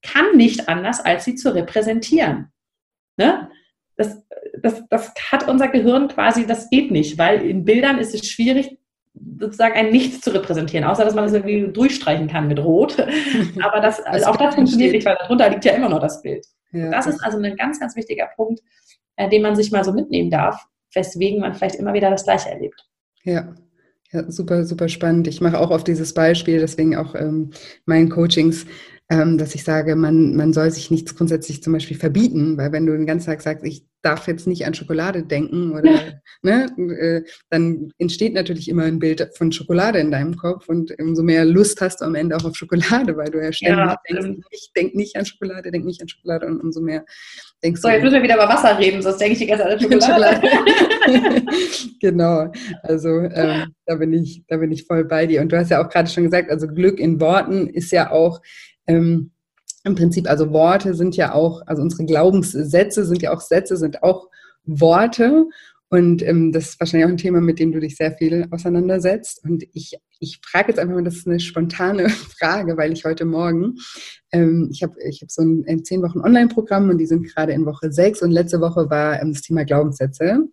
kann 0.03 0.37
nicht 0.37 0.69
anders, 0.69 1.03
als 1.03 1.25
sie 1.25 1.33
zu 1.33 1.55
repräsentieren. 1.55 2.51
Ne? 3.17 3.49
Das, 3.95 4.23
das, 4.61 4.83
das 4.89 5.13
hat 5.31 5.47
unser 5.47 5.69
Gehirn 5.69 6.09
quasi, 6.09 6.45
das 6.45 6.69
geht 6.69 6.91
nicht, 6.91 7.17
weil 7.17 7.41
in 7.41 7.65
Bildern 7.65 7.97
ist 7.97 8.13
es 8.13 8.27
schwierig, 8.27 8.77
sozusagen 9.39 9.75
ein 9.75 9.91
Nichts 9.91 10.21
zu 10.21 10.33
repräsentieren, 10.33 10.85
außer 10.85 11.05
dass 11.05 11.13
man 11.13 11.25
das 11.25 11.33
irgendwie 11.33 11.71
durchstreichen 11.71 12.27
kann 12.27 12.47
mit 12.47 12.59
Rot. 12.59 12.97
Aber 13.63 13.79
das, 13.79 14.01
also 14.01 14.25
auch 14.27 14.37
das 14.37 14.55
funktioniert 14.55 14.93
nicht, 14.93 15.05
weil 15.05 15.17
darunter 15.19 15.49
liegt 15.49 15.65
ja 15.65 15.73
immer 15.73 15.89
noch 15.89 15.99
das 15.99 16.21
Bild. 16.21 16.45
Ja, 16.71 16.89
das 16.89 17.05
ist 17.05 17.23
also 17.23 17.37
ein 17.37 17.55
ganz, 17.55 17.79
ganz 17.79 17.95
wichtiger 17.95 18.27
Punkt, 18.35 18.61
äh, 19.15 19.29
den 19.29 19.43
man 19.43 19.55
sich 19.55 19.71
mal 19.71 19.83
so 19.83 19.93
mitnehmen 19.93 20.31
darf, 20.31 20.65
weswegen 20.93 21.39
man 21.39 21.53
vielleicht 21.53 21.75
immer 21.75 21.93
wieder 21.93 22.09
das 22.09 22.23
Gleiche 22.23 22.49
erlebt. 22.49 22.87
Ja. 23.23 23.53
Ja, 24.11 24.29
super, 24.29 24.63
super 24.63 24.89
spannend. 24.89 25.27
Ich 25.27 25.41
mache 25.41 25.59
auch 25.59 25.71
auf 25.71 25.83
dieses 25.83 26.13
Beispiel, 26.13 26.59
deswegen 26.59 26.95
auch 26.95 27.15
ähm, 27.15 27.49
meinen 27.85 28.09
Coachings, 28.09 28.67
ähm, 29.09 29.39
dass 29.39 29.55
ich 29.55 29.63
sage, 29.63 29.95
man, 29.95 30.35
man 30.35 30.53
soll 30.53 30.69
sich 30.69 30.91
nichts 30.91 31.15
grundsätzlich 31.15 31.63
zum 31.63 31.73
Beispiel 31.73 31.97
verbieten, 31.97 32.55
weil 32.55 32.71
wenn 32.71 32.85
du 32.85 32.93
den 32.93 33.07
ganzen 33.07 33.25
Tag 33.25 33.41
sagst, 33.41 33.65
ich 33.65 33.87
darf 34.03 34.27
jetzt 34.27 34.45
nicht 34.45 34.65
an 34.65 34.73
Schokolade 34.73 35.23
denken 35.23 35.71
oder 35.77 36.13
ne, 36.41 36.67
äh, 36.99 37.29
dann 37.49 37.91
entsteht 37.97 38.33
natürlich 38.33 38.69
immer 38.69 38.83
ein 38.83 38.99
Bild 38.99 39.27
von 39.35 39.51
Schokolade 39.51 39.99
in 39.99 40.11
deinem 40.11 40.35
Kopf 40.35 40.69
und 40.69 40.93
umso 40.99 41.23
mehr 41.23 41.45
Lust 41.45 41.81
hast 41.81 42.01
du 42.01 42.05
am 42.05 42.15
Ende 42.15 42.35
auch 42.35 42.45
auf 42.45 42.55
Schokolade, 42.55 43.17
weil 43.17 43.31
du 43.31 43.41
ja 43.41 43.51
ständig 43.51 43.77
ja, 43.77 43.97
denkst, 44.09 44.47
ich 44.51 44.71
denk 44.75 44.95
nicht 44.95 45.15
an 45.15 45.25
Schokolade, 45.25 45.71
denk 45.71 45.85
nicht 45.85 46.01
an 46.01 46.07
Schokolade 46.07 46.45
und 46.45 46.61
umso 46.61 46.81
mehr 46.81 47.05
denkst 47.63 47.81
so, 47.81 47.87
du. 47.87 47.91
So, 47.91 47.95
jetzt 47.95 48.03
müssen 48.03 48.15
wir 48.15 48.23
wieder 48.23 48.35
über 48.35 48.49
Wasser 48.49 48.77
reden, 48.77 49.01
sonst 49.01 49.17
denke 49.17 49.33
ich 49.33 49.39
die 49.39 49.47
ganze 49.47 49.63
Zeit 49.63 49.83
an 49.83 50.01
Schokolade. 50.01 50.41
genau, 51.99 52.51
also 52.83 53.09
ähm, 53.19 53.73
da 53.85 53.95
bin 53.95 54.13
ich, 54.13 54.43
da 54.47 54.57
bin 54.57 54.71
ich 54.71 54.85
voll 54.85 55.05
bei 55.05 55.25
dir. 55.25 55.41
Und 55.41 55.51
du 55.51 55.57
hast 55.57 55.71
ja 55.71 55.83
auch 55.83 55.89
gerade 55.89 56.09
schon 56.09 56.23
gesagt, 56.23 56.49
also 56.49 56.67
Glück 56.67 56.99
in 56.99 57.19
Worten 57.19 57.67
ist 57.67 57.91
ja 57.91 58.11
auch 58.11 58.41
ähm, 58.87 59.31
im 59.83 59.95
Prinzip, 59.95 60.29
also 60.29 60.51
Worte 60.51 60.93
sind 60.93 61.15
ja 61.15 61.33
auch, 61.33 61.61
also 61.65 61.81
unsere 61.81 62.05
Glaubenssätze 62.05 63.05
sind 63.05 63.21
ja 63.21 63.33
auch 63.33 63.41
Sätze, 63.41 63.77
sind 63.77 64.01
auch 64.01 64.29
Worte. 64.65 65.45
Und 65.89 66.23
ähm, 66.23 66.51
das 66.51 66.69
ist 66.69 66.79
wahrscheinlich 66.79 67.05
auch 67.05 67.11
ein 67.11 67.17
Thema, 67.17 67.39
mit 67.39 67.59
dem 67.59 67.71
du 67.71 67.79
dich 67.79 67.97
sehr 67.97 68.13
viel 68.13 68.47
auseinandersetzt. 68.49 69.43
Und 69.43 69.63
ich, 69.73 69.95
ich 70.19 70.39
frage 70.43 70.69
jetzt 70.69 70.79
einfach 70.79 70.95
mal, 70.95 71.03
das 71.03 71.17
ist 71.17 71.27
eine 71.27 71.39
spontane 71.39 72.09
Frage, 72.39 72.77
weil 72.77 72.93
ich 72.93 73.05
heute 73.05 73.25
Morgen, 73.25 73.75
ähm, 74.31 74.69
ich 74.71 74.81
habe 74.81 74.95
ich 75.07 75.21
hab 75.21 75.29
so 75.29 75.43
ein, 75.43 75.83
zehn 75.83 76.01
Wochen 76.01 76.21
Online-Programm 76.21 76.89
und 76.89 76.97
die 76.97 77.05
sind 77.05 77.27
gerade 77.27 77.51
in 77.51 77.65
Woche 77.65 77.91
sechs 77.91 78.23
und 78.23 78.31
letzte 78.31 78.59
Woche 78.59 78.89
war 78.89 79.21
ähm, 79.21 79.33
das 79.33 79.41
Thema 79.41 79.65
Glaubenssätze. 79.65 80.47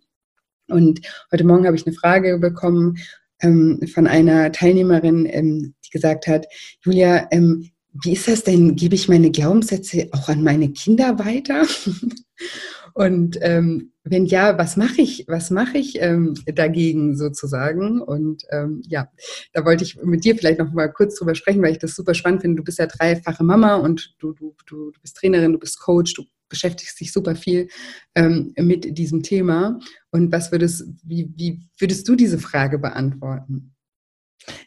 Und 0.67 1.01
heute 1.31 1.43
Morgen 1.43 1.65
habe 1.65 1.75
ich 1.75 1.87
eine 1.87 1.95
Frage 1.95 2.37
bekommen 2.37 2.97
ähm, 3.41 3.79
von 3.91 4.07
einer 4.07 4.51
Teilnehmerin, 4.51 5.25
ähm, 5.25 5.73
die 5.85 5.89
gesagt 5.89 6.27
hat, 6.27 6.45
Julia, 6.83 7.27
ähm, 7.31 7.71
wie 7.93 8.13
ist 8.13 8.27
das 8.27 8.43
denn? 8.43 8.75
Gebe 8.75 8.95
ich 8.95 9.09
meine 9.09 9.31
Glaubenssätze 9.31 10.09
auch 10.11 10.29
an 10.29 10.43
meine 10.43 10.71
Kinder 10.71 11.19
weiter? 11.19 11.65
Und 12.93 13.37
ähm, 13.41 13.91
wenn 14.03 14.25
ja, 14.25 14.57
was 14.57 14.75
mache 14.77 15.01
ich, 15.01 15.25
was 15.27 15.49
mache 15.49 15.77
ich 15.77 16.01
ähm, 16.01 16.33
dagegen 16.45 17.15
sozusagen? 17.15 18.01
Und 18.01 18.43
ähm, 18.51 18.81
ja, 18.87 19.09
da 19.53 19.63
wollte 19.63 19.83
ich 19.83 20.01
mit 20.03 20.25
dir 20.25 20.35
vielleicht 20.35 20.59
noch 20.59 20.73
mal 20.73 20.91
kurz 20.91 21.15
drüber 21.15 21.35
sprechen, 21.35 21.61
weil 21.61 21.71
ich 21.71 21.79
das 21.79 21.95
super 21.95 22.13
spannend 22.13 22.41
finde. 22.41 22.57
Du 22.57 22.63
bist 22.63 22.79
ja 22.79 22.87
dreifache 22.87 23.43
Mama 23.43 23.75
und 23.75 24.15
du, 24.19 24.33
du, 24.33 24.55
du, 24.65 24.91
bist 25.01 25.15
Trainerin, 25.17 25.53
du 25.53 25.59
bist 25.59 25.79
Coach, 25.79 26.13
du 26.15 26.23
beschäftigst 26.49 26.99
dich 26.99 27.13
super 27.13 27.35
viel 27.35 27.69
ähm, 28.15 28.53
mit 28.57 28.97
diesem 28.97 29.23
Thema. 29.23 29.79
Und 30.09 30.31
was 30.31 30.51
würdest, 30.51 30.85
wie, 31.03 31.31
wie 31.37 31.61
würdest 31.77 32.07
du 32.07 32.15
diese 32.15 32.39
Frage 32.39 32.77
beantworten? 32.77 33.70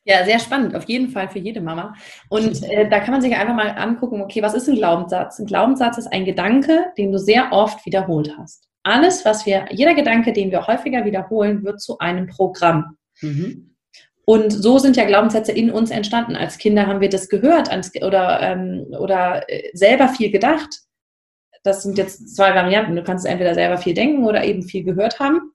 Ja, 0.05 0.25
sehr 0.25 0.39
spannend, 0.39 0.77
auf 0.77 0.85
jeden 0.85 1.09
Fall 1.09 1.29
für 1.29 1.39
jede 1.39 1.61
Mama. 1.61 1.95
Und 2.29 2.63
äh, 2.63 2.89
da 2.89 3.01
kann 3.01 3.13
man 3.13 3.23
sich 3.23 3.35
einfach 3.35 3.55
mal 3.55 3.71
angucken, 3.71 4.23
okay, 4.23 4.43
was 4.43 4.55
ist 4.55 4.69
ein 4.69 4.77
Glaubenssatz? 4.77 5.39
Ein 5.39 5.47
Glaubenssatz 5.47 5.99
ist 5.99 6.13
ein 6.13 6.25
Gedanke, 6.25 6.87
den 6.97 7.13
du 7.13 7.19
sehr 7.19 7.53
oft 7.53 7.85
wiederholt 7.87 8.31
hast. 8.39 8.69
Alles, 8.83 9.25
was 9.25 9.47
wir, 9.47 9.67
jeder 9.71 9.95
Gedanke, 9.95 10.33
den 10.33 10.51
wir 10.51 10.67
häufiger 10.67 11.05
wiederholen, 11.05 11.65
wird 11.65 11.81
zu 11.81 11.99
einem 11.99 12.27
Programm. 12.27 12.97
Mhm. 13.21 13.75
Und 14.27 14.51
so 14.53 14.79
sind 14.79 14.97
ja 14.97 15.05
Glaubenssätze 15.05 15.53
in 15.53 15.71
uns 15.71 15.91
entstanden. 15.91 16.37
Als 16.37 16.59
Kinder 16.59 16.87
haben 16.87 17.01
wir 17.01 17.11
das 17.11 17.29
gehört 17.29 17.69
oder, 18.03 18.41
ähm, 18.41 18.87
oder 18.99 19.49
äh, 19.49 19.71
selber 19.75 20.09
viel 20.09 20.31
gedacht. 20.31 20.81
Das 21.63 21.83
sind 21.83 21.99
jetzt 21.99 22.35
zwei 22.37 22.55
Varianten. 22.55 22.97
Du 22.97 23.03
kannst 23.03 23.27
entweder 23.27 23.55
selber 23.55 23.79
viel 23.79 23.95
denken 23.95 24.25
oder 24.25 24.45
eben 24.45 24.63
viel 24.63 24.85
gehört 24.85 25.19
haben. 25.19 25.53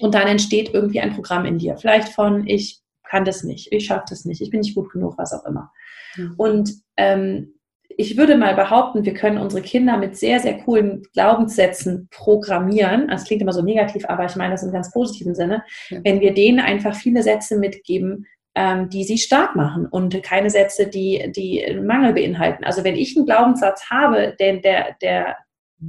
Und 0.00 0.14
dann 0.14 0.26
entsteht 0.26 0.72
irgendwie 0.72 1.00
ein 1.00 1.14
Programm 1.14 1.44
in 1.44 1.58
dir. 1.58 1.76
Vielleicht 1.76 2.08
von, 2.08 2.46
ich 2.46 2.81
kann 3.12 3.26
das 3.26 3.44
nicht, 3.44 3.70
ich 3.70 3.84
schaffe 3.84 4.06
das 4.08 4.24
nicht, 4.24 4.40
ich 4.40 4.48
bin 4.48 4.60
nicht 4.60 4.74
gut 4.74 4.90
genug, 4.90 5.18
was 5.18 5.34
auch 5.34 5.44
immer. 5.44 5.70
Mhm. 6.16 6.34
Und 6.38 6.72
ähm, 6.96 7.54
ich 7.98 8.16
würde 8.16 8.38
mal 8.38 8.54
behaupten, 8.54 9.04
wir 9.04 9.12
können 9.12 9.36
unsere 9.36 9.60
Kinder 9.60 9.98
mit 9.98 10.16
sehr, 10.16 10.40
sehr 10.40 10.56
coolen 10.60 11.02
Glaubenssätzen 11.12 12.08
programmieren. 12.10 13.08
Das 13.08 13.24
klingt 13.24 13.42
immer 13.42 13.52
so 13.52 13.60
negativ, 13.60 14.06
aber 14.08 14.24
ich 14.24 14.34
meine 14.34 14.54
das 14.54 14.62
im 14.62 14.72
ganz 14.72 14.90
positiven 14.90 15.34
Sinne. 15.34 15.62
Ja. 15.90 16.00
Wenn 16.02 16.22
wir 16.22 16.32
denen 16.32 16.58
einfach 16.58 16.94
viele 16.94 17.22
Sätze 17.22 17.58
mitgeben, 17.58 18.24
ähm, 18.54 18.88
die 18.88 19.04
sie 19.04 19.18
stark 19.18 19.56
machen 19.56 19.84
und 19.84 20.22
keine 20.22 20.48
Sätze, 20.48 20.86
die, 20.86 21.30
die 21.36 21.78
Mangel 21.84 22.14
beinhalten. 22.14 22.64
Also 22.64 22.82
wenn 22.82 22.96
ich 22.96 23.14
einen 23.14 23.26
Glaubenssatz 23.26 23.90
habe, 23.90 24.34
denn 24.40 24.62
der, 24.62 24.96
der 25.02 25.36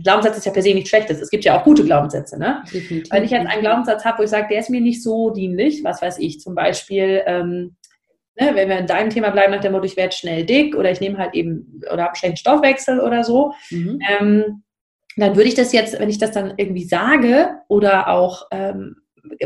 Glaubenssatz 0.01 0.37
ist 0.37 0.45
ja 0.45 0.51
per 0.51 0.61
se 0.61 0.73
nichts 0.73 0.89
Schlechtes. 0.89 1.21
Es 1.21 1.29
gibt 1.29 1.45
ja 1.45 1.59
auch 1.59 1.63
gute 1.63 1.83
Glaubenssätze. 1.83 2.39
Ne? 2.39 2.63
Wenn 3.09 3.23
ich 3.23 3.31
jetzt 3.31 3.47
einen 3.47 3.61
Glaubenssatz 3.61 4.03
habe, 4.03 4.19
wo 4.19 4.23
ich 4.23 4.29
sage, 4.29 4.47
der 4.49 4.59
ist 4.59 4.69
mir 4.69 4.81
nicht 4.81 5.03
so 5.03 5.29
dienlich, 5.29 5.83
was 5.83 6.01
weiß 6.01 6.17
ich, 6.19 6.39
zum 6.39 6.55
Beispiel, 6.55 7.21
ähm, 7.25 7.75
ne, 8.39 8.51
wenn 8.53 8.69
wir 8.69 8.79
in 8.79 8.87
deinem 8.87 9.09
Thema 9.09 9.29
bleiben, 9.29 9.53
nach 9.53 9.61
dem 9.61 9.73
Motto, 9.73 9.85
ich 9.85 9.97
werde 9.97 10.15
schnell 10.15 10.45
dick 10.45 10.75
oder 10.75 10.91
ich 10.91 10.99
nehme 10.99 11.17
halt 11.17 11.35
eben 11.35 11.81
oder 11.91 12.03
habe 12.03 12.09
einen 12.09 12.15
schlechten 12.15 12.37
Stoffwechsel 12.37 12.99
oder 12.99 13.23
so, 13.23 13.53
mhm. 13.69 13.99
ähm, 14.09 14.63
dann 15.15 15.35
würde 15.35 15.49
ich 15.49 15.55
das 15.55 15.73
jetzt, 15.73 15.99
wenn 15.99 16.09
ich 16.09 16.17
das 16.17 16.31
dann 16.31 16.55
irgendwie 16.57 16.85
sage 16.85 17.49
oder 17.67 18.07
auch 18.07 18.47
ähm, 18.51 18.95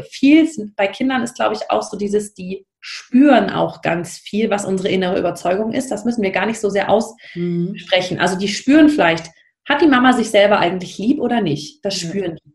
viel 0.10 0.50
bei 0.76 0.88
Kindern 0.88 1.24
ist, 1.24 1.36
glaube 1.36 1.56
ich, 1.56 1.70
auch 1.70 1.84
so 1.84 1.98
dieses, 1.98 2.34
die 2.34 2.66
spüren 2.80 3.50
auch 3.50 3.82
ganz 3.82 4.18
viel, 4.18 4.50
was 4.50 4.66
unsere 4.66 4.90
innere 4.90 5.20
Überzeugung 5.20 5.74
ist. 5.74 5.92
Das 5.92 6.06
müssen 6.06 6.24
wir 6.24 6.32
gar 6.32 6.46
nicht 6.46 6.60
so 6.60 6.70
sehr 6.70 6.86
mhm. 6.86 6.90
aussprechen. 6.90 8.16
Mhm. 8.16 8.22
Also 8.22 8.38
die 8.38 8.48
spüren 8.48 8.90
vielleicht, 8.90 9.30
hat 9.68 9.82
die 9.82 9.88
Mama 9.88 10.14
sich 10.14 10.30
selber 10.30 10.60
eigentlich 10.60 10.98
lieb 10.98 11.20
oder 11.20 11.42
nicht? 11.42 11.84
Das 11.84 11.96
spüren 11.96 12.38
die. 12.44 12.54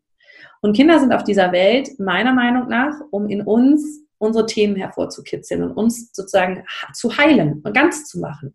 Und 0.63 0.77
Kinder 0.77 1.01
sind 1.01 1.13
auf 1.13 1.25
dieser 1.25 1.53
Welt 1.53 1.89
meiner 1.99 2.33
Meinung 2.33 2.69
nach, 2.69 2.95
um 3.11 3.29
in 3.29 3.43
uns 3.43 4.03
unsere 4.19 4.47
Themen 4.47 4.77
hervorzukitzeln 4.77 5.65
und 5.65 5.73
uns 5.73 6.13
sozusagen 6.13 6.65
zu 6.95 7.17
heilen 7.17 7.61
und 7.65 7.75
ganz 7.75 8.07
zu 8.07 8.21
machen. 8.21 8.55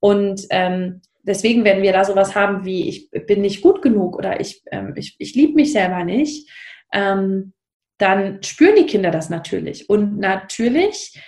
Und 0.00 0.46
ähm, 0.50 1.00
deswegen 1.22 1.64
werden 1.64 1.84
wir 1.84 1.92
da 1.92 2.04
sowas 2.04 2.34
haben 2.34 2.64
wie, 2.64 2.88
ich 2.88 3.10
bin 3.10 3.40
nicht 3.40 3.62
gut 3.62 3.80
genug 3.80 4.16
oder 4.16 4.40
ich, 4.40 4.62
ähm, 4.72 4.94
ich, 4.96 5.14
ich 5.18 5.34
liebe 5.36 5.54
mich 5.54 5.72
selber 5.72 6.04
nicht, 6.04 6.50
ähm, 6.92 7.52
dann 7.98 8.42
spüren 8.42 8.76
die 8.76 8.86
Kinder 8.86 9.12
das 9.12 9.30
natürlich. 9.30 9.88
Und 9.88 10.18
natürlich, 10.18 11.20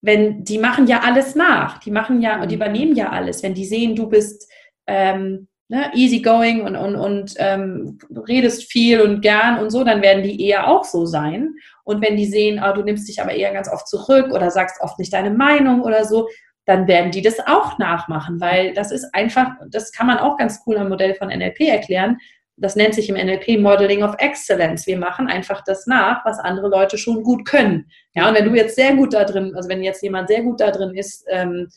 wenn 0.00 0.44
die 0.44 0.58
machen 0.58 0.86
ja 0.86 1.00
alles 1.00 1.34
nach, 1.34 1.78
die 1.78 1.90
machen 1.90 2.20
ja, 2.20 2.44
die 2.46 2.54
mhm. 2.54 2.62
übernehmen 2.62 2.94
ja 2.94 3.10
alles. 3.10 3.42
Wenn 3.42 3.54
die 3.54 3.64
sehen, 3.64 3.96
du 3.96 4.08
bist 4.08 4.48
ähm, 4.86 5.48
ne, 5.68 5.90
easygoing 5.94 6.62
und, 6.62 6.76
und, 6.76 6.96
und 6.96 7.34
ähm, 7.36 7.98
redest 8.26 8.70
viel 8.70 9.00
und 9.00 9.20
gern 9.20 9.58
und 9.58 9.70
so, 9.70 9.84
dann 9.84 10.02
werden 10.02 10.22
die 10.22 10.42
eher 10.46 10.68
auch 10.68 10.84
so 10.84 11.06
sein. 11.06 11.54
Und 11.84 12.02
wenn 12.02 12.16
die 12.16 12.26
sehen, 12.26 12.62
oh, 12.64 12.74
du 12.74 12.82
nimmst 12.82 13.08
dich 13.08 13.20
aber 13.20 13.32
eher 13.32 13.52
ganz 13.52 13.70
oft 13.70 13.86
zurück 13.86 14.32
oder 14.32 14.50
sagst 14.50 14.80
oft 14.80 14.98
nicht 14.98 15.12
deine 15.12 15.30
Meinung 15.30 15.82
oder 15.82 16.04
so, 16.04 16.28
dann 16.64 16.86
werden 16.86 17.10
die 17.10 17.22
das 17.22 17.38
auch 17.46 17.78
nachmachen, 17.78 18.40
weil 18.40 18.74
das 18.74 18.92
ist 18.92 19.14
einfach, 19.14 19.52
das 19.70 19.90
kann 19.90 20.06
man 20.06 20.18
auch 20.18 20.36
ganz 20.36 20.60
cool 20.66 20.76
am 20.76 20.90
Modell 20.90 21.14
von 21.14 21.28
NLP 21.28 21.60
erklären. 21.60 22.18
Das 22.56 22.76
nennt 22.76 22.94
sich 22.94 23.08
im 23.08 23.14
NLP 23.14 23.58
Modeling 23.60 24.02
of 24.02 24.16
Excellence. 24.18 24.86
Wir 24.86 24.98
machen 24.98 25.28
einfach 25.28 25.62
das 25.64 25.86
nach, 25.86 26.24
was 26.26 26.38
andere 26.38 26.68
Leute 26.68 26.98
schon 26.98 27.22
gut 27.22 27.46
können. 27.46 27.86
Ja, 28.14 28.28
und 28.28 28.34
wenn 28.34 28.44
du 28.44 28.54
jetzt 28.54 28.74
sehr 28.74 28.96
gut 28.96 29.14
da 29.14 29.24
drin, 29.24 29.52
also 29.54 29.68
wenn 29.68 29.82
jetzt 29.82 30.02
jemand 30.02 30.28
sehr 30.28 30.42
gut 30.42 30.60
da 30.60 30.70
drin 30.70 30.94
ist, 30.94 31.24
ähm, 31.30 31.68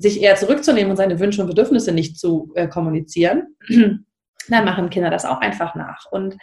sich 0.00 0.22
eher 0.22 0.34
zurückzunehmen 0.34 0.90
und 0.90 0.96
seine 0.96 1.20
Wünsche 1.20 1.42
und 1.42 1.48
Bedürfnisse 1.48 1.92
nicht 1.92 2.18
zu 2.18 2.52
äh, 2.54 2.66
kommunizieren, 2.66 3.54
dann 4.48 4.64
machen 4.64 4.90
Kinder 4.90 5.10
das 5.10 5.26
auch 5.26 5.40
einfach 5.40 5.74
nach. 5.74 6.06
Und 6.10 6.36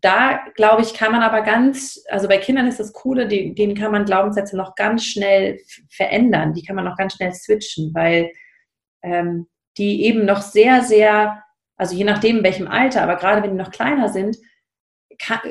da, 0.00 0.40
glaube 0.56 0.82
ich, 0.82 0.94
kann 0.94 1.12
man 1.12 1.22
aber 1.22 1.42
ganz, 1.42 2.02
also 2.08 2.26
bei 2.26 2.38
Kindern 2.38 2.66
ist 2.66 2.80
das 2.80 2.92
Coole, 2.92 3.28
die, 3.28 3.54
denen 3.54 3.76
kann 3.76 3.92
man 3.92 4.06
Glaubenssätze 4.06 4.56
noch 4.56 4.74
ganz 4.74 5.04
schnell 5.04 5.60
verändern, 5.90 6.52
die 6.52 6.64
kann 6.64 6.74
man 6.74 6.84
noch 6.84 6.96
ganz 6.96 7.14
schnell 7.14 7.32
switchen, 7.32 7.92
weil 7.94 8.30
ähm, 9.02 9.46
die 9.78 10.04
eben 10.04 10.24
noch 10.24 10.42
sehr, 10.42 10.82
sehr, 10.82 11.42
also 11.76 11.94
je 11.94 12.04
nachdem, 12.04 12.38
in 12.38 12.44
welchem 12.44 12.66
Alter, 12.66 13.02
aber 13.02 13.16
gerade 13.16 13.42
wenn 13.42 13.52
die 13.52 13.62
noch 13.62 13.70
kleiner 13.70 14.08
sind, 14.08 14.36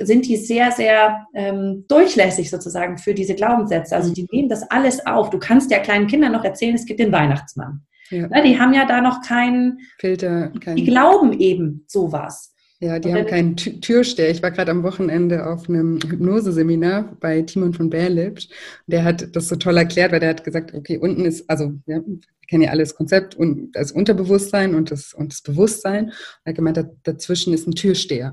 sind 0.01 0.27
die 0.27 0.37
sehr, 0.37 0.71
sehr 0.71 1.27
ähm, 1.33 1.85
durchlässig 1.87 2.49
sozusagen 2.49 2.97
für 2.97 3.13
diese 3.13 3.35
Glaubenssätze. 3.35 3.95
Also 3.95 4.13
die 4.13 4.27
nehmen 4.31 4.49
das 4.49 4.63
alles 4.69 5.05
auf. 5.05 5.29
Du 5.29 5.39
kannst 5.39 5.71
ja 5.71 5.79
kleinen 5.79 6.07
Kindern 6.07 6.31
noch 6.31 6.43
erzählen, 6.43 6.75
es 6.75 6.85
gibt 6.85 6.99
den 6.99 7.11
Weihnachtsmann. 7.11 7.81
Ja. 8.09 8.27
Ne, 8.27 8.43
die 8.43 8.59
haben 8.59 8.73
ja 8.73 8.85
da 8.85 9.01
noch 9.01 9.21
keinen 9.21 9.79
Filter. 9.99 10.51
Kein 10.59 10.75
die 10.75 10.85
glauben 10.85 11.33
eben 11.39 11.85
sowas. 11.87 12.55
Ja, 12.81 12.97
die 12.97 13.13
haben 13.13 13.25
keinen 13.25 13.57
Türsteher. 13.57 14.29
Ich 14.29 14.41
war 14.41 14.51
gerade 14.51 14.71
am 14.71 14.83
Wochenende 14.83 15.45
auf 15.45 15.67
einem 15.67 15.99
Hypnoseseminar 16.01 17.17
bei 17.19 17.41
Timon 17.41 17.73
von 17.73 17.89
Berlipsch. 17.89 18.47
Der 18.87 19.03
hat 19.03 19.35
das 19.35 19.49
so 19.49 19.57
toll 19.57 19.75
erklärt, 19.75 20.13
weil 20.13 20.21
der 20.21 20.29
hat 20.29 20.45
gesagt, 20.45 20.73
okay, 20.73 20.97
unten 20.97 21.25
ist, 21.25 21.49
also 21.49 21.73
ja, 21.87 21.97
wir 21.97 22.19
kennen 22.47 22.63
ja 22.63 22.71
alles 22.71 22.95
Konzept 22.95 23.35
und 23.35 23.73
das 23.73 23.91
Unterbewusstsein 23.91 24.75
und 24.75 24.91
das, 24.91 25.13
und 25.13 25.33
das 25.33 25.41
Bewusstsein. 25.41 26.05
Und 26.05 26.13
er 26.45 26.51
hat 26.51 26.55
gemeint, 26.55 26.79
dazwischen 27.03 27.53
ist 27.53 27.67
ein 27.67 27.75
Türsteher. 27.75 28.31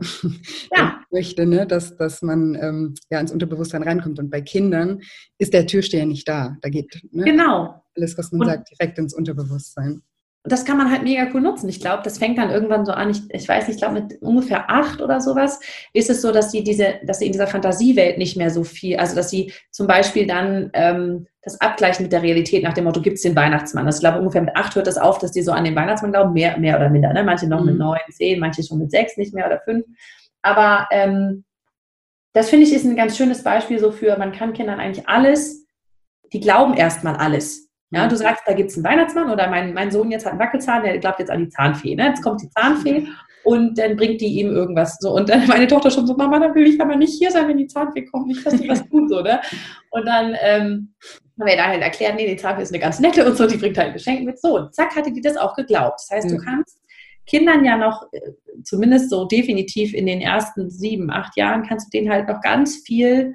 Ja. 0.77 0.96
Möchte, 1.11 1.47
ne, 1.47 1.67
dass, 1.67 1.97
dass 1.97 2.23
man 2.23 2.55
ähm, 2.61 2.95
ja 3.11 3.21
ins 3.21 3.33
Unterbewusstsein 3.33 3.83
reinkommt. 3.83 4.19
Und 4.19 4.31
bei 4.31 4.41
Kindern 4.41 5.01
ist 5.39 5.53
der 5.53 5.67
Türsteher 5.67 6.07
nicht 6.07 6.29
da. 6.29 6.57
Da 6.63 6.69
geht 6.69 7.03
ne, 7.11 7.25
genau. 7.25 7.83
alles, 7.97 8.17
was 8.19 8.33
man 8.33 8.43
und 8.43 8.47
sagt, 8.49 8.71
direkt 8.71 8.99
ins 8.99 9.15
Unterbewusstsein 9.15 10.03
das 10.47 10.65
kann 10.65 10.77
man 10.77 10.91
halt 10.91 11.03
mega 11.03 11.27
cool 11.35 11.41
nutzen. 11.41 11.69
Ich 11.69 11.81
glaube, 11.81 12.03
das 12.05 12.19
fängt 12.19 12.39
dann 12.39 12.51
irgendwann 12.51 12.87
so 12.87 12.93
an, 12.93 13.11
ich, 13.11 13.23
ich 13.31 13.49
weiß 13.49 13.67
nicht, 13.67 13.77
ich 13.77 13.83
glaube 13.83 14.01
mit 14.01 14.23
ungefähr 14.23 14.71
acht 14.71 15.03
oder 15.03 15.21
sowas 15.21 15.61
ist 15.93 16.09
es 16.09 16.23
so, 16.23 16.31
dass 16.31 16.53
sie 16.53 16.63
diese, 16.63 17.01
dass 17.05 17.19
sie 17.19 17.27
in 17.27 17.33
dieser 17.33 17.49
Fantasiewelt 17.49 18.17
nicht 18.17 18.37
mehr 18.37 18.51
so 18.51 18.63
viel, 18.63 18.97
also 18.97 19.17
dass 19.17 19.29
sie 19.29 19.53
zum 19.71 19.87
Beispiel 19.87 20.27
dann 20.27 20.71
ähm, 20.75 21.27
das 21.43 21.61
abgleichen 21.61 22.05
mit 22.05 22.13
der 22.13 22.23
Realität 22.23 22.63
nach 22.63 22.75
dem 22.75 22.85
Motto, 22.85 23.01
gibt 23.01 23.17
es 23.17 23.23
den 23.23 23.37
Weihnachtsmann? 23.37 23.87
Also 23.87 23.99
ich 23.99 24.01
glaube, 24.01 24.21
ungefähr 24.21 24.43
mit 24.43 24.57
acht 24.57 24.75
hört 24.77 24.87
das 24.87 24.99
auf, 24.99 25.19
dass 25.19 25.33
die 25.33 25.43
so 25.43 25.53
an 25.53 25.65
den 25.65 25.75
Weihnachtsmann 25.75 26.13
glauben, 26.13 26.33
mehr, 26.33 26.57
mehr 26.59 26.77
oder 26.77 26.91
minder. 26.91 27.13
Ne? 27.13 27.25
Manche 27.25 27.49
noch 27.49 27.61
mhm. 27.61 27.67
mit 27.67 27.79
neun, 27.79 27.99
zehn, 28.11 28.39
manche 28.39 28.63
schon 28.63 28.79
mit 28.79 28.91
sechs, 28.91 29.17
nicht 29.17 29.35
mehr 29.35 29.47
oder 29.47 29.61
fünf. 29.65 29.85
Aber 30.47 30.87
ähm, 30.93 31.45
das 32.33 32.51
finde 32.51 32.67
ich 32.67 32.73
ist 32.73 32.85
ein 32.85 32.97
ganz 32.97 33.17
schönes 33.17 33.43
Beispiel 33.43 33.79
so 33.79 33.91
für, 33.91 34.17
man 34.17 34.33
kann 34.33 34.53
Kindern 34.53 34.79
eigentlich 34.79 35.09
alles, 35.09 35.67
die 36.33 36.41
glauben 36.41 36.75
erstmal 36.75 37.17
alles. 37.17 37.71
Ja, 37.91 38.05
mhm. 38.05 38.11
du 38.11 38.17
sagst, 38.17 38.43
da 38.47 38.53
gibt 38.53 38.71
es 38.71 38.77
einen 38.77 38.85
Weihnachtsmann 38.85 39.31
oder 39.31 39.49
mein, 39.49 39.75
mein 39.75 39.91
Sohn 39.91 40.11
jetzt 40.11 40.25
hat 40.25 40.33
einen 40.33 40.41
Wackelzahn, 40.41 40.83
der 40.83 40.99
glaubt 40.99 41.19
jetzt 41.19 41.31
an 41.31 41.41
die 41.41 41.49
Zahnfee. 41.49 41.95
Ne? 41.95 42.09
Jetzt 42.09 42.23
kommt 42.23 42.43
die 42.43 42.51
Zahnfee 42.51 43.07
und 43.45 43.79
dann 43.79 43.97
bringt 43.97 44.21
die 44.21 44.41
ihm 44.41 44.51
irgendwas 44.51 44.99
so. 45.01 45.15
Und 45.15 45.29
dann 45.29 45.47
meine 45.49 45.67
Tochter 45.67 45.91
schon 45.91 46.07
so, 46.07 46.15
Mama, 46.15 46.39
dann 46.39 46.55
will 46.55 46.67
ich 46.67 46.81
aber 46.81 46.97
nicht 46.97 47.19
hier 47.19 47.31
sein, 47.31 47.49
wenn 47.49 47.59
die 47.59 47.69
Zahnfee 47.69 48.05
kommt, 48.05 48.29
nicht, 48.29 48.45
dass 48.45 48.57
die 48.57 48.69
was 48.69 48.89
tut, 48.89 49.09
so, 49.09 49.21
ne? 49.23 49.41
Und 49.91 50.07
dann 50.07 50.37
ähm, 50.41 50.95
haben 51.39 51.47
wir 51.47 51.57
da 51.57 51.67
halt 51.67 51.83
erklärt, 51.83 52.17
nee, 52.17 52.27
die 52.27 52.37
Zahnfee 52.37 52.63
ist 52.63 52.73
eine 52.73 52.81
ganz 52.81 53.01
nette 53.01 53.25
und 53.25 53.37
so, 53.37 53.47
die 53.47 53.57
bringt 53.57 53.79
halt 53.79 53.89
ein 53.89 53.95
Geschenk 53.95 54.25
mit. 54.25 54.41
So, 54.41 54.57
und 54.57 54.75
zack, 54.75 54.95
hatte 54.95 55.13
die 55.13 55.21
das 55.21 55.37
auch 55.37 55.55
geglaubt. 55.55 56.01
Das 56.01 56.11
heißt, 56.11 56.31
ja. 56.31 56.37
du 56.37 56.45
kannst 56.45 56.81
Kindern 57.27 57.65
ja 57.65 57.77
noch, 57.77 58.07
äh, 58.13 58.21
zumindest 58.63 59.11
so 59.11 59.27
definitiv 59.27 59.95
in 59.95 60.07
den 60.07 60.21
ersten 60.21 60.71
sieben, 60.71 61.11
acht 61.11 61.37
Jahren, 61.37 61.67
kannst 61.67 61.87
du 61.87 61.99
denen 61.99 62.11
halt 62.11 62.29
noch 62.29 62.41
ganz 62.41 62.77
viel 62.77 63.35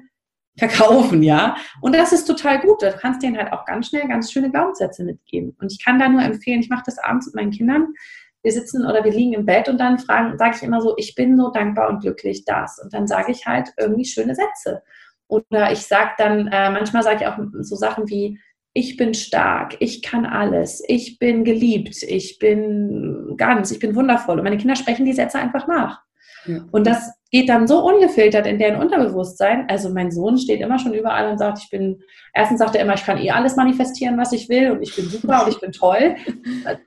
verkaufen, 0.58 1.22
ja. 1.22 1.56
Und 1.80 1.94
das 1.94 2.12
ist 2.12 2.26
total 2.26 2.60
gut. 2.60 2.82
Du 2.82 2.92
kannst 2.92 3.22
denen 3.22 3.38
halt 3.38 3.52
auch 3.52 3.64
ganz 3.64 3.88
schnell 3.88 4.06
ganz 4.08 4.30
schöne 4.30 4.50
Glaubenssätze 4.50 5.04
mitgeben. 5.04 5.56
Und 5.60 5.72
ich 5.72 5.82
kann 5.82 5.98
da 5.98 6.08
nur 6.08 6.22
empfehlen, 6.22 6.60
ich 6.60 6.68
mache 6.68 6.84
das 6.84 6.98
abends 6.98 7.26
mit 7.26 7.34
meinen 7.34 7.50
Kindern, 7.52 7.94
wir 8.42 8.52
sitzen 8.52 8.84
oder 8.84 9.04
wir 9.04 9.12
liegen 9.12 9.34
im 9.34 9.46
Bett 9.46 9.68
und 9.68 9.78
dann 9.78 9.98
fragen, 9.98 10.36
sage 10.36 10.56
ich 10.56 10.62
immer 10.62 10.80
so, 10.80 10.94
ich 10.96 11.14
bin 11.14 11.36
so 11.36 11.50
dankbar 11.50 11.88
und 11.88 12.00
glücklich, 12.00 12.44
das. 12.44 12.80
Und 12.82 12.92
dann 12.92 13.06
sage 13.06 13.30
ich 13.30 13.46
halt 13.46 13.72
irgendwie 13.78 14.04
schöne 14.04 14.34
Sätze. 14.34 14.82
Oder 15.28 15.72
ich 15.72 15.80
sage 15.86 16.10
dann, 16.18 16.48
äh, 16.48 16.70
manchmal 16.70 17.02
sage 17.02 17.20
ich 17.22 17.26
auch 17.26 17.38
so 17.60 17.76
Sachen 17.76 18.08
wie, 18.08 18.38
ich 18.74 18.96
bin 18.96 19.14
stark, 19.14 19.76
ich 19.80 20.02
kann 20.02 20.24
alles, 20.24 20.82
ich 20.88 21.18
bin 21.18 21.44
geliebt, 21.44 22.02
ich 22.02 22.38
bin 22.38 23.34
ganz, 23.36 23.70
ich 23.70 23.78
bin 23.78 23.94
wundervoll. 23.94 24.38
Und 24.38 24.44
meine 24.44 24.56
Kinder 24.56 24.76
sprechen 24.76 25.04
die 25.04 25.12
Sätze 25.12 25.38
einfach 25.38 25.66
nach. 25.66 26.00
Ja. 26.46 26.64
Und 26.72 26.86
das 26.86 27.12
geht 27.30 27.48
dann 27.48 27.66
so 27.66 27.84
ungefiltert 27.86 28.46
in 28.46 28.58
deren 28.58 28.80
Unterbewusstsein. 28.80 29.68
Also 29.68 29.90
mein 29.90 30.10
Sohn 30.10 30.38
steht 30.38 30.60
immer 30.60 30.78
schon 30.78 30.92
überall 30.92 31.30
und 31.30 31.38
sagt, 31.38 31.60
ich 31.62 31.70
bin, 31.70 32.00
erstens 32.34 32.58
sagt 32.58 32.74
er 32.74 32.82
immer, 32.82 32.94
ich 32.94 33.04
kann 33.04 33.18
eh 33.18 33.30
alles 33.30 33.56
manifestieren, 33.56 34.18
was 34.18 34.32
ich 34.32 34.48
will 34.48 34.70
und 34.70 34.82
ich 34.82 34.94
bin 34.96 35.06
super 35.06 35.44
und 35.44 35.52
ich 35.52 35.60
bin 35.60 35.72
toll, 35.72 36.16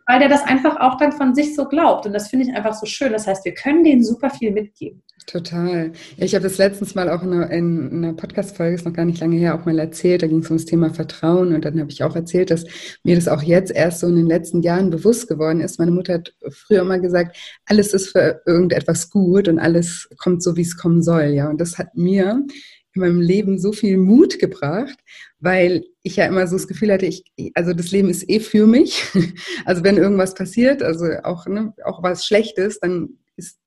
weil 0.08 0.20
der 0.20 0.30
das 0.30 0.44
einfach 0.44 0.80
auch 0.80 0.98
dann 0.98 1.14
von 1.14 1.34
sich 1.34 1.56
so 1.56 1.66
glaubt. 1.66 2.06
Und 2.06 2.14
das 2.14 2.28
finde 2.30 2.46
ich 2.46 2.56
einfach 2.56 2.74
so 2.74 2.86
schön. 2.86 3.14
Das 3.14 3.28
heißt, 3.28 3.46
wir 3.46 3.54
können 3.54 3.84
denen 3.84 4.04
super 4.04 4.30
viel 4.30 4.52
mitgeben. 4.52 5.04
Total. 5.26 5.92
Ja, 6.18 6.26
ich 6.26 6.36
habe 6.36 6.44
das 6.44 6.60
letztens 6.60 6.94
mal 6.94 7.10
auch 7.10 7.24
in 7.24 7.34
einer, 7.34 7.50
in 7.50 7.92
einer 7.92 8.14
Podcast-Folge, 8.14 8.76
ist 8.76 8.86
noch 8.86 8.94
gar 8.94 9.06
nicht 9.06 9.20
lange 9.20 9.38
her, 9.38 9.56
auch 9.56 9.66
mal 9.66 9.80
erzählt. 9.80 10.22
Da 10.22 10.28
ging 10.28 10.40
es 10.40 10.52
um 10.52 10.58
das 10.58 10.66
Thema 10.66 10.94
Vertrauen. 10.94 11.56
Und 11.56 11.66
dann 11.66 11.80
habe 11.80 11.90
ich 11.90 12.04
auch 12.04 12.16
erzählt, 12.16 12.52
dass 12.52 12.64
mir 13.04 13.16
das 13.16 13.28
auch 13.28 13.42
jetzt 13.42 13.72
erst 13.72 14.02
so 14.02 14.08
in 14.08 14.18
den 14.18 14.28
letzten 14.28 14.62
Jahren 14.62 14.92
bewusst 14.92 15.28
geworden 15.28 15.62
ist. 15.62 15.80
Meine 15.80 15.90
Mutter 15.90 16.16
hat 16.16 16.36
früher 16.52 16.82
immer 16.82 17.00
gesagt, 17.00 17.38
alles 17.66 17.94
ist 17.94 18.10
für 18.10 18.42
irgendetwas 18.46 19.10
gut 19.10 19.48
und 19.48 19.58
alles 19.58 20.08
kommt 20.20 20.44
so, 20.44 20.56
wie 20.58 20.62
es 20.62 20.78
kommen 20.78 21.02
soll. 21.02 21.26
Ja, 21.26 21.50
und 21.50 21.60
das 21.60 21.80
hat 21.80 21.96
mir 21.96 22.46
in 22.94 23.02
meinem 23.02 23.20
Leben 23.20 23.58
so 23.58 23.72
viel 23.72 23.98
Mut 23.98 24.38
gebracht, 24.38 24.98
weil 25.40 25.86
ich 26.04 26.18
ja 26.18 26.28
immer 26.28 26.46
so 26.46 26.56
das 26.56 26.68
Gefühl 26.68 26.94
hatte, 26.94 27.08
ich, 27.08 27.24
also 27.56 27.74
das 27.74 27.90
Leben 27.92 28.10
ist 28.10 28.30
eh 28.30 28.40
für 28.40 28.68
mich. 28.68 29.04
Also 29.66 29.84
wenn 29.84 29.98
irgendwas 29.98 30.36
passiert, 30.36 30.84
also 30.84 31.06
auch, 31.24 31.48
ne, 31.48 31.74
auch 31.84 32.04
was 32.04 32.26
Schlechtes, 32.26 32.80
dann 32.80 33.18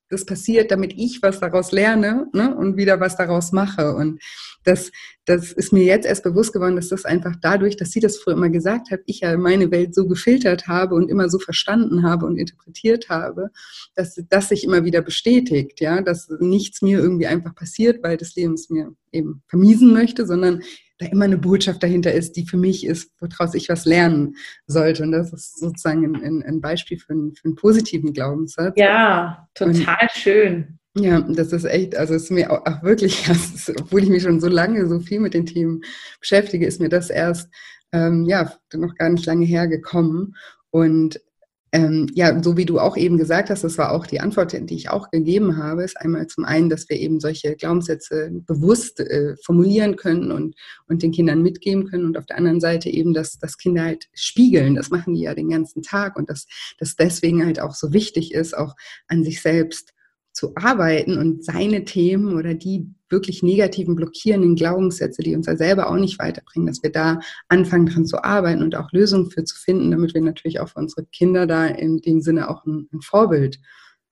das 0.09 0.25
passiert, 0.25 0.71
damit 0.71 0.93
ich 0.97 1.21
was 1.21 1.39
daraus 1.39 1.71
lerne 1.71 2.27
ne, 2.33 2.55
und 2.55 2.77
wieder 2.77 2.99
was 2.99 3.15
daraus 3.15 3.51
mache. 3.51 3.93
Und 3.93 4.21
das, 4.69 4.91
das 5.25 5.51
ist 5.51 5.73
mir 5.73 5.83
jetzt 5.83 6.05
erst 6.05 6.23
bewusst 6.23 6.53
geworden, 6.53 6.75
dass 6.75 6.89
das 6.89 7.05
einfach 7.05 7.35
dadurch, 7.41 7.75
dass 7.75 7.91
sie 7.91 7.99
das 7.99 8.17
früher 8.17 8.35
immer 8.35 8.49
gesagt 8.49 8.91
hat, 8.91 9.01
ich 9.05 9.21
ja 9.21 9.35
meine 9.37 9.71
Welt 9.71 9.95
so 9.95 10.07
gefiltert 10.07 10.67
habe 10.67 10.95
und 10.95 11.09
immer 11.09 11.29
so 11.29 11.39
verstanden 11.39 12.03
habe 12.03 12.25
und 12.25 12.37
interpretiert 12.37 13.09
habe, 13.09 13.49
dass 13.95 14.21
das 14.29 14.49
sich 14.49 14.63
immer 14.63 14.85
wieder 14.85 15.01
bestätigt, 15.01 15.81
ja, 15.81 16.01
dass 16.01 16.29
nichts 16.39 16.81
mir 16.81 16.99
irgendwie 16.99 17.27
einfach 17.27 17.55
passiert, 17.55 18.03
weil 18.03 18.17
das 18.17 18.35
Leben 18.35 18.53
es 18.53 18.69
mir 18.69 18.93
eben 19.11 19.41
vermiesen 19.47 19.91
möchte, 19.91 20.25
sondern 20.25 20.61
da 20.99 21.05
immer 21.07 21.25
eine 21.25 21.37
Botschaft 21.37 21.81
dahinter 21.81 22.11
ist, 22.11 22.35
die 22.35 22.45
für 22.45 22.57
mich 22.57 22.85
ist, 22.85 23.11
woraus 23.19 23.55
ich 23.55 23.69
was 23.69 23.85
lernen 23.85 24.35
sollte. 24.67 25.03
Und 25.03 25.13
das 25.13 25.31
ist 25.31 25.57
sozusagen 25.57 26.15
ein, 26.15 26.43
ein 26.43 26.61
Beispiel 26.61 26.99
für 26.99 27.13
einen, 27.13 27.33
für 27.33 27.45
einen, 27.45 27.55
positiven 27.55 28.13
Glaubenssatz. 28.13 28.73
Ja, 28.75 29.47
total 29.55 29.97
Und, 30.01 30.11
schön. 30.11 30.79
Ja, 30.99 31.21
das 31.21 31.53
ist 31.53 31.63
echt, 31.63 31.95
also 31.95 32.13
es 32.13 32.23
ist 32.23 32.31
mir 32.31 32.51
auch, 32.51 32.65
auch 32.65 32.83
wirklich, 32.83 33.27
ist, 33.29 33.71
obwohl 33.79 34.03
ich 34.03 34.09
mich 34.09 34.23
schon 34.23 34.41
so 34.41 34.47
lange 34.47 34.87
so 34.87 34.99
viel 34.99 35.19
mit 35.19 35.33
den 35.33 35.45
Themen 35.45 35.81
beschäftige, 36.19 36.65
ist 36.65 36.81
mir 36.81 36.89
das 36.89 37.09
erst 37.09 37.49
ähm, 37.91 38.25
ja 38.25 38.51
noch 38.73 38.95
gar 38.95 39.09
nicht 39.09 39.25
lange 39.25 39.45
hergekommen. 39.45 40.35
Und 40.71 41.21
ähm, 41.71 42.07
ja, 42.15 42.41
so 42.41 42.57
wie 42.57 42.65
du 42.65 42.79
auch 42.79 42.97
eben 42.97 43.17
gesagt 43.17 43.49
hast, 43.51 43.63
das 43.63 43.77
war 43.77 43.91
auch 43.91 44.07
die 44.07 44.19
Antwort, 44.19 44.53
die 44.53 44.75
ich 44.75 44.89
auch 44.89 45.11
gegeben 45.11 45.57
habe, 45.57 45.83
ist 45.83 45.97
einmal 46.01 46.25
zum 46.27 46.43
einen, 46.43 46.67
dass 46.67 46.89
wir 46.89 46.97
eben 46.97 47.19
solche 47.19 47.55
Glaubenssätze 47.55 48.31
bewusst 48.47 48.99
äh, 48.99 49.35
formulieren 49.43 49.95
können 49.95 50.31
und, 50.31 50.55
und 50.87 51.03
den 51.03 51.11
Kindern 51.11 51.43
mitgeben 51.43 51.87
können 51.87 52.05
und 52.05 52.17
auf 52.17 52.25
der 52.25 52.37
anderen 52.37 52.59
Seite 52.59 52.89
eben, 52.89 53.13
dass, 53.13 53.37
dass 53.37 53.57
Kinder 53.57 53.83
halt 53.83 54.09
spiegeln, 54.13 54.75
das 54.75 54.89
machen 54.89 55.13
die 55.13 55.21
ja 55.21 55.35
den 55.35 55.49
ganzen 55.49 55.83
Tag 55.83 56.17
und 56.17 56.29
dass 56.29 56.47
das 56.79 56.95
deswegen 56.95 57.45
halt 57.45 57.59
auch 57.59 57.75
so 57.75 57.93
wichtig 57.93 58.33
ist, 58.33 58.57
auch 58.57 58.75
an 59.07 59.23
sich 59.23 59.41
selbst 59.41 59.93
zu 60.39 60.53
arbeiten 60.55 61.17
und 61.17 61.43
seine 61.43 61.83
Themen 61.83 62.37
oder 62.37 62.53
die 62.53 62.87
wirklich 63.09 63.43
negativen, 63.43 63.95
blockierenden 63.95 64.55
Glaubenssätze, 64.55 65.21
die 65.21 65.35
uns 65.35 65.47
ja 65.47 65.57
selber 65.57 65.89
auch 65.89 65.97
nicht 65.97 66.17
weiterbringen, 66.17 66.67
dass 66.67 66.81
wir 66.81 66.93
da 66.93 67.19
anfangen 67.49 67.87
dran 67.87 68.05
zu 68.05 68.23
arbeiten 68.23 68.63
und 68.63 68.73
auch 68.75 68.89
Lösungen 68.93 69.29
für 69.31 69.43
zu 69.43 69.57
finden, 69.57 69.91
damit 69.91 70.13
wir 70.13 70.21
natürlich 70.21 70.61
auch 70.61 70.69
für 70.69 70.79
unsere 70.79 71.05
Kinder 71.07 71.45
da 71.45 71.65
in 71.65 71.97
dem 71.97 72.21
Sinne 72.21 72.49
auch 72.49 72.65
ein, 72.65 72.87
ein 72.93 73.01
Vorbild 73.01 73.59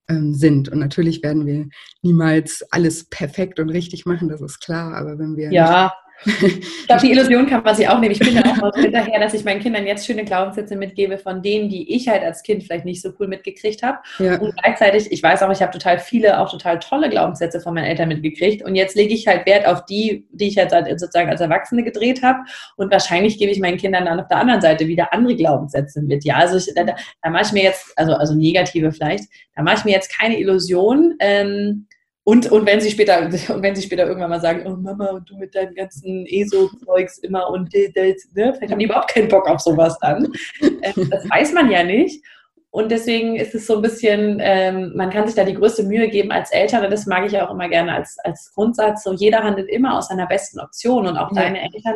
ähm, 0.10 0.34
sind. 0.34 0.68
Und 0.68 0.80
natürlich 0.80 1.24
werden 1.24 1.46
wir 1.46 1.70
niemals 2.02 2.66
alles 2.72 3.06
perfekt 3.06 3.62
und 3.62 3.70
richtig 3.70 4.06
machen, 4.06 4.28
das 4.28 4.42
ist 4.42 4.60
klar, 4.60 4.96
aber 4.96 5.18
wenn 5.20 5.38
wir 5.38 5.54
ja. 5.54 5.94
Ich 6.88 6.88
glaube, 6.88 7.02
die 7.02 7.12
Illusion 7.12 7.46
kann 7.48 7.64
man 7.64 7.76
sich 7.76 7.88
auch 7.90 8.00
nehmen. 8.00 8.14
Ich 8.14 8.20
bin 8.20 8.34
ja 8.34 8.42
auch 8.42 8.56
mal 8.58 8.72
hinterher, 8.74 9.20
dass 9.20 9.34
ich 9.34 9.44
meinen 9.44 9.60
Kindern 9.60 9.86
jetzt 9.86 10.06
schöne 10.06 10.24
Glaubenssätze 10.24 10.76
mitgebe 10.76 11.18
von 11.18 11.42
denen, 11.42 11.70
die 11.70 11.94
ich 11.94 12.08
halt 12.08 12.24
als 12.24 12.44
Kind 12.44 12.64
vielleicht 12.64 12.86
nicht 12.86 13.02
so 13.02 13.12
cool 13.20 13.28
mitgekriegt 13.28 13.84
habe. 13.84 13.98
Ja. 14.20 14.40
Und 14.40 14.56
gleichzeitig, 14.56 15.12
ich 15.12 15.22
weiß 15.22 15.44
auch, 15.44 15.52
ich 15.52 15.62
habe 15.62 15.72
total 15.72 16.00
viele, 16.00 16.40
auch 16.40 16.50
total 16.50 16.80
tolle 16.80 17.10
Glaubenssätze 17.10 17.60
von 17.60 17.74
meinen 17.74 17.86
Eltern 17.86 18.08
mitgekriegt. 18.08 18.64
Und 18.64 18.76
jetzt 18.76 18.96
lege 18.96 19.14
ich 19.14 19.28
halt 19.28 19.46
Wert 19.46 19.68
auf 19.68 19.86
die, 19.86 20.26
die 20.32 20.48
ich 20.48 20.58
halt 20.58 20.72
sozusagen 21.00 21.30
als 21.30 21.42
Erwachsene 21.42 21.84
gedreht 21.84 22.24
habe. 22.24 22.40
Und 22.78 22.92
wahrscheinlich 22.92 23.38
gebe 23.38 23.52
ich 23.52 23.60
meinen 23.60 23.78
Kindern 23.78 24.06
dann 24.06 24.20
auf 24.20 24.28
der 24.28 24.38
anderen 24.38 24.62
Seite 24.62 24.88
wieder 24.88 25.14
andere 25.14 25.36
Glaubenssätze 25.36 26.02
mit. 26.02 26.24
Ja, 26.24 26.38
also 26.38 26.58
ich, 26.58 26.74
da, 26.74 26.84
da 26.84 27.30
mache 27.30 27.44
ich 27.44 27.52
mir 27.52 27.64
jetzt, 27.64 27.92
also, 27.98 28.14
also 28.14 28.34
negative 28.34 28.92
vielleicht, 28.92 29.26
da 29.56 29.64
mache 29.64 29.78
ich 29.80 29.86
mir 29.86 29.92
jetzt 29.92 30.18
keine 30.18 30.40
Illusion. 30.40 31.16
Ähm, 31.20 31.88
und, 32.28 32.52
und 32.52 32.66
wenn 32.66 32.82
sie 32.82 32.92
später, 32.92 33.22
und 33.56 33.64
wenn 33.64 33.74
sie 33.74 33.84
später 33.84 34.06
irgendwann 34.06 34.30
mal 34.30 34.42
sagen, 34.42 34.64
oh 34.68 34.76
Mama, 34.76 35.12
und 35.12 35.30
du 35.30 35.38
mit 35.38 35.56
deinem 35.56 35.74
ganzen 35.74 36.26
ESO-Zeugs 36.26 37.20
immer 37.20 37.50
und 37.50 37.74
ne? 37.74 37.90
vielleicht 37.94 38.70
haben 38.70 38.80
die 38.80 38.86
überhaupt 38.86 39.12
keinen 39.12 39.30
Bock 39.30 39.48
auf 39.48 39.62
sowas 39.62 39.98
dann. 40.02 40.28
Ähm, 40.62 41.10
das 41.10 41.28
weiß 41.30 41.54
man 41.54 41.72
ja 41.72 41.84
nicht. 41.84 42.22
Und 42.70 42.92
deswegen 42.92 43.38
ist 43.38 43.56
es 43.56 43.66
so 43.66 43.78
ein 43.78 43.82
bisschen, 43.82 44.40
ähm, 44.42 44.92
man 44.96 45.10
kann 45.10 45.26
sich 45.26 45.36
da 45.36 45.46
die 45.46 45.54
größte 45.54 45.84
Mühe 45.84 46.10
geben 46.10 46.32
als 46.32 46.52
Eltern, 46.52 46.84
und 46.84 46.92
das 46.92 47.06
mag 47.06 47.26
ich 47.26 47.32
ja 47.32 47.48
auch 47.48 47.52
immer 47.52 47.70
gerne 47.70 47.94
als, 47.94 48.18
als 48.24 48.52
Grundsatz. 48.54 49.04
So, 49.04 49.14
jeder 49.14 49.44
handelt 49.44 49.70
immer 49.70 49.98
aus 49.98 50.10
seiner 50.10 50.28
besten 50.28 50.60
Option 50.60 51.08
und 51.08 51.18
auch 51.18 51.32
ja. 51.32 51.44
deine 51.44 51.62
Eltern 51.62 51.96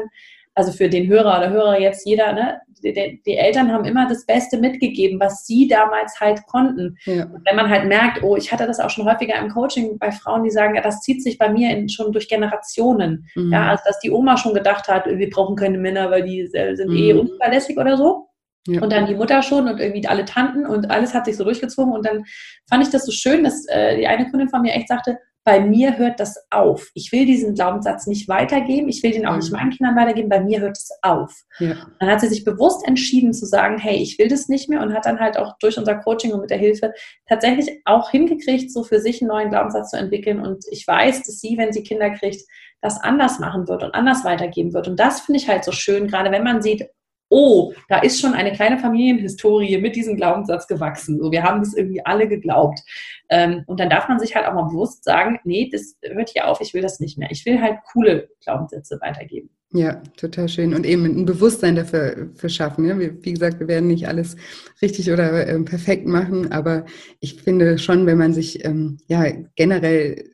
also 0.53 0.71
für 0.71 0.89
den 0.89 1.07
Hörer 1.07 1.37
oder 1.37 1.49
Hörer 1.49 1.79
jetzt 1.79 2.05
jeder, 2.05 2.33
ne, 2.33 2.59
die, 2.83 3.21
die, 3.25 3.37
Eltern 3.37 3.71
haben 3.71 3.85
immer 3.85 4.07
das 4.07 4.25
Beste 4.25 4.57
mitgegeben, 4.57 5.19
was 5.19 5.45
sie 5.45 5.67
damals 5.67 6.19
halt 6.19 6.45
konnten. 6.47 6.97
Ja. 7.05 7.25
Und 7.25 7.45
wenn 7.45 7.55
man 7.55 7.69
halt 7.69 7.85
merkt, 7.85 8.23
oh, 8.23 8.35
ich 8.35 8.51
hatte 8.51 8.65
das 8.65 8.79
auch 8.79 8.89
schon 8.89 9.05
häufiger 9.05 9.35
im 9.35 9.49
Coaching 9.49 9.97
bei 9.99 10.11
Frauen, 10.11 10.43
die 10.43 10.49
sagen, 10.49 10.75
ja, 10.75 10.81
das 10.81 11.01
zieht 11.01 11.23
sich 11.23 11.37
bei 11.37 11.49
mir 11.49 11.69
in, 11.69 11.89
schon 11.89 12.11
durch 12.11 12.27
Generationen. 12.27 13.27
Mhm. 13.35 13.51
Ja, 13.51 13.69
also 13.69 13.83
dass 13.85 13.99
die 13.99 14.11
Oma 14.11 14.37
schon 14.37 14.53
gedacht 14.53 14.87
hat, 14.87 15.05
wir 15.05 15.29
brauchen 15.29 15.55
keine 15.55 15.77
Männer, 15.77 16.09
weil 16.09 16.23
die 16.23 16.47
sind 16.47 16.79
eh 16.79 16.85
mhm. 16.85 16.97
eh 16.97 17.13
unzuverlässig 17.13 17.77
oder 17.77 17.97
so. 17.97 18.27
Ja. 18.67 18.81
Und 18.81 18.91
dann 18.91 19.07
die 19.07 19.15
Mutter 19.15 19.41
schon 19.41 19.67
und 19.67 19.79
irgendwie 19.79 20.07
alle 20.07 20.25
Tanten 20.25 20.67
und 20.67 20.91
alles 20.91 21.13
hat 21.13 21.25
sich 21.25 21.35
so 21.35 21.43
durchgezogen. 21.43 21.93
Und 21.93 22.05
dann 22.05 22.25
fand 22.69 22.83
ich 22.83 22.89
das 22.89 23.05
so 23.05 23.11
schön, 23.11 23.43
dass 23.43 23.65
äh, 23.67 23.97
die 23.97 24.07
eine 24.07 24.29
Kundin 24.29 24.49
von 24.49 24.61
mir 24.61 24.73
echt 24.73 24.87
sagte, 24.87 25.17
bei 25.43 25.59
mir 25.59 25.97
hört 25.97 26.19
das 26.19 26.37
auf. 26.51 26.91
Ich 26.93 27.11
will 27.11 27.25
diesen 27.25 27.55
Glaubenssatz 27.55 28.05
nicht 28.05 28.27
weitergeben. 28.27 28.89
Ich 28.89 29.01
will 29.01 29.11
den 29.11 29.25
auch 29.25 29.35
nicht 29.35 29.51
mhm. 29.51 29.57
meinen 29.57 29.71
Kindern 29.71 29.95
weitergeben. 29.95 30.29
Bei 30.29 30.39
mir 30.39 30.59
hört 30.59 30.77
es 30.77 30.91
auf. 31.01 31.33
Ja. 31.59 31.87
Dann 31.99 32.09
hat 32.09 32.21
sie 32.21 32.27
sich 32.27 32.43
bewusst 32.43 32.87
entschieden 32.87 33.33
zu 33.33 33.45
sagen, 33.45 33.79
hey, 33.79 33.95
ich 33.95 34.19
will 34.19 34.27
das 34.27 34.49
nicht 34.49 34.69
mehr 34.69 34.81
und 34.81 34.93
hat 34.93 35.05
dann 35.05 35.19
halt 35.19 35.37
auch 35.37 35.57
durch 35.59 35.77
unser 35.77 35.95
Coaching 35.95 36.33
und 36.33 36.41
mit 36.41 36.51
der 36.51 36.59
Hilfe 36.59 36.93
tatsächlich 37.27 37.81
auch 37.85 38.11
hingekriegt, 38.11 38.71
so 38.71 38.83
für 38.83 38.99
sich 38.99 39.21
einen 39.21 39.29
neuen 39.29 39.49
Glaubenssatz 39.49 39.89
zu 39.89 39.97
entwickeln. 39.97 40.39
Und 40.39 40.63
ich 40.69 40.85
weiß, 40.85 41.23
dass 41.23 41.39
sie, 41.39 41.57
wenn 41.57 41.73
sie 41.73 41.83
Kinder 41.83 42.11
kriegt, 42.11 42.43
das 42.81 43.01
anders 43.01 43.39
machen 43.39 43.67
wird 43.67 43.83
und 43.83 43.95
anders 43.95 44.23
weitergeben 44.23 44.73
wird. 44.73 44.87
Und 44.87 44.99
das 44.99 45.21
finde 45.21 45.39
ich 45.39 45.47
halt 45.47 45.63
so 45.63 45.71
schön, 45.71 46.07
gerade 46.07 46.31
wenn 46.31 46.43
man 46.43 46.61
sieht, 46.61 46.87
oh, 47.31 47.73
da 47.87 47.99
ist 47.99 48.19
schon 48.19 48.33
eine 48.33 48.51
kleine 48.51 48.77
Familienhistorie 48.77 49.77
mit 49.77 49.95
diesem 49.95 50.17
Glaubenssatz 50.17 50.67
gewachsen. 50.67 51.17
So, 51.17 51.31
wir 51.31 51.43
haben 51.43 51.61
das 51.61 51.73
irgendwie 51.73 52.05
alle 52.05 52.27
geglaubt. 52.27 52.81
Ähm, 53.29 53.63
und 53.67 53.79
dann 53.79 53.89
darf 53.89 54.09
man 54.09 54.19
sich 54.19 54.35
halt 54.35 54.45
auch 54.45 54.53
mal 54.53 54.67
bewusst 54.67 55.03
sagen, 55.03 55.39
nee, 55.45 55.69
das 55.71 55.95
hört 56.03 56.29
hier 56.29 56.47
auf, 56.47 56.59
ich 56.61 56.73
will 56.73 56.81
das 56.81 56.99
nicht 56.99 57.17
mehr. 57.17 57.31
Ich 57.31 57.45
will 57.45 57.59
halt 57.61 57.77
coole 57.91 58.29
Glaubenssätze 58.43 58.99
weitergeben. 59.01 59.49
Ja, 59.73 60.01
total 60.17 60.49
schön. 60.49 60.73
Und 60.73 60.85
eben 60.85 61.05
ein 61.05 61.25
Bewusstsein 61.25 61.77
dafür 61.77 62.29
für 62.35 62.49
schaffen. 62.49 62.85
Ja? 62.85 62.99
Wie, 62.99 63.31
gesagt, 63.31 63.61
wir 63.61 63.69
werden 63.69 63.87
nicht 63.87 64.09
alles 64.09 64.35
richtig 64.81 65.09
oder 65.09 65.47
äh, 65.47 65.57
perfekt 65.61 66.05
machen, 66.05 66.51
aber 66.51 66.85
ich 67.21 67.41
finde 67.41 67.77
schon, 67.77 68.05
wenn 68.05 68.17
man 68.17 68.33
sich 68.33 68.65
ähm, 68.65 68.97
ja 69.07 69.23
generell 69.55 70.31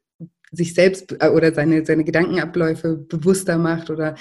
sich 0.51 0.73
selbst 0.73 1.15
äh, 1.19 1.29
oder 1.29 1.53
seine, 1.53 1.85
seine 1.85 2.03
Gedankenabläufe 2.03 2.97
bewusster 2.97 3.59
macht 3.59 3.91
oder 3.91 4.15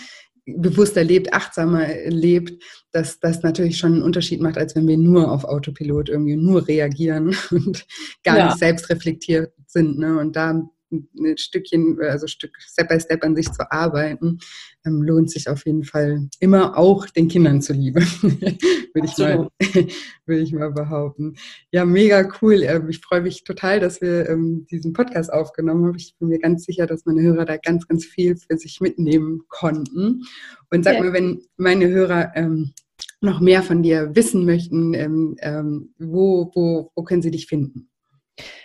bewusster 0.46 1.02
lebt, 1.02 1.32
achtsamer 1.32 1.86
lebt, 2.06 2.62
dass 2.92 3.18
das 3.18 3.42
natürlich 3.42 3.78
schon 3.78 3.94
einen 3.94 4.02
Unterschied 4.02 4.40
macht, 4.40 4.56
als 4.56 4.76
wenn 4.76 4.86
wir 4.86 4.96
nur 4.96 5.30
auf 5.30 5.44
Autopilot 5.44 6.08
irgendwie 6.08 6.36
nur 6.36 6.66
reagieren 6.66 7.36
und 7.50 7.86
gar 8.22 8.38
ja. 8.38 8.46
nicht 8.46 8.58
selbst 8.58 8.88
reflektiert 8.88 9.52
sind. 9.66 9.98
Ne? 9.98 10.18
Und 10.18 10.36
da 10.36 10.62
ein 10.90 11.36
Stückchen, 11.36 11.98
also 12.00 12.26
Stück 12.26 12.56
Step 12.60 12.88
by 12.88 13.00
Step 13.00 13.24
an 13.24 13.36
sich 13.36 13.50
zu 13.50 13.70
arbeiten, 13.70 14.38
ähm, 14.86 15.02
lohnt 15.02 15.30
sich 15.30 15.48
auf 15.48 15.66
jeden 15.66 15.84
Fall 15.84 16.28
immer 16.40 16.78
auch 16.78 17.06
den 17.06 17.28
Kindern 17.28 17.60
zuliebe, 17.62 18.00
würde 18.22 19.06
ich 19.06 19.18
mal, 19.18 19.48
würde 20.26 20.42
ich 20.42 20.52
mal 20.52 20.72
behaupten. 20.72 21.36
Ja, 21.72 21.84
mega 21.84 22.28
cool. 22.40 22.62
Ähm, 22.62 22.88
ich 22.88 23.00
freue 23.00 23.22
mich 23.22 23.44
total, 23.44 23.80
dass 23.80 24.00
wir 24.00 24.28
ähm, 24.28 24.66
diesen 24.70 24.92
Podcast 24.92 25.32
aufgenommen 25.32 25.86
haben. 25.86 25.96
Ich 25.96 26.16
bin 26.18 26.28
mir 26.28 26.38
ganz 26.38 26.64
sicher, 26.64 26.86
dass 26.86 27.04
meine 27.04 27.22
Hörer 27.22 27.44
da 27.44 27.56
ganz, 27.56 27.86
ganz 27.88 28.04
viel 28.04 28.36
für 28.36 28.56
sich 28.56 28.80
mitnehmen 28.80 29.42
konnten. 29.48 30.22
Und 30.70 30.84
sag 30.84 30.94
ja. 30.94 31.02
mal, 31.02 31.12
wenn 31.12 31.42
meine 31.56 31.88
Hörer 31.88 32.32
ähm, 32.34 32.72
noch 33.20 33.40
mehr 33.40 33.62
von 33.62 33.82
dir 33.82 34.14
wissen 34.14 34.44
möchten, 34.44 34.94
ähm, 34.94 35.36
ähm, 35.40 35.94
wo, 35.98 36.50
wo, 36.54 36.92
wo 36.94 37.02
können 37.02 37.22
sie 37.22 37.30
dich 37.30 37.46
finden? 37.46 37.88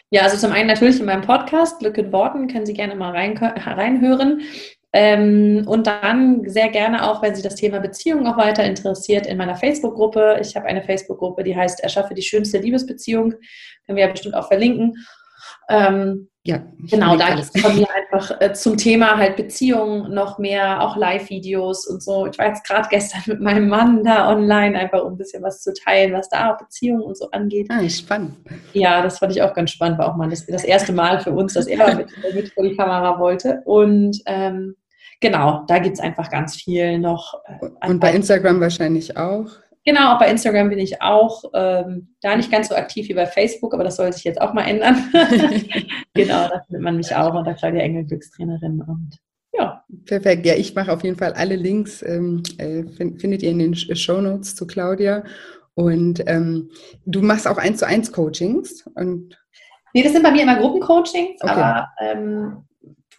Ja, 0.09 0.23
also 0.23 0.37
zum 0.37 0.51
einen 0.51 0.67
natürlich 0.67 0.99
in 0.99 1.05
meinem 1.05 1.21
Podcast, 1.21 1.79
Glück 1.79 1.97
in 1.97 2.11
Worten, 2.11 2.47
können 2.47 2.65
Sie 2.65 2.73
gerne 2.73 2.95
mal 2.95 3.11
rein, 3.11 3.37
reinhören. 3.37 4.41
Ähm, 4.93 5.63
und 5.67 5.87
dann 5.87 6.49
sehr 6.49 6.69
gerne 6.69 7.09
auch, 7.09 7.21
wenn 7.21 7.33
Sie 7.33 7.41
das 7.41 7.55
Thema 7.55 7.79
Beziehung 7.79 8.23
noch 8.23 8.37
weiter 8.37 8.65
interessiert, 8.65 9.25
in 9.25 9.37
meiner 9.37 9.55
Facebook-Gruppe. 9.55 10.39
Ich 10.41 10.55
habe 10.55 10.65
eine 10.65 10.83
Facebook-Gruppe, 10.83 11.43
die 11.43 11.55
heißt 11.55 11.81
Erschaffe 11.81 12.13
die 12.13 12.23
schönste 12.23 12.57
Liebesbeziehung. 12.57 13.31
Können 13.85 13.95
wir 13.95 14.05
ja 14.05 14.11
bestimmt 14.11 14.35
auch 14.35 14.47
verlinken. 14.47 14.97
Ähm, 15.69 16.29
ja, 16.43 16.59
genau, 16.89 17.15
da 17.17 17.35
gibt 17.35 17.51
es 17.53 17.61
von 17.61 17.75
mir 17.75 17.87
einfach 17.93 18.41
äh, 18.41 18.51
zum 18.53 18.75
Thema 18.75 19.15
halt 19.15 19.35
Beziehungen 19.35 20.11
noch 20.11 20.39
mehr, 20.39 20.81
auch 20.81 20.97
Live-Videos 20.97 21.85
und 21.85 22.01
so. 22.01 22.25
Ich 22.25 22.39
war 22.39 22.47
jetzt 22.47 22.65
gerade 22.65 22.87
gestern 22.89 23.21
mit 23.27 23.41
meinem 23.41 23.69
Mann 23.69 24.03
da 24.03 24.27
online, 24.27 24.77
einfach 24.77 25.03
um 25.03 25.13
ein 25.13 25.17
bisschen 25.17 25.43
was 25.43 25.61
zu 25.61 25.71
teilen, 25.71 26.13
was 26.13 26.29
da 26.29 26.53
Beziehungen 26.53 27.03
und 27.03 27.15
so 27.15 27.29
angeht. 27.29 27.67
Ah, 27.69 27.87
spannend. 27.87 28.37
Ja, 28.73 29.03
das 29.03 29.19
fand 29.19 29.33
ich 29.33 29.41
auch 29.43 29.53
ganz 29.53 29.69
spannend, 29.69 29.99
war 29.99 30.11
auch 30.11 30.17
mal 30.17 30.29
das, 30.29 30.47
das 30.47 30.63
erste 30.63 30.93
Mal 30.93 31.19
für 31.19 31.31
uns, 31.31 31.53
dass 31.53 31.67
er 31.67 31.95
mit, 31.95 32.09
mit 32.33 32.51
vor 32.53 32.63
die 32.63 32.75
Kamera 32.75 33.19
wollte. 33.19 33.61
Und 33.65 34.19
ähm, 34.25 34.75
genau, 35.19 35.63
da 35.67 35.77
gibt 35.77 35.97
es 35.97 35.99
einfach 35.99 36.31
ganz 36.31 36.55
viel 36.55 36.97
noch. 36.97 37.35
Äh, 37.45 37.87
und 37.87 37.99
bei 37.99 38.13
Instagram 38.13 38.59
wahrscheinlich 38.59 39.15
auch. 39.15 39.45
Genau, 39.83 40.13
auch 40.13 40.19
bei 40.19 40.29
Instagram 40.29 40.69
bin 40.69 40.79
ich 40.79 41.01
auch 41.01 41.43
ähm, 41.53 42.15
da 42.21 42.35
nicht 42.35 42.51
ganz 42.51 42.69
so 42.69 42.75
aktiv 42.75 43.09
wie 43.09 43.15
bei 43.15 43.25
Facebook, 43.25 43.73
aber 43.73 43.83
das 43.83 43.95
soll 43.95 44.13
sich 44.13 44.23
jetzt 44.23 44.39
auch 44.39 44.53
mal 44.53 44.67
ändern. 44.67 45.11
genau, 46.13 46.47
da 46.47 46.61
findet 46.67 46.81
man 46.81 46.97
mich 46.97 47.15
auch 47.15 47.33
unter 47.33 47.55
Claudia 47.55 47.81
Engel, 47.81 48.05
Glückstrainerin 48.05 48.81
und 48.81 49.17
ja. 49.53 49.83
Perfekt. 50.05 50.45
Ja, 50.45 50.53
ich 50.53 50.75
mache 50.75 50.93
auf 50.93 51.03
jeden 51.03 51.17
Fall 51.17 51.33
alle 51.33 51.55
Links, 51.55 52.01
ähm, 52.03 52.43
äh, 52.57 52.83
findet 52.93 53.43
ihr 53.43 53.51
in 53.51 53.59
den 53.59 53.75
Show 53.75 54.21
Notes 54.21 54.55
zu 54.55 54.65
Claudia. 54.65 55.23
Und 55.73 56.23
ähm, 56.27 56.69
du 57.05 57.21
machst 57.21 57.47
auch 57.47 57.57
eins 57.57 57.79
zu 57.79 57.87
eins 57.87 58.11
Coachings 58.11 58.85
und 58.95 59.37
Nee, 59.93 60.03
das 60.03 60.13
sind 60.13 60.23
bei 60.23 60.31
mir 60.31 60.43
immer 60.43 60.55
Gruppencoachings, 60.55 61.41
okay. 61.41 61.51
aber 61.51 61.89
ähm, 61.99 62.65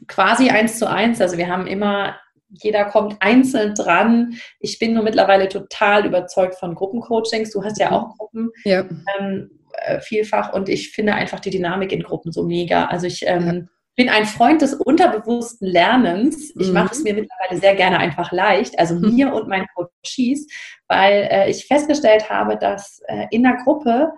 quasi 0.07 0.49
eins 0.49 0.79
zu 0.79 0.89
eins. 0.89 1.21
Also 1.21 1.37
wir 1.37 1.49
haben 1.49 1.67
immer 1.67 2.17
jeder 2.53 2.85
kommt 2.85 3.17
einzeln 3.21 3.75
dran. 3.75 4.35
Ich 4.61 4.79
bin 4.79 4.95
nur 4.95 5.03
mittlerweile 5.03 5.49
total 5.49 6.07
überzeugt 6.07 6.57
von 6.57 6.75
Gruppencoachings. 6.75 7.51
Du 7.51 7.65
hast 7.65 7.79
ja 7.79 7.91
mhm. 7.91 7.97
auch 7.97 8.17
Gruppen 8.17 8.51
ja. 8.65 8.85
Ähm, 9.19 9.51
äh, 9.73 10.01
vielfach 10.01 10.53
und 10.53 10.69
ich 10.69 10.91
finde 10.91 11.15
einfach 11.15 11.41
die 11.41 11.51
Dynamik 11.51 11.93
in 11.93 12.03
Gruppen 12.03 12.33
so 12.33 12.45
mega. 12.45 12.87
Also 12.87 13.07
ich 13.07 13.23
ähm, 13.27 13.69
bin 13.97 14.09
ein 14.09 14.27
Freund 14.27 14.63
des 14.63 14.75
unterbewussten 14.75 15.67
Lernens. 15.67 16.53
Ich 16.59 16.69
mhm. 16.69 16.75
mache 16.75 16.93
es 16.93 17.03
mir 17.03 17.15
mittlerweile 17.15 17.61
sehr 17.61 17.75
gerne 17.75 17.99
einfach 17.99 18.33
leicht, 18.33 18.79
also 18.79 18.95
mhm. 18.95 19.15
mir 19.15 19.33
und 19.33 19.49
meinen 19.49 19.67
Coaches, 19.75 20.47
weil 20.89 21.29
äh, 21.31 21.51
ich 21.51 21.67
festgestellt 21.67 22.31
habe, 22.31 22.57
dass 22.57 23.01
äh, 23.09 23.27
in 23.31 23.43
der 23.43 23.57
Gruppe 23.65 24.13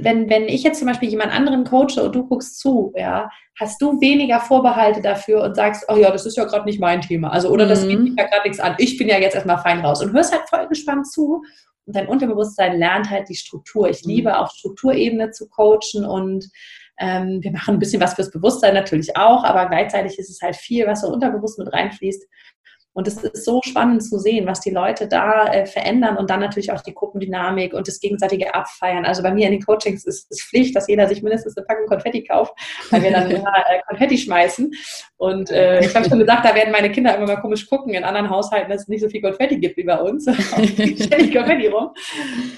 wenn, 0.00 0.30
wenn 0.30 0.44
ich 0.44 0.62
jetzt 0.62 0.78
zum 0.78 0.88
Beispiel 0.88 1.10
jemand 1.10 1.32
anderen 1.32 1.64
coache 1.64 2.02
und 2.02 2.14
du 2.14 2.26
guckst 2.26 2.58
zu, 2.58 2.92
ja, 2.96 3.28
hast 3.58 3.80
du 3.82 4.00
weniger 4.00 4.40
Vorbehalte 4.40 5.02
dafür 5.02 5.42
und 5.42 5.54
sagst, 5.54 5.84
oh 5.88 5.96
ja, 5.96 6.10
das 6.10 6.26
ist 6.26 6.36
ja 6.36 6.44
gerade 6.44 6.64
nicht 6.64 6.80
mein 6.80 7.00
Thema. 7.00 7.30
Also, 7.32 7.50
oder 7.50 7.66
mhm. 7.66 7.68
das 7.68 7.86
geht 7.86 8.00
mich 8.00 8.14
ja 8.16 8.24
gerade 8.24 8.42
nichts 8.48 8.60
an. 8.60 8.74
Ich 8.78 8.96
bin 8.98 9.08
ja 9.08 9.18
jetzt 9.18 9.34
erstmal 9.34 9.58
fein 9.58 9.80
raus 9.80 10.02
und 10.02 10.12
hörst 10.12 10.32
halt 10.32 10.48
voll 10.48 10.66
gespannt 10.68 11.10
zu. 11.10 11.42
Und 11.84 11.96
dein 11.96 12.06
Unterbewusstsein 12.06 12.78
lernt 12.78 13.10
halt 13.10 13.28
die 13.28 13.34
Struktur. 13.34 13.88
Ich 13.88 14.04
liebe 14.04 14.30
mhm. 14.30 14.36
auf 14.36 14.50
Strukturebene 14.50 15.30
zu 15.30 15.48
coachen 15.48 16.04
und 16.04 16.48
ähm, 16.98 17.40
wir 17.42 17.50
machen 17.52 17.74
ein 17.74 17.78
bisschen 17.78 18.00
was 18.00 18.14
fürs 18.14 18.30
Bewusstsein 18.30 18.74
natürlich 18.74 19.16
auch, 19.16 19.44
aber 19.44 19.66
gleichzeitig 19.66 20.18
ist 20.18 20.30
es 20.30 20.40
halt 20.40 20.54
viel, 20.54 20.86
was 20.86 21.00
so 21.00 21.08
unterbewusst 21.08 21.58
mit 21.58 21.72
reinfließt. 21.72 22.22
Und 22.94 23.08
es 23.08 23.22
ist 23.22 23.44
so 23.44 23.60
spannend 23.64 24.04
zu 24.04 24.18
sehen, 24.18 24.46
was 24.46 24.60
die 24.60 24.70
Leute 24.70 25.08
da 25.08 25.46
äh, 25.46 25.66
verändern 25.66 26.16
und 26.18 26.28
dann 26.28 26.40
natürlich 26.40 26.72
auch 26.72 26.82
die 26.82 26.92
Gruppendynamik 26.92 27.72
und 27.72 27.88
das 27.88 28.00
gegenseitige 28.00 28.54
Abfeiern. 28.54 29.06
Also 29.06 29.22
bei 29.22 29.32
mir 29.32 29.46
in 29.46 29.52
den 29.52 29.62
Coachings 29.62 30.04
ist 30.04 30.30
es 30.30 30.42
Pflicht, 30.42 30.76
dass 30.76 30.88
jeder 30.88 31.08
sich 31.08 31.22
mindestens 31.22 31.56
eine 31.56 31.64
Packung 31.64 31.86
Konfetti 31.86 32.22
kauft, 32.22 32.52
weil 32.90 33.02
wir 33.02 33.10
dann 33.10 33.30
immer 33.30 33.54
äh, 33.70 33.80
Konfetti 33.88 34.18
schmeißen. 34.18 34.70
Und 35.16 35.50
äh, 35.50 35.80
ich 35.80 35.94
habe 35.94 36.08
schon 36.08 36.18
gesagt, 36.18 36.44
da 36.44 36.54
werden 36.54 36.72
meine 36.72 36.92
Kinder 36.92 37.16
immer 37.16 37.26
mal 37.26 37.40
komisch 37.40 37.66
gucken 37.66 37.94
in 37.94 38.04
anderen 38.04 38.28
Haushalten, 38.28 38.70
dass 38.70 38.82
es 38.82 38.88
nicht 38.88 39.00
so 39.00 39.08
viel 39.08 39.22
Konfetti 39.22 39.58
gibt 39.58 39.76
wie 39.78 39.84
bei 39.84 39.98
uns. 39.98 40.24
ständig 40.26 41.34
Konfetti 41.34 41.68
rum. 41.68 41.90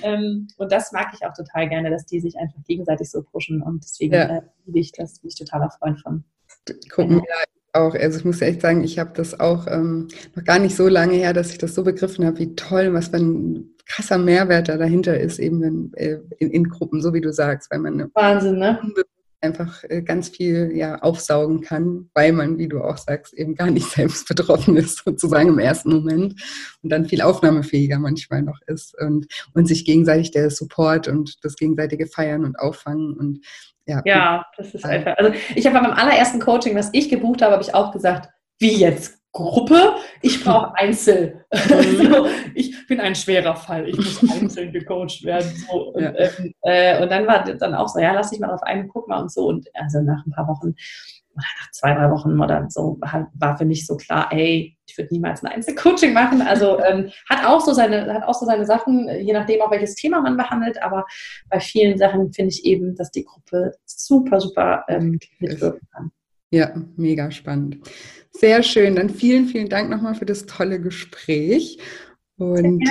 Ähm, 0.02 0.48
und 0.56 0.72
das 0.72 0.90
mag 0.92 1.12
ich 1.14 1.24
auch 1.24 1.34
total 1.34 1.68
gerne, 1.68 1.90
dass 1.90 2.06
die 2.06 2.20
sich 2.20 2.36
einfach 2.38 2.62
gegenseitig 2.66 3.10
so 3.10 3.22
pushen. 3.22 3.62
Und 3.62 3.84
deswegen 3.84 4.14
ja. 4.14 4.38
äh, 4.38 4.42
liebe 4.66 4.80
ich 4.80 4.92
das, 4.92 5.20
bin 5.20 5.28
ich 5.28 5.36
totaler 5.36 5.70
Freund 5.70 6.00
von. 6.00 6.24
Gucken 6.90 7.22
wir 7.22 7.44
auch, 7.74 7.94
also 7.94 8.18
ich 8.18 8.24
muss 8.24 8.40
echt 8.40 8.60
sagen, 8.60 8.84
ich 8.84 8.98
habe 8.98 9.12
das 9.14 9.38
auch 9.38 9.66
ähm, 9.66 10.08
noch 10.34 10.44
gar 10.44 10.58
nicht 10.58 10.76
so 10.76 10.88
lange 10.88 11.14
her, 11.14 11.32
dass 11.32 11.50
ich 11.50 11.58
das 11.58 11.74
so 11.74 11.82
begriffen 11.82 12.24
habe, 12.24 12.38
wie 12.38 12.54
toll, 12.54 12.92
was 12.94 13.08
für 13.08 13.16
ein 13.16 13.74
krasser 13.86 14.18
Mehrwert 14.18 14.68
da 14.68 14.76
dahinter 14.76 15.18
ist, 15.18 15.38
eben 15.38 15.62
in, 15.62 15.94
äh, 15.94 16.18
in, 16.38 16.50
in 16.50 16.64
Gruppen, 16.64 17.02
so 17.02 17.12
wie 17.12 17.20
du 17.20 17.32
sagst, 17.32 17.70
weil 17.70 17.80
man 17.80 18.10
Wahnsinn, 18.14 18.58
ne? 18.58 18.78
einfach 19.44 19.84
äh, 19.88 20.02
ganz 20.02 20.30
viel 20.30 20.72
ja, 20.74 20.98
aufsaugen 21.00 21.60
kann, 21.60 22.08
weil 22.14 22.32
man, 22.32 22.58
wie 22.58 22.66
du 22.66 22.80
auch 22.80 22.96
sagst, 22.96 23.34
eben 23.34 23.54
gar 23.54 23.70
nicht 23.70 23.88
selbst 23.90 24.26
betroffen 24.26 24.76
ist, 24.76 25.04
sozusagen 25.04 25.50
im 25.50 25.58
ersten 25.58 25.90
Moment 25.90 26.40
und 26.82 26.90
dann 26.90 27.04
viel 27.04 27.20
aufnahmefähiger 27.20 27.98
manchmal 27.98 28.42
noch 28.42 28.58
ist 28.66 28.98
und, 29.00 29.26
und 29.52 29.66
sich 29.68 29.84
gegenseitig 29.84 30.30
der 30.30 30.50
Support 30.50 31.06
und 31.06 31.44
das 31.44 31.56
gegenseitige 31.56 32.06
Feiern 32.06 32.44
und 32.44 32.58
Auffangen 32.58 33.14
und 33.14 33.44
ja, 33.86 34.02
ja 34.04 34.46
das 34.56 34.74
ist 34.74 34.84
einfach. 34.84 35.16
Also 35.16 35.32
ich 35.54 35.66
habe 35.66 35.80
beim 35.80 35.92
allerersten 35.92 36.40
Coaching, 36.40 36.74
was 36.76 36.90
ich 36.92 37.08
gebucht 37.08 37.42
habe, 37.42 37.52
habe 37.52 37.62
ich 37.62 37.74
auch 37.74 37.92
gesagt, 37.92 38.30
wie 38.58 38.76
jetzt? 38.76 39.18
Gruppe, 39.34 39.96
ich 40.22 40.42
brauche 40.44 40.74
Einzel. 40.78 41.44
Mhm. 41.52 42.12
so, 42.12 42.26
ich 42.54 42.86
bin 42.86 43.00
ein 43.00 43.16
schwerer 43.16 43.56
Fall, 43.56 43.88
ich 43.88 43.96
muss 43.96 44.30
einzeln 44.30 44.72
gecoacht 44.72 45.24
werden. 45.24 45.52
So. 45.56 45.88
Und, 45.94 46.02
ja. 46.02 46.14
ähm, 46.16 46.54
äh, 46.62 47.02
und, 47.02 47.10
dann 47.10 47.26
war 47.26 47.44
dann 47.44 47.74
auch 47.74 47.88
so, 47.88 47.98
ja, 47.98 48.12
lass 48.12 48.30
dich 48.30 48.38
mal 48.38 48.54
auf 48.54 48.62
einen, 48.62 48.88
guck 48.88 49.08
mal 49.08 49.20
und 49.20 49.32
so. 49.32 49.46
Und 49.48 49.68
also 49.74 50.00
nach 50.00 50.24
ein 50.24 50.30
paar 50.30 50.46
Wochen 50.46 50.74
nach 51.36 51.70
zwei, 51.72 51.94
drei 51.94 52.10
Wochen 52.10 52.40
oder 52.40 52.66
so 52.68 52.98
war 53.00 53.58
für 53.58 53.64
mich 53.64 53.86
so 53.86 53.96
klar, 53.96 54.28
ey, 54.32 54.76
ich 54.86 54.98
würde 54.98 55.12
niemals 55.12 55.42
ein 55.42 55.52
Einzelcoaching 55.52 56.12
machen. 56.12 56.42
Also 56.42 56.78
ähm, 56.80 57.10
hat 57.28 57.44
auch 57.44 57.60
so 57.60 57.72
seine, 57.72 58.12
hat 58.12 58.24
auch 58.24 58.34
so 58.34 58.46
seine 58.46 58.66
Sachen, 58.66 59.08
je 59.08 59.32
nachdem 59.32 59.60
auch 59.62 59.70
welches 59.70 59.94
Thema 59.94 60.20
man 60.20 60.36
behandelt, 60.36 60.82
aber 60.82 61.06
bei 61.48 61.60
vielen 61.60 61.98
Sachen 61.98 62.32
finde 62.32 62.50
ich 62.50 62.64
eben, 62.64 62.94
dass 62.94 63.10
die 63.10 63.24
Gruppe 63.24 63.72
super, 63.84 64.40
super 64.40 64.84
ähm, 64.88 65.18
mitwirken 65.38 65.88
kann. 65.92 66.10
Ja, 66.50 66.72
mega 66.96 67.30
spannend. 67.30 67.78
Sehr 68.30 68.62
schön. 68.62 68.96
Dann 68.96 69.10
vielen, 69.10 69.46
vielen 69.46 69.68
Dank 69.68 69.90
nochmal 69.90 70.14
für 70.14 70.26
das 70.26 70.46
tolle 70.46 70.80
Gespräch 70.80 71.78
und 72.36 72.82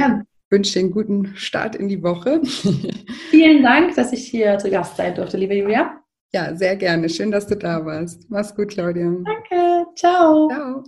wünsche 0.49 0.73
dir 0.73 0.79
einen 0.79 0.91
guten 0.91 1.35
Start 1.35 1.75
in 1.75 1.87
die 1.87 2.03
Woche. 2.03 2.41
Vielen 3.31 3.63
Dank, 3.63 3.95
dass 3.95 4.13
ich 4.13 4.27
hier 4.27 4.57
zu 4.59 4.69
Gast 4.69 4.97
sein 4.97 5.15
durfte, 5.15 5.37
liebe 5.37 5.55
Julia. 5.55 6.02
Ja, 6.34 6.55
sehr 6.55 6.75
gerne. 6.75 7.09
Schön, 7.09 7.31
dass 7.31 7.45
du 7.45 7.55
da 7.55 7.86
warst. 7.86 8.29
Mach's 8.29 8.55
gut, 8.55 8.69
Claudia. 8.69 9.03
Danke. 9.03 9.86
Ciao. 9.95 10.49
Ciao. 10.49 10.84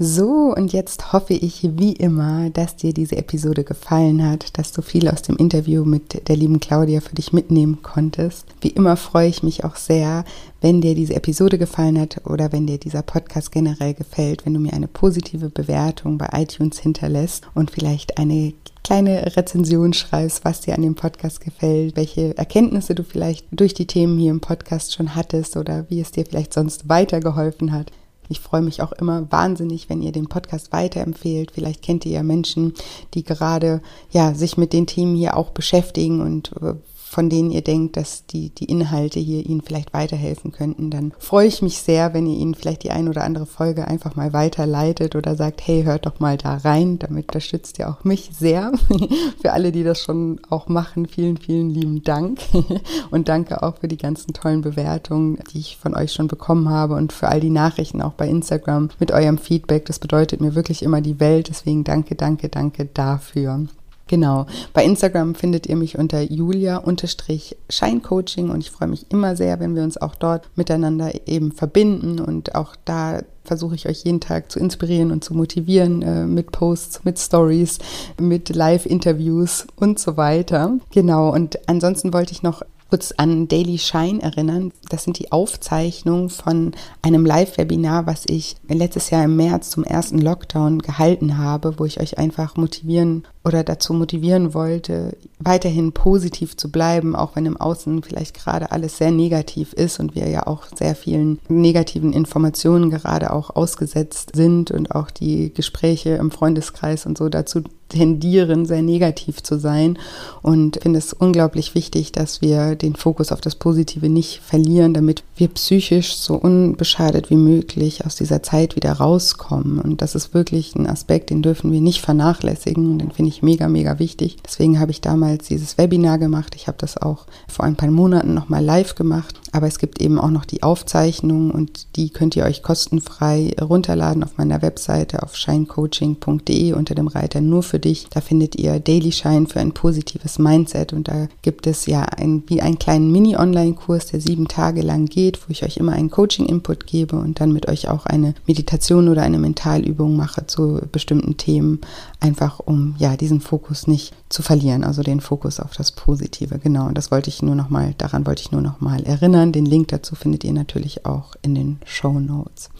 So, 0.00 0.54
und 0.56 0.72
jetzt 0.72 1.12
hoffe 1.12 1.34
ich 1.34 1.70
wie 1.76 1.94
immer, 1.94 2.50
dass 2.50 2.76
dir 2.76 2.92
diese 2.92 3.16
Episode 3.16 3.64
gefallen 3.64 4.24
hat, 4.24 4.56
dass 4.56 4.70
du 4.70 4.80
viel 4.80 5.08
aus 5.08 5.22
dem 5.22 5.36
Interview 5.36 5.84
mit 5.84 6.28
der 6.28 6.36
lieben 6.36 6.60
Claudia 6.60 7.00
für 7.00 7.16
dich 7.16 7.32
mitnehmen 7.32 7.80
konntest. 7.82 8.46
Wie 8.60 8.68
immer 8.68 8.96
freue 8.96 9.28
ich 9.28 9.42
mich 9.42 9.64
auch 9.64 9.74
sehr, 9.74 10.24
wenn 10.60 10.80
dir 10.80 10.94
diese 10.94 11.16
Episode 11.16 11.58
gefallen 11.58 11.98
hat 11.98 12.20
oder 12.26 12.52
wenn 12.52 12.68
dir 12.68 12.78
dieser 12.78 13.02
Podcast 13.02 13.50
generell 13.50 13.94
gefällt, 13.94 14.46
wenn 14.46 14.54
du 14.54 14.60
mir 14.60 14.72
eine 14.72 14.86
positive 14.86 15.48
Bewertung 15.48 16.16
bei 16.16 16.28
iTunes 16.32 16.78
hinterlässt 16.78 17.48
und 17.54 17.72
vielleicht 17.72 18.18
eine 18.18 18.52
kleine 18.88 19.36
Rezension 19.36 19.92
schreibst, 19.92 20.46
was 20.46 20.62
dir 20.62 20.74
an 20.74 20.80
dem 20.80 20.94
Podcast 20.94 21.42
gefällt, 21.42 21.94
welche 21.94 22.34
Erkenntnisse 22.38 22.94
du 22.94 23.04
vielleicht 23.04 23.46
durch 23.50 23.74
die 23.74 23.86
Themen 23.86 24.18
hier 24.18 24.30
im 24.30 24.40
Podcast 24.40 24.94
schon 24.94 25.14
hattest 25.14 25.58
oder 25.58 25.84
wie 25.90 26.00
es 26.00 26.10
dir 26.10 26.24
vielleicht 26.24 26.54
sonst 26.54 26.88
weitergeholfen 26.88 27.72
hat. 27.72 27.92
Ich 28.30 28.40
freue 28.40 28.62
mich 28.62 28.80
auch 28.80 28.92
immer 28.92 29.30
wahnsinnig, 29.30 29.90
wenn 29.90 30.00
ihr 30.00 30.12
den 30.12 30.30
Podcast 30.30 30.72
weiterempfehlt. 30.72 31.50
Vielleicht 31.50 31.82
kennt 31.82 32.06
ihr 32.06 32.12
ja 32.12 32.22
Menschen, 32.22 32.72
die 33.12 33.24
gerade 33.24 33.82
ja 34.10 34.32
sich 34.32 34.56
mit 34.56 34.72
den 34.72 34.86
Themen 34.86 35.16
hier 35.16 35.36
auch 35.36 35.50
beschäftigen 35.50 36.22
und 36.22 36.52
äh, 36.62 36.72
von 37.08 37.30
denen 37.30 37.50
ihr 37.50 37.62
denkt, 37.62 37.96
dass 37.96 38.26
die, 38.26 38.50
die 38.50 38.66
Inhalte 38.66 39.18
hier 39.18 39.44
Ihnen 39.44 39.62
vielleicht 39.62 39.92
weiterhelfen 39.94 40.52
könnten, 40.52 40.90
dann 40.90 41.12
freue 41.18 41.46
ich 41.46 41.62
mich 41.62 41.80
sehr, 41.80 42.12
wenn 42.12 42.26
ihr 42.26 42.38
Ihnen 42.38 42.54
vielleicht 42.54 42.84
die 42.84 42.90
ein 42.90 43.08
oder 43.08 43.24
andere 43.24 43.46
Folge 43.46 43.88
einfach 43.88 44.14
mal 44.14 44.32
weiterleitet 44.32 45.16
oder 45.16 45.34
sagt, 45.34 45.66
hey, 45.66 45.84
hört 45.84 46.06
doch 46.06 46.20
mal 46.20 46.36
da 46.36 46.56
rein. 46.56 46.98
Damit 46.98 47.28
unterstützt 47.28 47.78
ihr 47.78 47.88
auch 47.88 48.04
mich 48.04 48.30
sehr. 48.32 48.72
für 49.40 49.52
alle, 49.52 49.72
die 49.72 49.84
das 49.84 50.00
schon 50.00 50.40
auch 50.50 50.68
machen, 50.68 51.06
vielen, 51.06 51.38
vielen 51.38 51.70
lieben 51.70 52.02
Dank. 52.02 52.40
und 53.10 53.28
danke 53.28 53.62
auch 53.62 53.78
für 53.78 53.88
die 53.88 53.96
ganzen 53.96 54.34
tollen 54.34 54.60
Bewertungen, 54.60 55.38
die 55.52 55.60
ich 55.60 55.78
von 55.78 55.94
euch 55.94 56.12
schon 56.12 56.28
bekommen 56.28 56.68
habe 56.68 56.94
und 56.94 57.12
für 57.12 57.28
all 57.28 57.40
die 57.40 57.50
Nachrichten 57.50 58.02
auch 58.02 58.12
bei 58.12 58.28
Instagram 58.28 58.90
mit 58.98 59.12
eurem 59.12 59.38
Feedback. 59.38 59.86
Das 59.86 59.98
bedeutet 59.98 60.40
mir 60.40 60.54
wirklich 60.54 60.82
immer 60.82 61.00
die 61.00 61.20
Welt. 61.20 61.48
Deswegen 61.48 61.84
danke, 61.84 62.14
danke, 62.14 62.48
danke 62.48 62.84
dafür. 62.84 63.66
Genau. 64.08 64.46
Bei 64.72 64.84
Instagram 64.84 65.34
findet 65.34 65.66
ihr 65.66 65.76
mich 65.76 65.98
unter 65.98 66.20
julia-scheincoaching 66.20 68.50
und 68.50 68.60
ich 68.60 68.70
freue 68.70 68.88
mich 68.88 69.10
immer 69.10 69.36
sehr, 69.36 69.60
wenn 69.60 69.76
wir 69.76 69.84
uns 69.84 69.98
auch 69.98 70.14
dort 70.14 70.48
miteinander 70.56 71.28
eben 71.28 71.52
verbinden 71.52 72.18
und 72.18 72.54
auch 72.54 72.74
da 72.84 73.20
versuche 73.44 73.74
ich 73.74 73.88
euch 73.88 74.04
jeden 74.04 74.20
Tag 74.20 74.52
zu 74.52 74.58
inspirieren 74.58 75.10
und 75.10 75.24
zu 75.24 75.34
motivieren 75.34 76.02
äh, 76.02 76.26
mit 76.26 76.52
Posts, 76.52 77.04
mit 77.04 77.18
Stories, 77.18 77.78
mit 78.20 78.54
Live-Interviews 78.54 79.66
und 79.76 79.98
so 79.98 80.16
weiter. 80.16 80.78
Genau. 80.90 81.32
Und 81.32 81.58
ansonsten 81.66 82.12
wollte 82.12 82.32
ich 82.32 82.42
noch 82.42 82.62
kurz 82.88 83.12
an 83.16 83.48
Daily 83.48 83.78
Shine 83.78 84.22
erinnern. 84.22 84.72
Das 84.88 85.04
sind 85.04 85.18
die 85.18 85.32
Aufzeichnungen 85.32 86.30
von 86.30 86.72
einem 87.02 87.26
Live-Webinar, 87.26 88.06
was 88.06 88.24
ich 88.26 88.56
letztes 88.68 89.10
Jahr 89.10 89.24
im 89.24 89.36
März 89.36 89.70
zum 89.70 89.84
ersten 89.84 90.18
Lockdown 90.18 90.78
gehalten 90.80 91.38
habe, 91.38 91.78
wo 91.78 91.84
ich 91.84 92.00
euch 92.00 92.18
einfach 92.18 92.56
motivieren 92.56 93.26
oder 93.44 93.64
dazu 93.64 93.94
motivieren 93.94 94.54
wollte, 94.54 95.16
weiterhin 95.38 95.92
positiv 95.92 96.56
zu 96.56 96.70
bleiben, 96.70 97.16
auch 97.16 97.36
wenn 97.36 97.46
im 97.46 97.56
Außen 97.56 98.02
vielleicht 98.02 98.34
gerade 98.34 98.72
alles 98.72 98.98
sehr 98.98 99.10
negativ 99.10 99.72
ist 99.72 100.00
und 100.00 100.14
wir 100.14 100.28
ja 100.28 100.46
auch 100.46 100.64
sehr 100.74 100.94
vielen 100.94 101.38
negativen 101.48 102.12
Informationen 102.12 102.90
gerade 102.90 103.32
auch 103.32 103.50
ausgesetzt 103.50 104.32
sind 104.34 104.70
und 104.70 104.94
auch 104.94 105.10
die 105.10 105.52
Gespräche 105.52 106.10
im 106.10 106.30
Freundeskreis 106.30 107.06
und 107.06 107.16
so 107.16 107.28
dazu 107.28 107.62
tendieren, 107.88 108.66
sehr 108.66 108.82
negativ 108.82 109.42
zu 109.42 109.58
sein. 109.58 109.98
Und 110.42 110.78
finde 110.82 110.98
es 110.98 111.12
unglaublich 111.12 111.74
wichtig, 111.74 112.12
dass 112.12 112.40
wir 112.40 112.74
den 112.76 112.96
Fokus 112.96 113.32
auf 113.32 113.40
das 113.40 113.54
Positive 113.54 114.08
nicht 114.08 114.40
verlieren, 114.40 114.94
damit 114.94 115.22
wir 115.36 115.48
psychisch 115.48 116.16
so 116.16 116.34
unbeschadet 116.34 117.30
wie 117.30 117.36
möglich 117.36 118.04
aus 118.04 118.16
dieser 118.16 118.42
Zeit 118.42 118.76
wieder 118.76 118.92
rauskommen. 118.92 119.78
Und 119.78 120.02
das 120.02 120.14
ist 120.14 120.34
wirklich 120.34 120.74
ein 120.74 120.86
Aspekt, 120.86 121.30
den 121.30 121.42
dürfen 121.42 121.72
wir 121.72 121.80
nicht 121.80 122.00
vernachlässigen. 122.00 122.98
Den 122.98 123.10
finde 123.10 123.30
ich 123.30 123.42
mega, 123.42 123.68
mega 123.68 123.98
wichtig. 123.98 124.36
Deswegen 124.44 124.80
habe 124.80 124.90
ich 124.90 125.00
damals 125.00 125.48
dieses 125.48 125.78
Webinar 125.78 126.18
gemacht. 126.18 126.54
Ich 126.54 126.66
habe 126.66 126.78
das 126.78 126.96
auch 126.96 127.26
vor 127.48 127.64
ein 127.64 127.76
paar 127.76 127.90
Monaten 127.90 128.34
nochmal 128.34 128.64
live 128.64 128.94
gemacht. 128.94 129.34
Aber 129.52 129.66
es 129.66 129.78
gibt 129.78 130.00
eben 130.00 130.18
auch 130.18 130.30
noch 130.30 130.44
die 130.44 130.62
Aufzeichnung 130.62 131.50
und 131.50 131.96
die 131.96 132.10
könnt 132.10 132.36
ihr 132.36 132.44
euch 132.44 132.62
kostenfrei 132.62 133.54
runterladen 133.60 134.22
auf 134.24 134.36
meiner 134.36 134.62
Webseite 134.62 135.22
auf 135.22 135.36
shinecoaching.de 135.36 136.72
unter 136.72 136.94
dem 136.94 137.08
Reiter 137.08 137.40
nur 137.40 137.62
für 137.62 137.78
dich. 137.78 138.08
Da 138.10 138.20
findet 138.20 138.56
ihr 138.56 138.80
Daily 138.80 139.12
Shine 139.12 139.46
für 139.46 139.60
ein 139.60 139.72
positives 139.72 140.38
Mindset 140.38 140.92
und 140.92 141.08
da 141.08 141.28
gibt 141.42 141.66
es 141.66 141.86
ja 141.86 142.02
ein, 142.02 142.42
wie 142.46 142.60
einen 142.60 142.78
kleinen 142.78 143.10
Mini-Online-Kurs, 143.12 144.06
der 144.06 144.20
sieben 144.20 144.48
Tage 144.48 144.82
lang 144.82 145.06
geht, 145.06 145.40
wo 145.46 145.50
ich 145.50 145.64
euch 145.64 145.76
immer 145.76 145.92
einen 145.92 146.10
Coaching-Input 146.10 146.86
gebe 146.86 147.16
und 147.16 147.40
dann 147.40 147.52
mit 147.52 147.68
euch 147.68 147.88
auch 147.88 148.06
eine 148.06 148.34
Meditation 148.46 149.08
oder 149.08 149.22
eine 149.22 149.38
Mentalübung 149.38 150.16
mache 150.16 150.46
zu 150.46 150.80
bestimmten 150.92 151.36
Themen, 151.36 151.80
einfach 152.20 152.60
um 152.60 152.94
ja 152.98 153.16
diesen 153.16 153.40
Fokus 153.40 153.86
nicht 153.86 154.12
zu 154.28 154.42
verlieren, 154.42 154.84
also 154.84 155.02
den 155.02 155.20
Fokus 155.20 155.60
auf 155.60 155.74
das 155.74 155.92
Positive. 155.92 156.58
Genau, 156.58 156.86
und 156.86 156.98
das 156.98 157.10
wollte 157.10 157.30
ich 157.30 157.42
nur 157.42 157.54
noch 157.54 157.70
mal, 157.70 157.94
daran 157.98 158.26
wollte 158.26 158.42
ich 158.42 158.52
nur 158.52 158.60
noch 158.60 158.80
mal 158.80 159.02
erinnern. 159.04 159.52
Den 159.52 159.66
Link 159.66 159.88
dazu 159.88 160.14
findet 160.14 160.44
ihr 160.44 160.52
natürlich 160.52 161.06
auch 161.06 161.34
in 161.42 161.54
den 161.54 161.78
Show 161.84 162.20
Notes. 162.20 162.70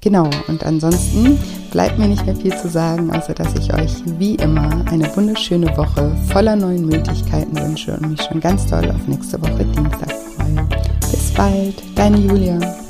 Genau, 0.00 0.30
und 0.46 0.64
ansonsten 0.64 1.38
bleibt 1.72 1.98
mir 1.98 2.06
nicht 2.06 2.24
mehr 2.24 2.36
viel 2.36 2.56
zu 2.56 2.68
sagen, 2.68 3.10
außer 3.10 3.34
dass 3.34 3.54
ich 3.54 3.74
euch 3.74 3.92
wie 4.18 4.36
immer 4.36 4.84
eine 4.86 5.14
wunderschöne 5.16 5.76
Woche 5.76 6.16
voller 6.28 6.54
neuen 6.54 6.86
Möglichkeiten 6.86 7.58
wünsche 7.58 7.96
und 7.96 8.10
mich 8.10 8.22
schon 8.22 8.40
ganz 8.40 8.66
doll 8.66 8.88
auf 8.90 9.08
nächste 9.08 9.40
Woche 9.42 9.64
Dienstag 9.64 10.12
freue. 10.12 10.68
Bis 11.10 11.32
bald, 11.34 11.82
deine 11.96 12.18
Julia. 12.18 12.85